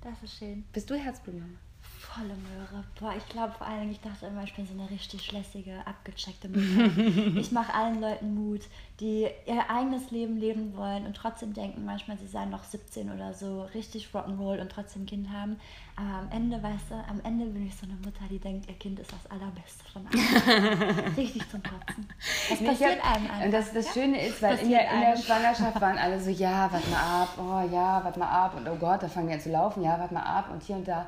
Das 0.00 0.22
ist 0.22 0.38
schön. 0.38 0.64
Bist 0.72 0.88
du 0.88 0.94
Herzblutmama? 0.94 1.58
Volle 2.02 2.34
Möhre. 2.34 2.84
Boah, 2.98 3.14
ich 3.16 3.26
glaube 3.28 3.52
vor 3.56 3.66
allen 3.66 3.80
Dingen, 3.82 3.92
ich 3.92 4.00
dachte 4.00 4.26
immer, 4.26 4.42
ich 4.42 4.54
bin 4.54 4.66
so 4.66 4.72
eine 4.74 4.90
richtig 4.90 5.30
lässige, 5.32 5.86
abgecheckte 5.86 6.48
Mutter. 6.48 6.96
ich 7.38 7.52
mache 7.52 7.72
allen 7.72 8.00
Leuten 8.00 8.34
Mut, 8.34 8.62
die 8.98 9.26
ihr 9.46 9.70
eigenes 9.70 10.10
Leben 10.10 10.36
leben 10.36 10.76
wollen 10.76 11.06
und 11.06 11.16
trotzdem 11.16 11.54
denken 11.54 11.84
manchmal, 11.84 12.18
sie 12.18 12.26
seien 12.26 12.50
noch 12.50 12.64
17 12.64 13.10
oder 13.12 13.32
so, 13.34 13.62
richtig 13.74 14.08
Rock'n'Roll 14.12 14.60
und 14.60 14.70
trotzdem 14.72 15.02
ein 15.04 15.06
Kind 15.06 15.30
haben. 15.30 15.58
Aber 15.96 16.18
am 16.18 16.30
Ende, 16.32 16.60
weißt 16.62 16.90
du, 16.90 16.94
am 17.08 17.20
Ende 17.22 17.46
bin 17.46 17.66
ich 17.66 17.76
so 17.76 17.86
eine 17.86 17.94
Mutter, 17.94 18.24
die 18.28 18.38
denkt, 18.38 18.68
ihr 18.68 18.74
Kind 18.78 18.98
ist 18.98 19.12
das 19.12 19.30
Allerbeste 19.30 19.84
von 19.92 20.06
allen. 20.06 21.14
richtig 21.16 21.48
zum 21.50 21.62
Kotzen. 21.62 22.08
Das 22.50 22.60
Nee, 22.60 22.66
passiert 22.66 23.02
hab- 23.04 23.14
einem 23.16 23.30
einfach. 23.30 23.44
Und 23.46 23.52
das, 23.52 23.72
das 23.72 23.86
ja? 23.86 23.92
Schöne 23.92 24.26
ist, 24.26 24.42
weil 24.42 24.58
in 24.58 24.70
der, 24.70 24.90
in 24.92 25.00
der. 25.02 25.16
Schwangerschaft 25.16 25.80
waren 25.80 25.98
alle 25.98 26.20
so, 26.20 26.30
ja, 26.30 26.70
warte 26.72 26.90
mal 26.90 27.22
ab, 27.22 27.28
oh 27.38 27.72
ja, 27.72 28.02
warte 28.02 28.18
mal 28.18 28.28
ab 28.28 28.56
und 28.56 28.68
oh 28.68 28.76
Gott, 28.76 29.02
da 29.02 29.08
fangen 29.08 29.28
wir 29.28 29.36
an 29.36 29.40
zu 29.40 29.50
laufen, 29.50 29.82
ja, 29.84 29.98
warte 29.98 30.12
mal 30.14 30.22
ab 30.24 30.50
und 30.52 30.62
hier 30.62 30.76
und 30.76 30.88
da. 30.88 31.06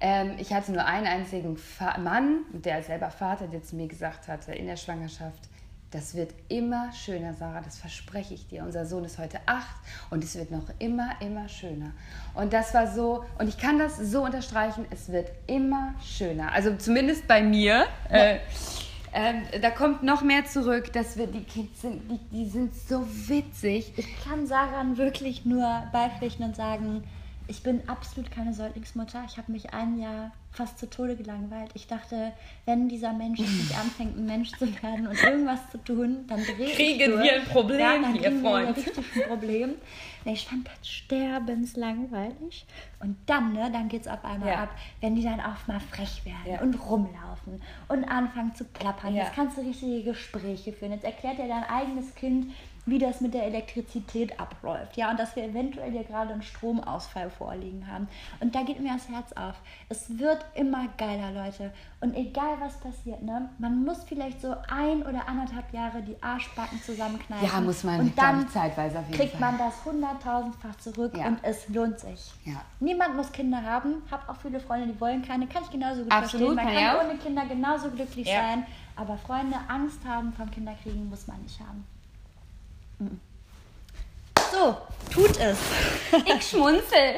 Ähm, 0.00 0.32
ich 0.38 0.52
hatte 0.52 0.72
nur 0.72 0.84
einen 0.84 1.06
einzigen 1.06 1.56
Fa 1.56 1.98
Mann, 1.98 2.40
der 2.52 2.82
selber 2.82 3.10
Vater, 3.10 3.46
der 3.46 3.62
zu 3.62 3.76
mir 3.76 3.88
gesagt 3.88 4.28
hatte 4.28 4.52
in 4.52 4.66
der 4.66 4.76
Schwangerschaft, 4.76 5.48
das 5.90 6.14
wird 6.14 6.34
immer 6.48 6.92
schöner, 6.92 7.32
Sarah, 7.34 7.60
das 7.60 7.78
verspreche 7.78 8.34
ich 8.34 8.48
dir. 8.48 8.64
Unser 8.64 8.86
Sohn 8.86 9.04
ist 9.04 9.18
heute 9.18 9.38
acht 9.46 9.76
und 10.10 10.24
es 10.24 10.34
wird 10.34 10.50
noch 10.50 10.64
immer, 10.78 11.10
immer 11.20 11.48
schöner. 11.48 11.92
Und 12.34 12.52
das 12.52 12.74
war 12.74 12.92
so, 12.92 13.24
und 13.38 13.48
ich 13.48 13.56
kann 13.56 13.78
das 13.78 13.96
so 13.96 14.24
unterstreichen, 14.24 14.84
es 14.90 15.10
wird 15.10 15.30
immer 15.46 15.94
schöner. 16.04 16.52
Also 16.52 16.74
zumindest 16.76 17.26
bei 17.28 17.42
mir. 17.42 17.86
Äh, 18.10 18.38
ähm, 19.14 19.42
da 19.62 19.70
kommt 19.70 20.02
noch 20.02 20.22
mehr 20.22 20.44
zurück, 20.44 20.92
dass 20.92 21.16
wir 21.16 21.28
die 21.28 21.44
Kids 21.44 21.80
sind, 21.82 22.02
die, 22.10 22.18
die 22.30 22.50
sind 22.50 22.74
so 22.74 23.06
witzig. 23.28 23.92
Ich 23.96 24.24
kann 24.24 24.46
Saran 24.46 24.98
wirklich 24.98 25.46
nur 25.46 25.84
beipflichten 25.92 26.44
und 26.44 26.56
sagen, 26.56 27.04
ich 27.48 27.62
bin 27.62 27.88
absolut 27.88 28.30
keine 28.30 28.52
Säuglingsmutter. 28.54 29.24
Ich 29.28 29.36
habe 29.38 29.52
mich 29.52 29.72
ein 29.72 29.98
Jahr 29.98 30.32
fast 30.50 30.78
zu 30.78 30.88
Tode 30.88 31.16
gelangweilt. 31.16 31.70
Ich 31.74 31.86
dachte, 31.86 32.32
wenn 32.64 32.88
dieser 32.88 33.12
Mensch 33.12 33.38
nicht 33.40 33.78
anfängt, 33.78 34.16
ein 34.16 34.26
Mensch 34.26 34.52
zu 34.52 34.66
werden 34.82 35.06
und 35.06 35.22
irgendwas 35.22 35.60
zu 35.70 35.78
tun, 35.78 36.24
dann 36.28 36.42
drehe 36.42 36.66
ich 36.66 36.74
Kriegen 36.74 37.10
durch. 37.12 37.22
wir 37.24 37.34
ein 37.34 37.44
Problem 37.44 37.78
ja, 37.80 37.92
dann 38.00 38.12
hier, 38.14 38.22
kriegen 38.22 38.42
wir 38.42 38.50
Freund. 38.50 38.76
richtig 38.76 38.96
ein 39.22 39.28
Problem. 39.28 39.74
Ich 40.24 40.46
fand 40.46 40.66
das 40.66 40.88
sterbenslangweilig. 40.88 42.66
Und 43.00 43.16
dann, 43.26 43.52
ne, 43.52 43.70
dann 43.72 43.88
geht 43.88 44.02
es 44.02 44.08
auf 44.08 44.24
einmal 44.24 44.48
Ja. 44.48 44.62
ab, 44.64 44.70
wenn 45.00 45.14
die 45.14 45.22
dann 45.22 45.40
auch 45.40 45.66
mal 45.66 45.80
frech 45.80 46.24
werden 46.24 46.52
Ja. 46.54 46.60
und 46.62 46.74
rumlaufen 46.74 47.60
und 47.88 48.04
anfangen 48.04 48.54
zu 48.54 48.64
plappern. 48.64 49.14
Ja. 49.14 49.24
Jetzt 49.24 49.34
kannst 49.34 49.56
du 49.58 49.60
richtige 49.62 50.02
Gespräche 50.02 50.72
führen. 50.72 50.92
Jetzt 50.92 51.04
erklärt 51.04 51.38
dir 51.38 51.48
dein 51.48 51.64
eigenes 51.64 52.14
Kind, 52.14 52.52
wie 52.88 52.98
das 53.00 53.20
mit 53.20 53.34
der 53.34 53.44
Elektrizität 53.44 54.38
abläuft. 54.38 54.96
Ja, 54.96 55.10
und 55.10 55.18
dass 55.18 55.34
wir 55.34 55.42
eventuell 55.44 55.90
hier 55.90 56.04
gerade 56.04 56.32
einen 56.32 56.42
Stromausfall 56.42 57.30
vorliegen 57.30 57.86
haben. 57.90 58.06
Und 58.40 58.54
da 58.54 58.62
geht 58.62 58.80
mir 58.80 58.92
das 58.94 59.08
Herz 59.08 59.32
auf. 59.32 59.54
Es 59.88 60.18
wird 60.18 60.44
immer 60.54 60.86
geiler, 60.96 61.32
Leute. 61.32 61.72
Und 62.00 62.14
egal 62.14 62.56
was 62.60 62.78
passiert, 62.78 63.22
ne, 63.22 63.50
man 63.58 63.84
muss 63.84 64.04
vielleicht 64.04 64.40
so 64.40 64.54
ein 64.70 65.02
oder 65.02 65.28
anderthalb 65.28 65.72
Jahre 65.72 66.00
die 66.02 66.16
Arschbacken 66.22 66.80
zusammenkneifen. 66.80 67.46
Ja, 67.48 67.60
muss 67.60 67.82
man, 67.82 68.00
Und 68.00 68.16
dann 68.18 68.48
zeitweise 68.48 69.00
auf 69.00 69.06
jeden 69.08 69.18
kriegt 69.18 69.32
Fall. 69.36 69.40
man 69.52 69.58
das 69.58 69.84
hunderttausendfach 69.84 70.76
zurück 70.76 71.16
Ja. 71.16 71.26
und 71.26 71.38
es 71.42 71.68
lohnt 71.68 71.98
sich. 71.98 72.32
Ja. 72.44 72.60
Niemand 72.80 73.16
muss 73.16 73.32
Kinder 73.32 73.62
haben. 73.62 74.02
Hab 74.10 74.28
auch 74.28 74.36
viele 74.36 74.60
Freunde, 74.60 74.86
die 74.92 75.00
wollen 75.00 75.22
keine. 75.22 75.46
Kann 75.48 75.62
ich 75.64 75.70
genauso 75.70 76.02
gut 76.02 76.12
Absolut, 76.12 76.54
verstehen. 76.54 76.54
Man 76.54 76.64
kann 76.66 76.74
kann 76.74 76.82
ich 76.84 77.00
auch. 77.00 77.10
ohne 77.10 77.18
Kinder 77.18 77.42
genauso 77.46 77.90
glücklich 77.90 78.28
Ja. 78.28 78.40
sein. 78.42 78.66
Aber 78.94 79.16
Freunde, 79.18 79.56
Angst 79.68 80.00
haben 80.06 80.32
vom 80.32 80.50
Kinderkriegen 80.50 81.08
muss 81.10 81.26
man 81.26 81.42
nicht 81.42 81.58
haben. 81.60 81.84
So, 84.52 84.76
tut 85.12 85.38
es. 85.38 85.58
Ich 86.24 86.48
schmunzel. 86.50 87.16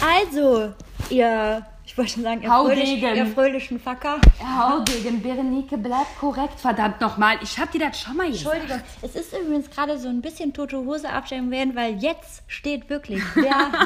Also, 0.00 0.72
ihr, 1.10 1.66
ich 1.84 1.96
wollte 1.98 2.12
schon 2.12 2.22
sagen, 2.22 2.42
ihr, 2.42 2.48
fröhlich, 2.48 2.90
Haudegen. 3.02 3.16
ihr 3.16 3.26
fröhlichen 3.26 3.80
Facker. 3.80 4.18
Hau 4.40 4.82
gegen 4.84 5.20
Berenike, 5.22 5.76
bleib 5.78 6.06
korrekt, 6.20 6.60
verdammt 6.60 7.00
nochmal. 7.00 7.38
Ich 7.42 7.58
hab 7.58 7.72
dir 7.72 7.80
das 7.80 8.00
schon 8.00 8.16
mal 8.16 8.30
gesagt. 8.30 8.54
Entschuldigung, 8.54 8.82
es 9.02 9.14
ist 9.16 9.32
übrigens 9.32 9.70
gerade 9.70 9.98
so 9.98 10.08
ein 10.08 10.20
bisschen 10.20 10.52
tote 10.52 10.76
Hose 10.78 11.08
abstellen 11.08 11.50
werden, 11.50 11.74
weil 11.74 11.94
jetzt 11.96 12.42
steht 12.46 12.88
wirklich 12.88 13.22
der 13.34 13.42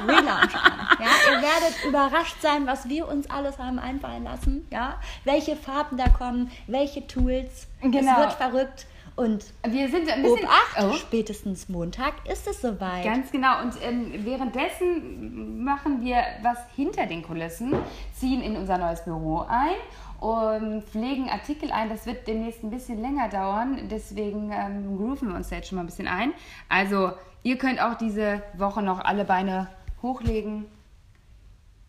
Relaunch 0.07 0.55
an. 0.55 0.99
Ja, 1.01 1.33
ihr 1.33 1.43
werdet 1.43 1.85
überrascht 1.87 2.37
sein, 2.43 2.67
was 2.67 2.89
wir 2.89 3.09
uns 3.09 3.31
alles 3.31 3.59
haben 3.59 3.79
einfallen 3.79 4.25
lassen. 4.25 4.67
Ja, 4.71 5.01
welche 5.25 5.57
Farben 5.57 5.97
da 5.97 6.09
kommen, 6.09 6.51
welche 6.67 7.07
Tools. 7.07 7.67
Genau. 7.81 7.99
Es 8.13 8.19
wird 8.19 8.33
verrückt. 8.35 8.87
Und 9.19 9.47
Wir 9.66 9.89
sind 9.89 10.09
ein 10.09 10.23
bisschen... 10.23 10.45
Obacht, 10.45 10.77
Oh. 10.81 10.93
spätestens 10.93 11.69
Montag 11.69 12.12
ist 12.31 12.47
es 12.47 12.61
soweit. 12.61 13.03
Ganz 13.05 13.33
genau. 13.33 13.61
Und 13.62 13.73
ähm, 13.83 14.12
währenddessen 14.25 15.64
machen 15.64 16.05
wir 16.05 16.23
was 16.43 16.59
hinter 16.77 17.05
den 17.07 17.23
Kulissen, 17.25 17.75
ziehen 18.14 18.43
in 18.43 18.57
unser 18.57 18.79
neues 18.79 19.03
Büro 19.03 19.45
ein 19.49 19.75
und 20.21 20.85
pflegen 20.85 21.29
Artikel 21.29 21.73
ein. 21.73 21.89
Das 21.89 22.07
wird 22.07 22.29
demnächst 22.29 22.62
ein 22.62 22.71
bisschen 22.71 23.03
länger 23.03 23.29
dauern. 23.29 23.89
Deswegen 23.91 24.53
ähm, 24.53 24.97
grooven 24.97 25.31
wir 25.31 25.35
uns 25.35 25.49
da 25.49 25.57
jetzt 25.57 25.69
schon 25.69 25.77
mal 25.77 25.83
ein 25.83 25.87
bisschen 25.87 26.07
ein. 26.07 26.33
Also, 26.69 27.11
ihr 27.43 27.59
könnt 27.59 27.83
auch 27.83 27.95
diese 27.95 28.41
Woche 28.57 28.83
noch 28.83 29.01
alle 29.01 29.25
Beine 29.25 29.66
hochlegen. 30.01 30.66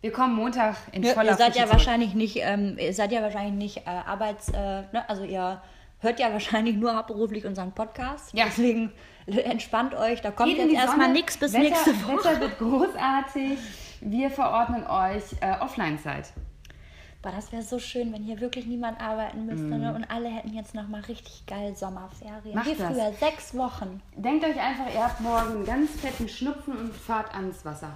Wir 0.00 0.10
kommen 0.10 0.34
Montag 0.34 0.74
in 0.90 1.04
Ja, 1.04 1.12
voller 1.14 1.30
ihr 1.32 1.36
seid 1.36 1.54
ja 1.54 1.62
zurück. 1.62 1.74
wahrscheinlich 1.74 2.14
nicht, 2.14 2.38
ähm, 2.40 2.76
ihr 2.76 2.92
seid 2.94 3.12
ja 3.12 3.22
wahrscheinlich 3.22 3.54
nicht 3.54 3.86
äh, 3.86 3.90
Arbeits, 3.90 4.48
äh, 4.48 4.82
ne? 4.92 5.04
also 5.08 5.22
ihr 5.24 5.60
hört 6.00 6.18
ja 6.20 6.32
wahrscheinlich 6.32 6.76
nur 6.76 6.96
hauptberuflich 6.96 7.44
unseren 7.46 7.72
Podcast. 7.72 8.32
Ja. 8.34 8.44
Deswegen 8.46 8.92
entspannt 9.26 9.94
euch, 9.94 10.20
da 10.20 10.30
kommt 10.30 10.50
Geht 10.50 10.58
jetzt 10.58 10.74
erstmal 10.74 11.12
nichts 11.12 11.36
bis 11.36 11.52
Wetter, 11.52 11.62
nächste 11.64 11.90
Woche. 12.04 12.16
Wetter 12.24 12.40
wird 12.40 12.58
großartig. 12.58 13.58
Wir 14.00 14.30
verordnen 14.30 14.86
euch 14.86 15.22
äh, 15.40 15.58
Offline-Zeit. 15.60 16.32
Boah, 17.22 17.32
das 17.32 17.52
wäre 17.52 17.62
so 17.62 17.78
schön, 17.78 18.14
wenn 18.14 18.22
hier 18.22 18.40
wirklich 18.40 18.64
niemand 18.64 18.98
arbeiten 18.98 19.44
müsste 19.44 19.64
Mhm. 19.66 19.80
ne? 19.80 19.94
und 19.94 20.04
alle 20.10 20.30
hätten 20.30 20.54
jetzt 20.54 20.74
nochmal 20.74 21.02
richtig 21.02 21.44
geil 21.46 21.76
Sommerferien. 21.76 22.54
Macht 22.54 22.66
Wie 22.66 22.74
das. 22.74 22.88
früher, 22.90 23.12
sechs 23.12 23.54
Wochen. 23.54 24.00
Denkt 24.16 24.42
euch 24.42 24.58
einfach, 24.58 24.86
ihr 24.92 25.04
habt 25.04 25.20
morgen 25.20 25.50
einen 25.56 25.66
ganz 25.66 25.90
fetten 26.00 26.26
Schnupfen 26.30 26.74
und 26.78 26.94
fahrt 26.96 27.34
ans 27.34 27.62
Wasser. 27.62 27.90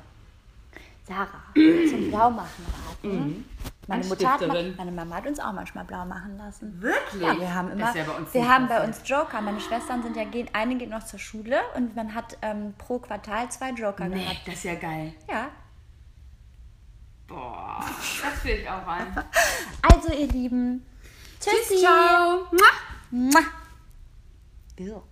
Sarah, 1.09 1.42
zum 1.55 2.11
Blaumachen 2.11 2.64
raten. 3.02 3.44
Meine 3.87 4.05
Mutter 4.07 4.32
hat, 4.32 4.41
meine 4.76 4.93
Mama 4.93 5.16
hat 5.16 5.26
uns 5.26 5.39
auch 5.41 5.53
manchmal 5.53 5.85
blau 5.85 6.05
machen 6.07 6.39
lassen. 6.39 6.80
Wirklich? 6.80 7.22
Ja, 7.22 7.39
wir 7.39 7.55
haben 7.55 7.70
immer, 7.70 7.89
ist 7.91 7.97
ja 7.97 8.05
bei 8.05 8.12
uns 8.16 8.32
wir 8.35 8.49
haben 8.49 8.68
bei 8.68 8.85
uns 8.85 9.01
Joker. 9.05 9.41
Meine 9.41 9.61
Schwestern 9.61 10.03
sind 10.03 10.16
ja 10.16 10.24
gehen, 10.24 10.49
eine 10.53 10.76
geht 10.76 10.91
noch 10.91 11.05
zur 11.05 11.18
Schule 11.18 11.59
und 11.76 11.95
man 11.95 12.14
hat 12.14 12.37
ähm, 12.43 12.74
pro 12.78 12.99
Quartal 12.99 13.51
zwei 13.51 13.70
Joker 13.70 14.09
Nee, 14.09 14.22
gehabt. 14.24 14.41
das 14.47 14.55
ist 14.55 14.64
ja 14.64 14.74
geil. 14.76 15.12
Ja. 15.30 15.49
Boah, 17.26 17.85
das 18.22 18.45
will 18.45 18.57
ich 18.61 18.68
auch 18.68 18.87
an. 18.87 19.07
Also 19.82 20.12
ihr 20.12 20.28
Lieben, 20.28 20.85
tschüssi. 21.41 21.80
Ciao. 21.80 22.47
Mua. 22.51 22.70
Mua. 23.11 23.41
Ja. 24.78 25.03